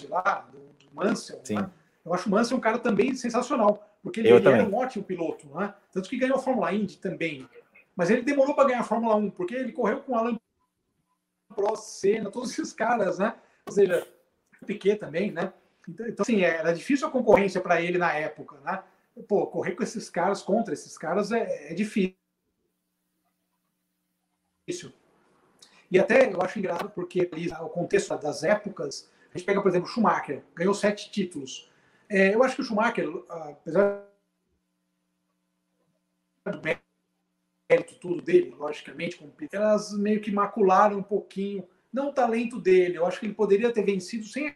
lá, 0.09 0.47
do, 0.51 0.59
do 0.59 0.93
Mansell, 0.93 1.41
né? 1.49 1.69
eu 2.03 2.13
acho 2.13 2.27
o 2.27 2.31
Mansell 2.31 2.57
um 2.57 2.61
cara 2.61 2.79
também 2.79 3.15
sensacional 3.15 3.95
porque 4.05 4.19
ele, 4.19 4.29
ele 4.29 4.47
era 4.47 4.63
um 4.63 4.75
ótimo 4.75 5.03
piloto, 5.03 5.47
né? 5.47 5.73
tanto 5.91 6.07
que 6.07 6.17
ganhou 6.17 6.37
a 6.37 6.41
Fórmula 6.41 6.71
Indy 6.71 6.99
também. 6.99 7.49
Mas 7.95 8.11
ele 8.11 8.21
demorou 8.21 8.53
para 8.53 8.67
ganhar 8.67 8.81
a 8.81 8.83
Fórmula 8.83 9.15
1, 9.15 9.31
porque 9.31 9.55
ele 9.55 9.71
correu 9.71 9.99
com 10.01 10.11
o 10.11 10.15
Alan 10.15 10.37
Prost, 11.55 11.99
Senna, 11.99 12.29
todos 12.29 12.51
esses 12.51 12.73
caras, 12.73 13.19
né? 13.19 13.35
Ou 13.65 13.73
seja, 13.73 14.07
Piquet 14.65 14.97
também, 14.97 15.31
né? 15.31 15.53
Então, 15.87 16.07
então 16.07 16.23
assim, 16.23 16.41
era 16.41 16.73
difícil 16.73 17.07
a 17.07 17.11
concorrência 17.11 17.61
para 17.61 17.81
ele 17.81 17.97
na 17.97 18.13
época, 18.13 18.57
né? 18.61 18.83
Pô, 19.27 19.47
correr 19.47 19.73
com 19.73 19.83
esses 19.83 20.09
caras, 20.09 20.41
contra 20.41 20.73
esses 20.73 20.97
caras, 20.97 21.31
é, 21.31 21.71
é 21.71 21.73
difícil. 21.73 22.15
E 25.89 25.99
até 25.99 26.31
eu 26.31 26.41
acho 26.41 26.59
engraçado 26.59 26.89
porque 26.89 27.29
o 27.61 27.69
contexto 27.69 28.17
das 28.17 28.43
épocas, 28.43 29.09
a 29.33 29.37
gente 29.37 29.45
pega, 29.45 29.61
por 29.61 29.69
exemplo, 29.69 29.87
Schumacher, 29.87 30.43
ganhou 30.53 30.73
sete 30.73 31.11
títulos. 31.11 31.71
É, 32.09 32.33
eu 32.33 32.43
acho 32.43 32.55
que 32.55 32.61
o 32.61 32.65
Schumacher, 32.65 33.07
apesar 33.29 34.03
do 36.45 36.61
mérito 37.69 37.95
tudo 37.95 38.21
dele, 38.21 38.51
logicamente, 38.51 39.17
como 39.17 39.31
Peter, 39.31 39.59
elas 39.59 39.93
meio 39.93 40.21
que 40.21 40.31
macularam 40.31 40.97
um 40.97 41.03
pouquinho, 41.03 41.67
não 41.91 42.09
o 42.09 42.13
talento 42.13 42.59
dele. 42.59 42.97
Eu 42.97 43.05
acho 43.05 43.19
que 43.19 43.25
ele 43.25 43.33
poderia 43.33 43.71
ter 43.71 43.83
vencido 43.83 44.25
sem 44.25 44.55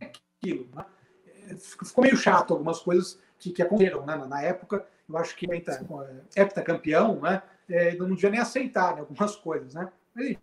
aquilo. 0.00 0.68
Né? 0.74 0.84
É, 1.48 1.56
ficou 1.56 2.04
meio 2.04 2.16
chato 2.16 2.52
algumas 2.52 2.80
coisas 2.80 3.20
que, 3.38 3.52
que 3.52 3.62
aconteceram 3.62 4.04
né? 4.04 4.16
na 4.16 4.42
época. 4.42 4.86
Eu 5.08 5.16
acho 5.16 5.36
que 5.36 5.46
heptacampeão, 6.36 7.20
né? 7.20 7.42
É, 7.68 7.94
não 7.96 8.14
devia 8.14 8.30
nem 8.30 8.40
aceitar 8.40 8.94
né? 8.94 9.00
algumas 9.00 9.36
coisas, 9.36 9.74
né? 9.74 9.90
Mas, 10.14 10.36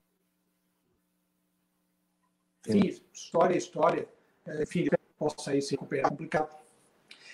enfim, 2.68 3.02
história 3.14 3.54
é 3.54 3.58
história. 3.58 4.08
É, 4.46 4.64
enfim, 4.64 4.88
possa 5.18 5.52
aí 5.52 5.62
se 5.62 5.72
recuperar, 5.72 6.10
complicado. 6.10 6.56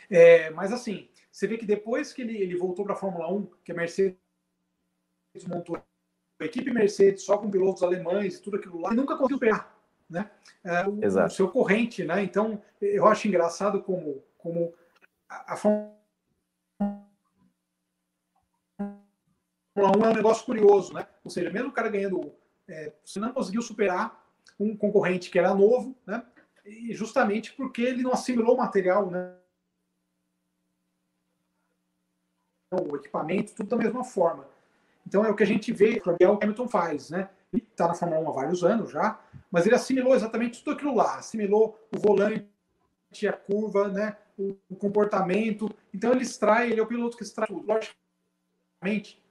É, 0.09 0.49
mas 0.49 0.73
assim, 0.73 1.09
você 1.32 1.47
vê 1.47 1.57
que 1.57 1.65
depois 1.65 2.13
que 2.13 2.21
ele, 2.21 2.38
ele 2.38 2.57
voltou 2.57 2.84
para 2.84 2.93
a 2.93 2.97
Fórmula 2.97 3.32
1, 3.32 3.45
que 3.63 3.71
a 3.71 3.75
Mercedes 3.75 4.17
montou 5.47 5.77
a 5.77 6.45
equipe 6.45 6.71
Mercedes 6.71 7.23
só 7.23 7.38
com 7.38 7.49
pilotos 7.49 7.84
alemães 7.84 8.36
e 8.36 8.41
tudo 8.41 8.57
aquilo 8.57 8.82
lá, 8.82 8.89
ele 8.89 8.99
nunca 8.99 9.15
conseguiu 9.15 9.38
superar 9.38 9.82
né? 10.11 10.29
É, 10.63 10.86
o, 10.86 10.99
o, 10.99 11.29
seu 11.29 11.49
corrente. 11.49 12.03
Né? 12.03 12.21
Então, 12.23 12.61
eu 12.82 13.07
acho 13.07 13.27
engraçado 13.27 13.82
como, 13.82 14.21
como 14.38 14.73
a, 15.27 15.53
a 15.53 15.55
Fórmula 15.55 15.95
1 19.77 19.82
é 20.03 20.09
um 20.09 20.13
negócio 20.13 20.45
curioso, 20.45 20.93
né? 20.93 21.07
Ou 21.23 21.32
seja, 21.32 21.49
mesmo 21.49 21.69
o 21.69 21.71
cara 21.71 21.89
ganhando, 21.89 22.36
é, 22.67 22.91
você 23.03 23.19
não 23.19 23.32
conseguiu 23.32 23.61
superar 23.61 24.21
um 24.59 24.75
concorrente 24.75 25.32
que 25.32 25.39
era 25.39 25.55
novo, 25.55 25.95
né? 26.05 26.23
E 26.65 26.93
justamente 26.93 27.53
porque 27.53 27.82
ele 27.82 28.03
não 28.03 28.11
assimilou 28.11 28.55
o 28.55 28.57
material, 28.57 29.09
né? 29.09 29.34
O 32.72 32.95
equipamento, 32.95 33.53
tudo 33.53 33.69
da 33.69 33.78
mesma 33.78 34.03
forma. 34.03 34.47
Então 35.05 35.26
é 35.26 35.30
o 35.30 35.36
que 35.36 35.43
a 35.43 35.47
gente 35.47 35.74
vê 35.74 35.99
que 35.99 36.09
o 36.09 36.39
Hamilton 36.41 36.67
faz, 36.67 37.09
né? 37.09 37.30
Ele 37.51 37.63
está 37.69 37.88
na 37.88 37.93
Fórmula 37.93 38.22
1 38.22 38.30
há 38.30 38.32
vários 38.32 38.63
anos 38.63 38.91
já, 38.91 39.19
mas 39.51 39.65
ele 39.65 39.76
assimilou 39.76 40.15
exatamente 40.15 40.63
tudo 40.63 40.76
aquilo 40.76 40.95
lá, 40.95 41.17
assimilou 41.17 41.78
o 41.93 41.99
volante, 41.99 42.47
a 43.28 43.34
curva, 43.34 43.89
né? 43.89 44.15
O, 44.38 44.55
o 44.69 44.76
comportamento. 44.76 45.69
Então 45.93 46.11
ele 46.13 46.24
extrai, 46.24 46.72
ele 46.72 46.80
é 46.80 46.84
o 46.84 46.88
piloto 46.88 47.17
que 47.17 47.24
extrai 47.24 47.47
tudo. 47.47 47.67
Logicamente, 47.67 49.22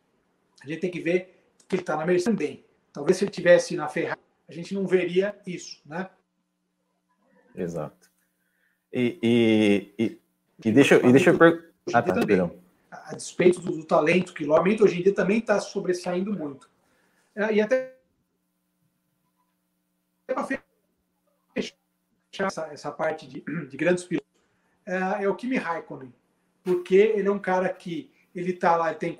a 0.62 0.66
gente 0.66 0.80
tem 0.80 0.90
que 0.90 1.00
ver 1.00 1.42
que 1.66 1.76
ele 1.76 1.82
está 1.82 1.96
na 1.96 2.04
Mercedes 2.04 2.24
também. 2.24 2.64
Talvez 2.92 3.16
se 3.16 3.24
ele 3.24 3.30
tivesse 3.30 3.74
na 3.74 3.88
Ferrari 3.88 4.20
a 4.50 4.52
gente 4.52 4.74
não 4.74 4.84
veria 4.84 5.40
isso, 5.46 5.80
né? 5.86 6.10
Exato. 7.54 8.10
E, 8.92 9.16
e, 9.22 9.94
e, 9.96 10.20
e 10.64 10.72
deixa, 10.72 10.96
e 10.96 11.12
deixa 11.12 11.30
eu 11.30 11.38
perguntar. 11.38 11.70
Ah, 11.94 12.02
tá, 12.02 12.14
a 13.10 13.16
despeito 13.16 13.60
do, 13.60 13.72
do, 13.72 13.84
talento, 13.84 14.32
que 14.32 14.46
normalmente 14.46 14.82
hoje 14.82 15.00
em 15.00 15.02
dia 15.02 15.14
também 15.14 15.38
está 15.38 15.60
sobressaindo 15.60 16.32
muito. 16.32 16.70
É, 17.34 17.54
e 17.54 17.60
até 17.60 17.96
para 20.26 20.44
fechar 20.44 21.74
essa, 22.46 22.66
essa 22.72 22.92
parte 22.92 23.26
de, 23.26 23.40
de 23.66 23.76
grandes 23.76 24.04
pilotos, 24.04 24.30
é, 24.86 25.24
é, 25.24 25.28
o 25.28 25.34
Kimi 25.34 25.56
Raikkonen, 25.56 26.14
porque 26.62 26.94
ele 26.94 27.26
é 27.26 27.32
um 27.32 27.38
cara 27.38 27.68
que 27.68 28.10
ele 28.34 28.52
está 28.52 28.76
lá, 28.76 28.90
ele 28.90 28.98
tem 28.98 29.18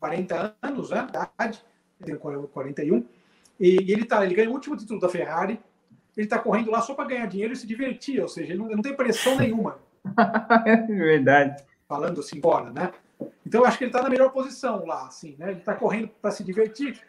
40 0.00 0.56
anos, 0.60 0.90
né, 0.90 1.06
idade, 1.08 1.64
tem 2.04 2.16
41, 2.16 3.06
e, 3.60 3.92
ele 3.92 4.04
tá, 4.04 4.24
ele 4.24 4.34
ganhou 4.34 4.52
o 4.52 4.56
último 4.56 4.76
título 4.76 4.98
da 4.98 5.08
Ferrari, 5.08 5.60
ele 6.16 6.26
está 6.26 6.38
correndo 6.38 6.72
lá 6.72 6.80
só 6.82 6.94
para 6.94 7.08
ganhar 7.08 7.26
dinheiro 7.26 7.52
e 7.52 7.56
se 7.56 7.66
divertir, 7.66 8.20
ou 8.20 8.28
seja, 8.28 8.52
ele 8.52 8.58
não, 8.58 8.66
ele 8.66 8.74
não 8.74 8.82
tem 8.82 8.96
pressão 8.96 9.38
nenhuma. 9.38 9.78
é 10.66 10.76
verdade. 10.76 11.64
Falando 11.88 12.20
assim 12.20 12.40
fora, 12.40 12.70
né? 12.70 12.92
Então 13.46 13.60
eu 13.60 13.66
acho 13.66 13.78
que 13.78 13.84
ele 13.84 13.90
está 13.90 14.02
na 14.02 14.10
melhor 14.10 14.32
posição 14.32 14.84
lá, 14.84 15.06
assim, 15.06 15.36
né? 15.38 15.50
Ele 15.50 15.60
está 15.60 15.74
correndo 15.74 16.08
para 16.08 16.30
se 16.30 16.42
divertir. 16.42 17.00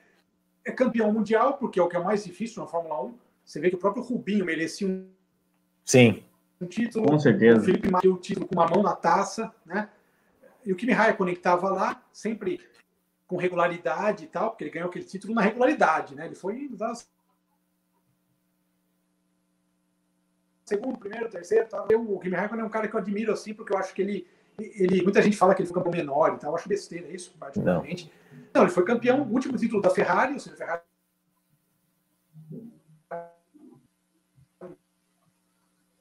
É 0.66 0.72
campeão 0.72 1.12
mundial, 1.12 1.58
porque 1.58 1.80
é 1.80 1.84
o 1.84 1.88
que 1.88 1.96
é 1.96 2.00
mais 2.00 2.24
difícil 2.24 2.62
na 2.62 2.70
Fórmula 2.70 3.04
1. 3.04 3.14
Você 3.46 3.60
vê 3.60 3.70
que 3.70 3.76
o 3.76 3.80
próprio 3.80 4.04
Rubinho 4.04 4.46
merecia 4.46 4.88
um, 4.88 5.08
Sim. 5.84 6.24
um 6.62 6.66
título. 6.66 7.06
Com 7.06 7.20
certeza. 7.20 7.60
O 7.60 7.64
Felipe 7.64 7.90
Massa 7.90 8.08
o 8.08 8.18
título 8.18 8.48
com 8.48 8.56
uma 8.56 8.68
mão 8.68 8.82
na 8.82 8.96
taça, 8.96 9.54
né? 9.66 9.90
E 10.66 10.72
o 10.72 10.76
Kimi 10.76 10.94
Raikkonen 10.94 11.34
estava 11.34 11.70
lá, 11.70 12.02
sempre 12.12 12.62
com 13.28 13.36
regularidade 13.36 14.24
e 14.24 14.28
tal, 14.28 14.52
porque 14.52 14.64
ele 14.64 14.72
ganhou 14.72 14.90
aquele 14.90 15.06
título 15.06 15.34
na 15.34 15.42
regularidade, 15.42 16.16
né? 16.16 16.26
Ele 16.26 16.36
foi 16.36 16.70
segundo, 20.66 20.98
primeiro, 20.98 21.30
terceiro. 21.30 21.68
Tal. 21.68 21.88
Eu, 21.90 22.02
o 22.02 22.20
Kimi 22.20 22.36
Raikkonen 22.36 22.64
é 22.64 22.68
um 22.68 22.70
cara 22.70 22.88
que 22.88 22.96
eu 22.96 23.00
admiro 23.00 23.32
assim, 23.32 23.54
porque 23.54 23.74
eu 23.74 23.78
acho 23.78 23.94
que 23.94 24.02
ele, 24.02 24.28
ele 24.58 25.02
muita 25.02 25.22
gente 25.22 25.38
fala 25.38 25.54
que 25.54 25.62
ele 25.62 25.70
foi 25.70 25.82
campeão 25.82 25.94
menor 25.94 26.36
e 26.36 26.40
tal. 26.40 26.52
Eu 26.52 26.56
acho 26.56 26.70
besteira 26.70 27.08
isso, 27.08 27.36
particularmente. 27.40 28.12
Não. 28.32 28.44
Não, 28.56 28.62
ele 28.64 28.72
foi 28.72 28.84
campeão, 28.84 29.22
o 29.22 29.34
último 29.34 29.58
título 29.58 29.82
da 29.82 29.90
Ferrari, 29.90 30.34
ou 30.34 30.40
seja, 30.40 30.56
a 30.56 30.58
Ferrari 30.58 30.82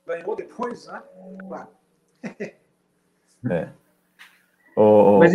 ganhou 0.06 0.36
depois, 0.36 0.86
né? 0.86 1.02
Claro. 1.48 1.68
é. 3.50 3.68
Oh, 4.76 5.18
Mas, 5.18 5.32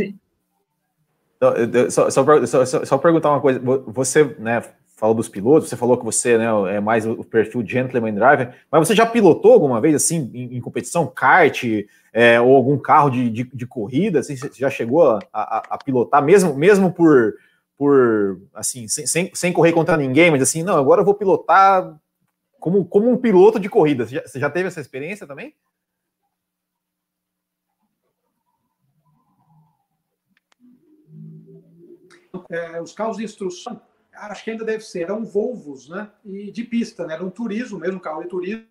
só, 1.93 2.09
só, 2.09 2.65
só, 2.65 2.85
só, 2.85 2.97
perguntar 2.97 3.29
uma 3.29 3.41
coisa, 3.41 3.59
você, 3.59 4.23
né, 4.39 4.61
falou 4.97 5.13
dos 5.13 5.29
pilotos, 5.29 5.69
você 5.69 5.77
falou 5.77 5.95
que 5.95 6.03
você 6.03 6.39
né, 6.39 6.47
é 6.75 6.79
mais 6.79 7.05
o 7.05 7.23
perfil 7.23 7.63
gentleman 7.63 8.15
driver, 8.15 8.55
mas 8.69 8.87
você 8.87 8.95
já 8.95 9.05
pilotou 9.05 9.53
alguma 9.53 9.79
vez 9.79 9.93
assim 9.93 10.31
em, 10.33 10.57
em 10.57 10.59
competição, 10.59 11.05
kart 11.05 11.63
é, 12.11 12.41
ou 12.41 12.55
algum 12.55 12.79
carro 12.79 13.11
de, 13.11 13.29
de, 13.29 13.43
de, 13.43 13.67
corrida? 13.67 14.19
Assim, 14.19 14.35
você 14.35 14.49
já 14.55 14.71
chegou 14.71 15.11
a, 15.11 15.19
a, 15.31 15.63
a, 15.69 15.77
pilotar, 15.77 16.23
mesmo, 16.23 16.55
mesmo 16.55 16.91
por, 16.91 17.35
por 17.77 18.41
assim, 18.55 18.87
sem, 18.87 19.29
sem, 19.31 19.53
correr 19.53 19.71
contra 19.71 19.95
ninguém, 19.95 20.31
mas 20.31 20.41
assim, 20.41 20.63
não, 20.63 20.75
agora 20.75 21.01
eu 21.01 21.05
vou 21.05 21.13
pilotar 21.13 21.95
como, 22.59 22.83
como 22.83 23.07
um 23.07 23.17
piloto 23.17 23.59
de 23.59 23.69
corrida. 23.69 24.07
Você 24.07 24.15
já, 24.15 24.21
você 24.25 24.39
já 24.39 24.49
teve 24.49 24.67
essa 24.67 24.81
experiência 24.81 25.27
também? 25.27 25.53
É, 32.49 32.81
os 32.81 32.93
carros 32.93 33.17
de 33.17 33.23
instrução 33.23 33.79
acho 34.17 34.43
que 34.43 34.51
ainda 34.51 34.65
deve 34.65 34.83
ser, 34.83 35.03
eram 35.03 35.23
Volvos, 35.23 35.89
né? 35.89 36.11
E 36.25 36.51
de 36.51 36.63
pista, 36.63 37.05
né? 37.05 37.13
Era 37.13 37.23
um 37.23 37.29
turismo, 37.29 37.79
mesmo 37.79 37.99
carro 37.99 38.23
de 38.23 38.29
turismo. 38.29 38.67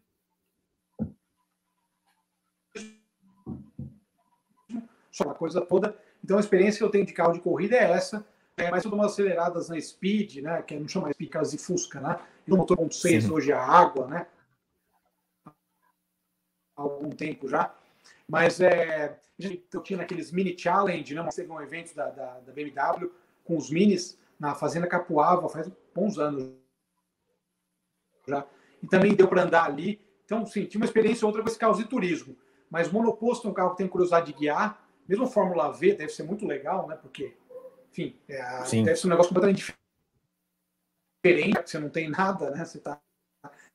Só 5.11 5.25
uma 5.25 5.35
coisa 5.35 5.61
toda. 5.61 5.97
Então 6.23 6.37
a 6.37 6.41
experiência 6.41 6.79
que 6.79 6.85
eu 6.85 6.91
tenho 6.91 7.07
de 7.07 7.13
carro 7.13 7.33
de 7.33 7.41
corrida 7.41 7.77
é 7.77 7.93
essa. 7.93 8.27
É, 8.57 8.71
mas 8.71 8.85
eu 8.85 8.91
dou 8.91 8.99
umas 8.99 9.13
aceleradas 9.13 9.69
na 9.69 9.81
Speed, 9.81 10.39
né? 10.39 10.63
Que 10.63 10.79
não 10.79 10.89
chama 10.89 11.13
Speed, 11.13 11.31
casa 11.31 11.57
de 11.57 11.63
Fusca, 11.63 12.01
né? 12.01 12.19
E 12.47 12.51
no 12.51 12.57
motor 12.57 12.79
1.6 12.79 13.31
hoje 13.31 13.53
a 13.53 13.63
água, 13.63 14.07
né? 14.07 14.27
Há 16.77 16.83
algum 16.83 17.11
tempo 17.11 17.49
já. 17.49 17.75
Mas 18.29 18.61
é, 18.61 19.19
eu 19.73 19.83
tinha 19.83 19.99
naqueles 19.99 20.33
mini 20.33 20.59
challenge, 20.59 21.15
né? 21.15 21.23
Um 21.49 21.61
evento 21.61 21.95
da, 21.95 22.11
da, 22.11 22.41
da 22.41 22.53
BMW 22.53 23.11
com 23.45 23.57
os 23.57 23.71
minis 23.71 24.19
na 24.39 24.55
Fazenda 24.55 24.87
Capuava 24.87 25.49
faz 25.49 25.71
bons 25.95 26.19
anos 26.19 26.53
já. 28.27 28.45
E 28.83 28.87
também 28.87 29.15
deu 29.15 29.29
para 29.29 29.43
andar 29.43 29.65
ali. 29.65 30.01
Então, 30.25 30.45
sim, 30.45 30.65
tinha 30.65 30.81
uma 30.81 30.87
experiência 30.87 31.27
outra 31.27 31.43
com 31.43 31.49
esse 31.49 31.59
carro 31.59 31.77
de 31.77 31.85
turismo. 31.85 32.37
Mas 32.71 32.91
monoposto 32.91 33.47
é 33.47 33.51
um 33.51 33.55
carro 33.55 33.71
que 33.71 33.79
tem 33.79 33.89
curiosidade 33.89 34.27
de 34.27 34.39
guiar. 34.39 34.85
Mesmo 35.09 35.27
Fórmula 35.27 35.71
V 35.71 35.95
deve 35.95 36.13
ser 36.13 36.25
muito 36.25 36.45
legal, 36.45 36.89
né? 36.89 36.97
Porque, 36.97 37.37
enfim, 37.91 38.17
é, 38.29 38.43
deve 38.83 38.97
ser 38.97 39.07
um 39.07 39.11
negócio 39.11 39.29
completamente 39.29 39.73
diferente, 41.25 41.71
você 41.71 41.79
não 41.79 41.89
tem 41.89 42.11
nada, 42.11 42.51
né? 42.51 42.65
Você 42.65 42.79
está 42.79 43.01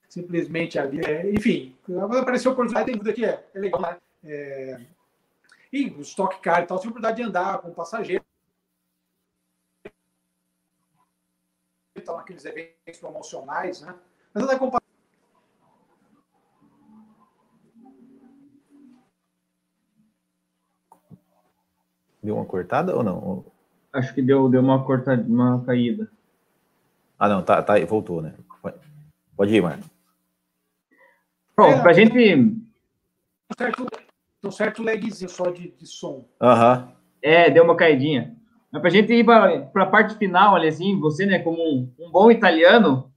simplesmente 0.09 0.77
ali. 0.77 0.99
É, 1.05 1.31
enfim, 1.31 1.75
apareceu 2.19 2.51
a 2.51 2.55
curiosidade, 2.55 2.87
tem 2.87 2.97
dúvida 2.97 3.13
que 3.13 3.23
é, 3.23 3.47
é 3.53 3.59
legal, 3.59 3.81
né? 3.81 3.97
É, 4.25 4.81
e 5.71 5.89
o 5.91 6.01
Stock 6.01 6.41
Car 6.41 6.63
e 6.63 6.65
tal, 6.65 6.77
tem 6.79 6.89
oportunidade 6.89 7.15
de 7.15 7.23
andar 7.23 7.59
com 7.59 7.73
passageiro. 7.73 8.23
Estão 12.01 12.17
naqueles 12.17 12.45
eventos 12.45 12.99
promocionais, 12.99 13.81
né? 13.81 13.95
Mas 14.33 14.43
ela 14.43 14.59
comparar. 14.59 14.81
Deu 22.21 22.35
uma 22.35 22.45
cortada 22.45 22.95
ou 22.95 23.03
não? 23.03 23.45
Acho 23.91 24.13
que 24.13 24.21
deu, 24.21 24.47
deu 24.47 24.61
uma 24.61 24.85
cortada, 24.85 25.21
uma 25.23 25.63
caída. 25.65 26.11
Ah, 27.17 27.27
não, 27.29 27.43
tá, 27.43 27.61
tá, 27.61 27.73
voltou, 27.85 28.21
né? 28.21 28.35
Pode 29.35 29.55
ir, 29.55 29.61
Marco. 29.61 29.89
Bom, 31.57 31.65
é, 31.65 31.81
pra 31.81 31.93
gente. 31.93 32.33
Um 32.33 32.61
certo, 33.57 33.87
um 34.43 34.51
certo 34.51 34.83
lagzinho 34.83 35.29
só 35.29 35.49
de, 35.49 35.71
de 35.71 35.85
som. 35.85 36.25
Aham. 36.39 36.85
Uhum. 36.85 36.95
É, 37.21 37.49
deu 37.49 37.63
uma 37.63 37.75
caidinha. 37.75 38.35
Mas 38.71 38.81
para 38.81 38.89
a 38.89 38.93
gente 38.93 39.13
ir 39.13 39.25
para 39.25 39.69
a 39.75 39.85
parte 39.85 40.15
final, 40.15 40.55
ali, 40.55 40.67
assim, 40.67 40.99
você, 40.99 41.25
né, 41.25 41.39
como 41.39 41.57
um, 41.61 41.93
um 41.99 42.11
bom 42.11 42.31
italiano, 42.31 43.11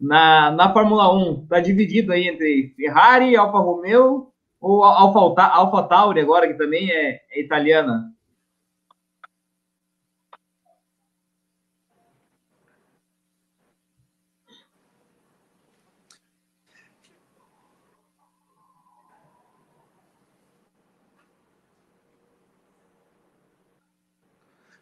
na, 0.00 0.50
na 0.50 0.72
Fórmula 0.72 1.14
1, 1.14 1.44
está 1.44 1.60
dividido 1.60 2.12
aí 2.12 2.28
entre 2.28 2.74
Ferrari, 2.76 3.36
Alfa 3.36 3.58
Romeo 3.58 4.28
ou 4.60 4.84
Alfa, 4.84 5.42
Alfa 5.42 5.82
Tauri, 5.84 6.20
agora, 6.20 6.48
que 6.48 6.54
também 6.54 6.90
é, 6.90 7.20
é 7.30 7.40
italiana? 7.40 8.04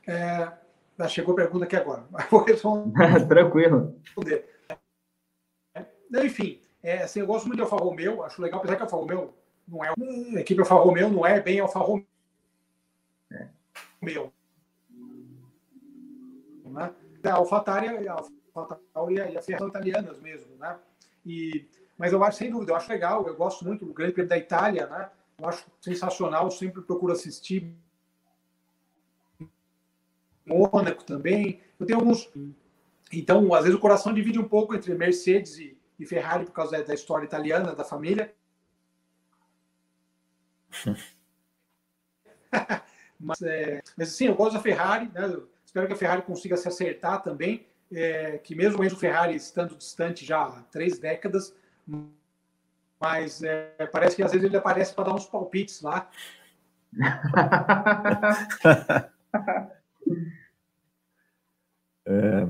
É, 0.07 1.09
chegou 1.09 1.33
a 1.33 1.37
pergunta 1.37 1.65
aqui 1.65 1.77
agora. 1.77 2.05
Vou 2.31 2.43
responder. 2.43 3.27
Tranquilo. 3.27 4.01
Enfim, 6.23 6.61
é, 6.83 7.03
assim, 7.03 7.21
eu 7.21 7.27
gosto 7.27 7.47
muito 7.47 7.57
de 7.57 7.63
Alfa 7.63 7.77
Romeo, 7.77 8.23
acho 8.23 8.41
legal, 8.41 8.61
apesar 8.61 8.77
que 8.77 8.83
Alfa 8.83 8.97
Romeo 8.97 9.35
não 9.67 9.85
é. 9.85 9.89
A 9.89 10.41
equipe 10.41 10.61
Alfa 10.61 10.75
Romeo 10.75 11.09
não 11.09 11.27
é 11.27 11.41
bem 11.41 11.61
Alfa 11.61 11.79
Romeo. 11.79 12.07
É. 13.33 13.49
Né? 16.65 16.95
A 17.25 17.33
Alfa 17.33 17.61
Tauri, 17.61 18.07
a 18.07 18.13
Alfa 18.55 18.81
Tauri 18.93 19.15
e 19.15 19.21
a 19.21 19.43
Ferrari 19.43 19.59
são 19.59 19.69
italianas 19.69 20.21
mesmo, 20.21 20.55
né? 20.57 20.77
E, 21.25 21.67
mas 21.97 22.13
eu 22.13 22.23
acho, 22.23 22.39
sem 22.39 22.51
dúvida, 22.51 22.73
eu 22.73 22.77
acho 22.77 22.91
legal, 22.91 23.27
eu 23.27 23.35
gosto 23.35 23.65
muito 23.65 23.87
do 23.87 23.95
Grande 23.95 24.13
Prêmio 24.13 24.29
da 24.29 24.37
Itália, 24.37 24.87
né? 24.87 25.11
Eu 25.39 25.49
acho 25.49 25.65
sensacional, 25.81 26.51
sempre 26.51 26.83
procuro 26.83 27.13
assistir 27.13 27.75
Mônaco 30.47 31.05
também. 31.05 31.61
Eu 31.79 31.87
tenho 31.87 31.99
alguns. 31.99 32.31
Então, 33.13 33.53
às 33.55 33.65
vezes, 33.65 33.77
o 33.77 33.81
coração 33.81 34.13
divide 34.13 34.39
um 34.39 34.49
pouco 34.49 34.75
entre 34.75 34.95
Mercedes 34.95 35.59
e, 35.59 35.77
e 35.99 36.07
Ferrari 36.07 36.45
por 36.45 36.53
causa 36.53 36.83
da 36.83 36.95
história 36.95 37.25
italiana 37.25 37.75
da 37.75 37.85
família. 37.85 38.35
mas, 43.19 43.41
é, 43.43 43.83
mas, 43.97 44.09
sim, 44.11 44.27
eu 44.27 44.35
gosto 44.35 44.55
da 44.55 44.61
Ferrari. 44.61 45.11
Né? 45.13 45.37
espero 45.65 45.87
que 45.87 45.93
a 45.93 45.97
Ferrari 45.97 46.23
consiga 46.23 46.57
se 46.57 46.69
acertar 46.69 47.23
também. 47.23 47.67
É, 47.93 48.39
que 48.39 48.55
mesmo 48.55 48.83
o 48.83 48.97
Ferrari 48.97 49.37
estando 49.37 49.77
distante 49.77 50.25
já 50.25 50.43
há 50.43 50.63
três 50.63 50.99
décadas, 50.99 51.55
mas 52.99 53.43
é, 53.43 53.87
parece 53.93 54.17
que 54.17 54.23
às 54.23 54.33
vezes 54.33 54.47
ele 54.47 54.57
aparece 54.57 54.95
para 54.95 55.05
dar 55.05 55.15
uns 55.15 55.27
palpites 55.27 55.83
lá. 55.83 56.11
É... 62.07 62.47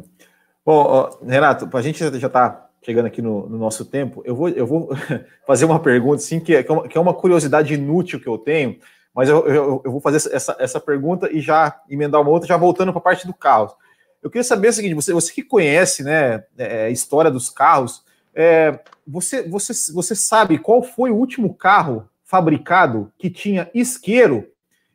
Bom, 0.65 0.77
ó, 0.77 1.19
Renato, 1.25 1.69
a 1.77 1.83
gente 1.83 1.99
já 1.99 2.27
está 2.27 2.71
chegando 2.83 3.07
aqui 3.07 3.23
no, 3.23 3.49
no, 3.49 3.59
nosso 3.59 3.85
tempo. 3.85 4.23
Eu 4.25 4.35
vou, 4.37 4.49
eu 4.49 4.67
vou 4.67 4.91
fazer 5.47 5.65
uma 5.65 5.81
pergunta, 5.81 6.19
sim, 6.19 6.41
que 6.41 6.55
é, 6.55 6.63
que 6.63 6.99
é 6.99 7.01
uma 7.01 7.15
curiosidade 7.15 7.75
inútil 7.75 8.21
que 8.21 8.27
eu 8.27 8.39
tenho, 8.39 8.79
mas 9.15 9.29
eu, 9.29 9.47
eu, 9.47 9.83
eu, 9.85 9.93
vou 9.93 10.01
fazer 10.01 10.17
essa, 10.35 10.57
essa 10.59 10.81
pergunta 10.81 11.31
e 11.33 11.41
já 11.41 11.81
emendar 11.89 12.21
uma 12.21 12.31
outra, 12.31 12.49
já 12.49 12.57
voltando 12.57 12.93
para 12.93 12.99
a 12.99 13.05
parte 13.05 13.27
do 13.27 13.33
carro. 13.33 13.75
eu 14.23 14.31
queria 14.31 14.45
saber 14.45 14.69
o 14.69 14.73
seguinte: 14.73 14.95
você, 14.95 15.13
você 15.13 15.33
que 15.33 15.43
conhece 15.43 16.03
né, 16.03 16.45
é, 16.59 16.87
a 16.87 16.91
história 16.91 17.31
dos 17.31 17.49
carros, 17.49 18.03
é, 18.35 18.81
você, 19.07 19.49
você, 19.49 19.73
você 19.93 20.15
sabe 20.15 20.59
qual 20.59 20.83
foi 20.83 21.11
o 21.11 21.17
último 21.17 21.55
carro 21.55 22.09
fabricado 22.25 23.13
que 23.17 23.31
tinha 23.31 23.71
isqueiro 23.73 24.49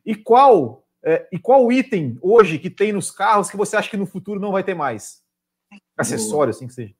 e 0.04 0.14
qual 0.14 0.79
é, 1.02 1.26
e 1.32 1.38
qual 1.38 1.72
item 1.72 2.18
hoje 2.20 2.58
que 2.58 2.68
tem 2.68 2.92
nos 2.92 3.10
carros 3.10 3.50
que 3.50 3.56
você 3.56 3.76
acha 3.76 3.90
que 3.90 3.96
no 3.96 4.06
futuro 4.06 4.38
não 4.38 4.52
vai 4.52 4.62
ter 4.62 4.74
mais? 4.74 5.22
Acessório, 5.96 6.50
assim 6.50 6.66
que 6.66 6.74
seja. 6.74 6.94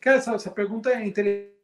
Cara, 0.00 0.16
essa, 0.16 0.34
essa 0.34 0.50
pergunta 0.50 0.90
é 0.90 1.04
interessante, 1.04 1.54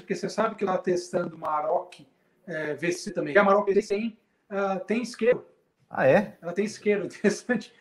porque 0.00 0.14
você 0.14 0.28
sabe 0.28 0.54
que 0.54 0.64
lá 0.64 0.78
testando 0.78 1.36
uma 1.36 1.50
Aroc 1.50 2.00
é, 2.46 2.74
VC 2.74 3.12
também. 3.12 3.34
E 3.34 3.38
a 3.38 3.42
Aroc 3.42 3.68
VC 3.68 3.88
tem, 3.88 4.18
uh, 4.50 4.84
tem 4.84 5.02
isqueiro. 5.02 5.46
Ah, 5.90 6.06
é? 6.06 6.38
Ela 6.42 6.52
tem 6.52 6.64
isqueiro, 6.64 7.04
interessante. 7.06 7.72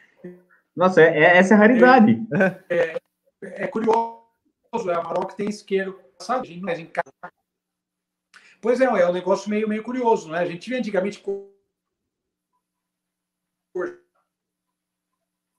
Nossa, 0.76 1.02
é, 1.02 1.20
é, 1.20 1.38
essa 1.38 1.54
é 1.54 1.58
a 1.58 1.60
raridade. 1.60 2.26
É, 2.70 2.76
é, 2.76 2.98
é 3.42 3.68
curioso, 3.68 4.22
a 4.94 4.98
Amarok 4.98 5.36
tem 5.36 5.50
isqueiro, 5.50 6.00
sabe? 6.20 6.54
Em 6.54 6.86
casa. 6.86 7.12
Pois 8.62 8.82
é, 8.82 8.86
é 8.86 9.08
um 9.08 9.14
negócio 9.14 9.50
meio, 9.50 9.68
meio 9.68 9.84
curioso, 9.84 10.30
né? 10.30 10.40
A 10.40 10.46
gente 10.46 10.62
tinha 10.62 10.80
antigamente 10.80 11.22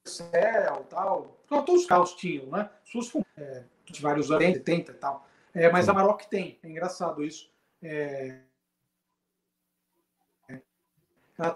céu 0.09 0.85
tal. 0.89 1.39
Todos 1.47 1.83
os 1.83 1.87
carros 1.87 2.15
tinham, 2.15 2.47
né? 2.47 2.69
Suas 2.85 3.11
é, 3.37 3.65
de 3.85 4.03
vários 4.03 4.31
anos, 4.31 4.45
70 4.45 4.93
e 4.93 4.95
tal. 4.95 5.27
É, 5.55 5.71
mas 5.71 5.89
a 5.89 5.95
Maroc 5.95 6.23
tem, 6.23 6.59
é 6.63 6.69
engraçado 6.69 7.23
isso. 7.23 7.51
É... 7.83 8.41
Ela 11.39 11.55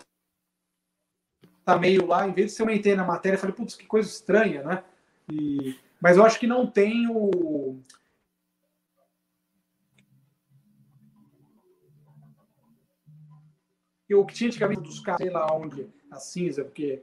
tá 1.65 1.79
meio 1.79 2.07
lá, 2.07 2.27
em 2.27 2.33
vez 2.33 2.51
de 2.51 2.57
ser 2.57 2.63
uma 2.63 2.73
entrei 2.73 2.95
na 2.95 3.05
matéria, 3.05 3.37
eu 3.37 3.41
falei, 3.41 3.55
putz, 3.55 3.75
que 3.75 3.87
coisa 3.87 4.09
estranha, 4.09 4.63
né? 4.63 4.85
E... 5.31 5.79
Mas 6.01 6.17
eu 6.17 6.25
acho 6.25 6.39
que 6.39 6.47
não 6.47 6.67
tem 6.67 7.09
o. 7.09 7.81
O 14.15 14.27
que 14.27 14.35
tinha 14.35 14.49
antigamente 14.49 14.83
dos 14.83 15.01
carros, 15.01 15.23
sei 15.23 15.31
lá 15.31 15.47
onde, 15.55 15.87
a 16.11 16.17
cinza, 16.17 16.65
porque 16.65 17.03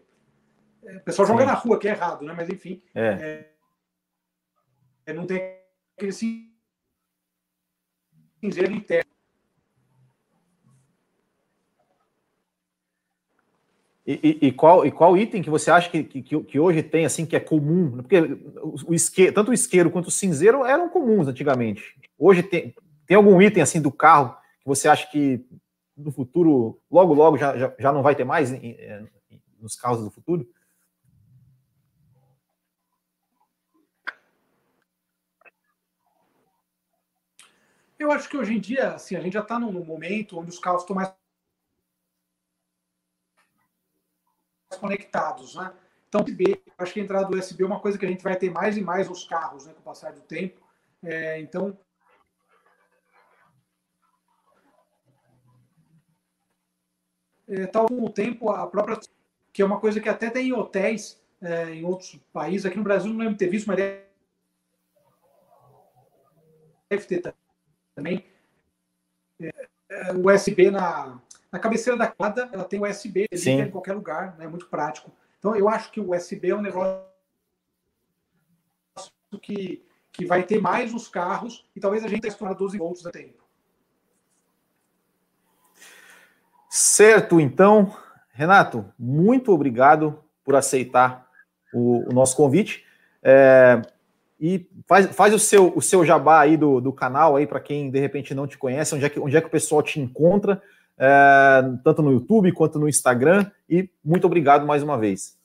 é, 0.84 0.98
o 0.98 1.02
pessoal 1.02 1.28
joga 1.28 1.42
Sim. 1.42 1.48
na 1.48 1.54
rua, 1.54 1.80
que 1.80 1.88
é 1.88 1.92
errado, 1.92 2.24
né? 2.26 2.34
Mas 2.36 2.50
enfim. 2.50 2.82
É. 2.94 3.46
É, 5.06 5.14
não 5.14 5.26
tem 5.26 5.58
aquele 5.98 6.12
cinzeiro 8.42 8.74
interno. 8.74 9.10
E, 14.06 14.40
e, 14.42 14.48
e, 14.48 14.52
qual, 14.52 14.86
e 14.88 14.92
qual 14.92 15.16
item 15.16 15.42
que 15.42 15.52
você 15.52 15.70
acha 15.70 15.88
que, 15.88 16.04
que, 16.04 16.24
que 16.24 16.60
hoje 16.60 16.82
tem, 16.82 17.06
assim, 17.06 17.28
que 17.28 17.36
é 17.36 17.40
comum? 17.40 17.92
Porque 17.92 18.18
o 18.86 18.92
isqueiro, 18.92 19.34
tanto 19.34 19.52
o 19.52 19.54
isqueiro 19.54 19.92
quanto 19.92 20.08
o 20.08 20.12
cinzeiro 20.12 20.66
eram 20.66 20.90
comuns 20.90 21.28
antigamente. 21.28 21.96
Hoje 22.18 22.42
tem, 22.42 22.74
tem 23.06 23.16
algum 23.16 23.40
item, 23.40 23.62
assim, 23.62 23.80
do 23.80 23.92
carro 23.92 24.36
que 24.62 24.66
você 24.68 24.88
acha 24.88 25.06
que 25.12 25.46
no 26.00 26.12
futuro, 26.12 26.82
logo, 26.90 27.14
logo, 27.14 27.38
já, 27.38 27.58
já, 27.58 27.76
já 27.78 27.92
não 27.92 28.02
vai 28.02 28.16
ter 28.16 28.24
mais 28.24 28.52
em, 28.52 28.72
em, 28.72 29.10
nos 29.60 29.76
carros 29.76 30.04
do 30.04 30.10
futuro? 30.10 30.48
Eu 37.98 38.12
acho 38.12 38.30
que 38.30 38.38
hoje 38.38 38.54
em 38.54 38.60
dia, 38.60 38.94
assim, 38.94 39.18
a 39.18 39.20
gente 39.20 39.34
já 39.34 39.42
está 39.42 39.60
num 39.60 39.84
momento 39.84 40.40
onde 40.40 40.50
os 40.50 40.58
carros 40.58 40.84
estão 40.84 40.96
mais 40.96 41.14
conectados, 44.80 45.56
né? 45.56 45.74
Então, 46.08 46.22
USB, 46.24 46.64
acho 46.78 46.94
que 46.94 47.02
a 47.02 47.04
entrada 47.04 47.28
do 47.28 47.38
USB 47.38 47.64
é 47.64 47.68
uma 47.68 47.80
coisa 47.80 47.98
que 47.98 48.06
a 48.06 48.10
gente 48.10 48.24
vai 48.24 48.36
ter 48.36 48.50
mais 48.50 48.78
e 48.78 48.82
mais 48.82 49.08
nos 49.10 49.26
carros, 49.26 49.66
né, 49.66 49.74
com 49.74 49.82
o 49.82 49.84
passar 49.84 50.14
do 50.14 50.22
tempo. 50.22 50.60
É, 51.04 51.40
então, 51.40 51.78
é, 57.50 57.66
tal 57.66 57.88
com 57.88 58.06
o 58.06 58.10
tempo, 58.10 58.52
a 58.52 58.68
própria, 58.68 59.00
que 59.52 59.62
é 59.62 59.66
uma 59.66 59.80
coisa 59.80 60.00
que 60.00 60.08
até 60.08 60.30
tem 60.30 60.50
em 60.50 60.54
hotéis, 60.54 61.20
é, 61.42 61.72
em 61.72 61.84
outros 61.84 62.20
países, 62.32 62.66
aqui 62.66 62.78
no 62.78 62.84
Brasil 62.84 63.12
não 63.12 63.20
lembro 63.20 63.38
ter 63.38 63.48
visto, 63.48 63.68
mas 63.68 63.78
deve 66.90 67.06
ter 67.06 67.34
também. 67.96 68.26
É, 69.42 69.68
é 69.90 70.14
USB 70.14 70.70
na, 70.70 71.20
na 71.52 71.60
cabeceira 71.60 71.98
da 71.98 72.08
quadra, 72.08 72.50
ela 72.54 72.64
tem 72.64 72.82
USB, 72.82 73.28
liga 73.32 73.64
em 73.64 73.72
qualquer 73.72 73.94
lugar, 73.94 74.38
né? 74.38 74.46
é 74.46 74.48
muito 74.48 74.68
prático. 74.68 75.12
Então, 75.40 75.56
eu 75.56 75.68
acho 75.68 75.92
que 75.92 76.00
o 76.00 76.14
USB 76.14 76.50
é 76.50 76.56
um 76.56 76.62
negócio 76.62 77.02
que, 79.42 79.84
que 80.12 80.26
vai 80.26 80.44
ter 80.44 80.62
mais 80.62 80.92
nos 80.92 81.08
carros 81.08 81.68
e 81.76 81.80
talvez 81.80 82.04
a 82.04 82.08
gente 82.08 82.22
tenha 82.22 82.32
estourado 82.32 82.60
12 82.60 82.78
volts 82.78 83.06
a 83.06 83.12
tempo. 83.12 83.40
Certo, 86.82 87.42
então, 87.42 87.94
Renato, 88.32 88.86
muito 88.98 89.52
obrigado 89.52 90.24
por 90.46 90.56
aceitar 90.56 91.28
o, 91.74 92.10
o 92.10 92.14
nosso 92.14 92.38
convite. 92.38 92.86
É, 93.22 93.82
e 94.40 94.66
faz, 94.88 95.08
faz 95.08 95.34
o, 95.34 95.40
seu, 95.40 95.74
o 95.76 95.82
seu 95.82 96.06
jabá 96.06 96.40
aí 96.40 96.56
do, 96.56 96.80
do 96.80 96.94
canal 96.94 97.36
aí 97.36 97.46
para 97.46 97.60
quem 97.60 97.92
de 97.92 98.00
repente 98.00 98.34
não 98.34 98.48
te 98.48 98.58
conhece, 98.58 98.96
onde 98.96 99.04
é 99.04 99.10
que, 99.10 99.20
onde 99.20 99.36
é 99.36 99.42
que 99.42 99.48
o 99.48 99.52
pessoal 99.52 99.84
te 99.84 100.00
encontra 100.00 100.64
é, 100.98 101.62
tanto 101.84 102.02
no 102.02 102.14
YouTube 102.14 102.54
quanto 102.54 102.80
no 102.80 102.88
Instagram. 102.88 103.52
E 103.70 103.90
muito 104.02 104.26
obrigado 104.26 104.66
mais 104.66 104.82
uma 104.82 104.98
vez. 104.98 105.38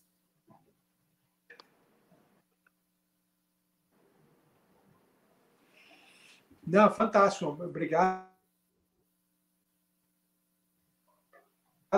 Não, 6.64 6.88
fantástico. 6.92 7.60
Obrigado. 7.60 8.33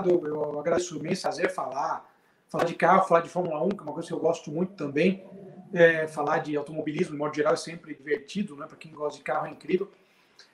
Eu 0.05 0.59
agradeço 0.61 0.97
imenso 0.97 1.23
fazer 1.23 1.49
falar, 1.51 2.09
falar 2.49 2.65
de 2.65 2.75
carro, 2.75 3.07
falar 3.07 3.21
de 3.21 3.29
Fórmula 3.29 3.63
1, 3.65 3.69
que 3.71 3.81
é 3.81 3.83
uma 3.83 3.93
coisa 3.93 4.09
que 4.09 4.15
eu 4.15 4.21
gosto 4.21 4.51
muito 4.51 4.75
também. 4.75 5.25
É, 5.73 6.07
falar 6.07 6.39
de 6.39 6.57
automobilismo, 6.57 7.13
de 7.13 7.19
modo 7.19 7.35
geral, 7.35 7.53
é 7.53 7.57
sempre 7.57 7.95
divertido, 7.95 8.57
né? 8.57 8.67
Para 8.67 8.77
quem 8.77 8.93
gosta 8.93 9.19
de 9.19 9.25
carro, 9.25 9.47
é 9.47 9.51
incrível. 9.51 9.91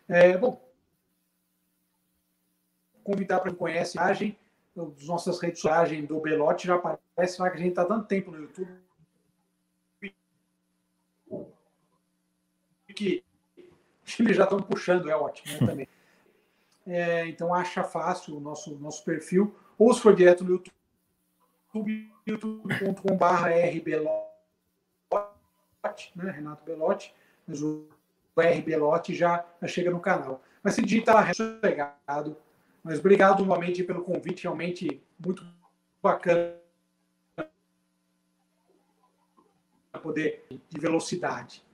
É, 0.09 0.37
bom, 0.37 0.61
convidar 3.05 3.41
para 3.41 3.51
quem 3.51 3.59
conhece 3.59 3.99
a 3.99 4.03
imagem, 4.03 4.39
as 4.77 5.07
nossas 5.07 5.39
redes 5.39 5.61
sociais 5.61 6.07
do 6.07 6.21
Belote 6.21 6.67
já 6.67 6.77
aparece 6.77 7.41
lá 7.41 7.51
que 7.51 7.57
a 7.57 7.61
gente 7.61 7.71
está 7.71 7.85
dando 7.85 8.07
tempo 8.07 8.31
no 8.31 8.41
YouTube. 8.41 8.69
Que 12.95 13.25
eles 14.19 14.37
já 14.37 14.45
estão 14.45 14.61
puxando, 14.61 15.11
é 15.11 15.17
ótimo 15.17 15.53
né, 15.53 15.67
também. 15.67 15.89
É, 16.87 17.27
então 17.29 17.55
acha 17.55 17.85
fácil 17.85 18.37
o 18.37 18.41
nosso, 18.41 18.77
nosso 18.79 19.05
perfil, 19.05 19.55
ou 19.79 19.93
se 19.95 20.01
for 20.01 20.15
direto 20.15 20.45
no 20.45 20.51
YouTube, 20.51 22.13
youtube.com.br 22.27 23.49
rbelote, 23.73 24.23
né, 26.17 26.31
Renato 26.31 26.65
Belotti, 26.65 27.15
mas 27.47 27.63
o 27.63 27.87
R 28.37 28.63
Belotti 28.63 29.15
já, 29.15 29.45
já 29.61 29.69
chega 29.69 29.91
no 29.91 30.01
canal. 30.01 30.43
Mas 30.63 30.75
se 30.75 30.83
digitar 30.83 31.15
lá, 31.15 31.31
é 31.31 32.33
mas 32.83 32.99
obrigado 32.99 33.45
novamente 33.45 33.85
pelo 33.85 34.03
convite, 34.03 34.43
realmente 34.43 35.03
muito 35.19 35.47
bacana 36.03 36.63
poder 40.03 40.45
de 40.69 40.81
velocidade. 40.81 41.65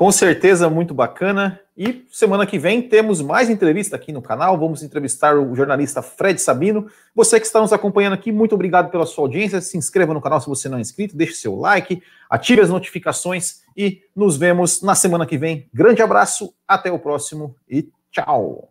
Com 0.00 0.10
certeza, 0.10 0.70
muito 0.70 0.94
bacana. 0.94 1.60
E 1.76 2.06
semana 2.10 2.46
que 2.46 2.58
vem 2.58 2.80
temos 2.80 3.20
mais 3.20 3.50
entrevista 3.50 3.96
aqui 3.96 4.12
no 4.12 4.22
canal. 4.22 4.58
Vamos 4.58 4.82
entrevistar 4.82 5.36
o 5.36 5.54
jornalista 5.54 6.00
Fred 6.00 6.40
Sabino. 6.40 6.86
Você 7.14 7.38
que 7.38 7.44
está 7.44 7.60
nos 7.60 7.70
acompanhando 7.70 8.14
aqui, 8.14 8.32
muito 8.32 8.54
obrigado 8.54 8.90
pela 8.90 9.04
sua 9.04 9.24
audiência. 9.24 9.60
Se 9.60 9.76
inscreva 9.76 10.14
no 10.14 10.20
canal 10.22 10.40
se 10.40 10.48
você 10.48 10.70
não 10.70 10.78
é 10.78 10.80
inscrito, 10.80 11.14
deixe 11.14 11.34
seu 11.34 11.54
like, 11.54 12.02
ative 12.30 12.62
as 12.62 12.70
notificações 12.70 13.60
e 13.76 14.00
nos 14.16 14.38
vemos 14.38 14.80
na 14.80 14.94
semana 14.94 15.26
que 15.26 15.36
vem. 15.36 15.68
Grande 15.70 16.00
abraço, 16.00 16.54
até 16.66 16.90
o 16.90 16.98
próximo 16.98 17.54
e 17.68 17.86
tchau! 18.10 18.70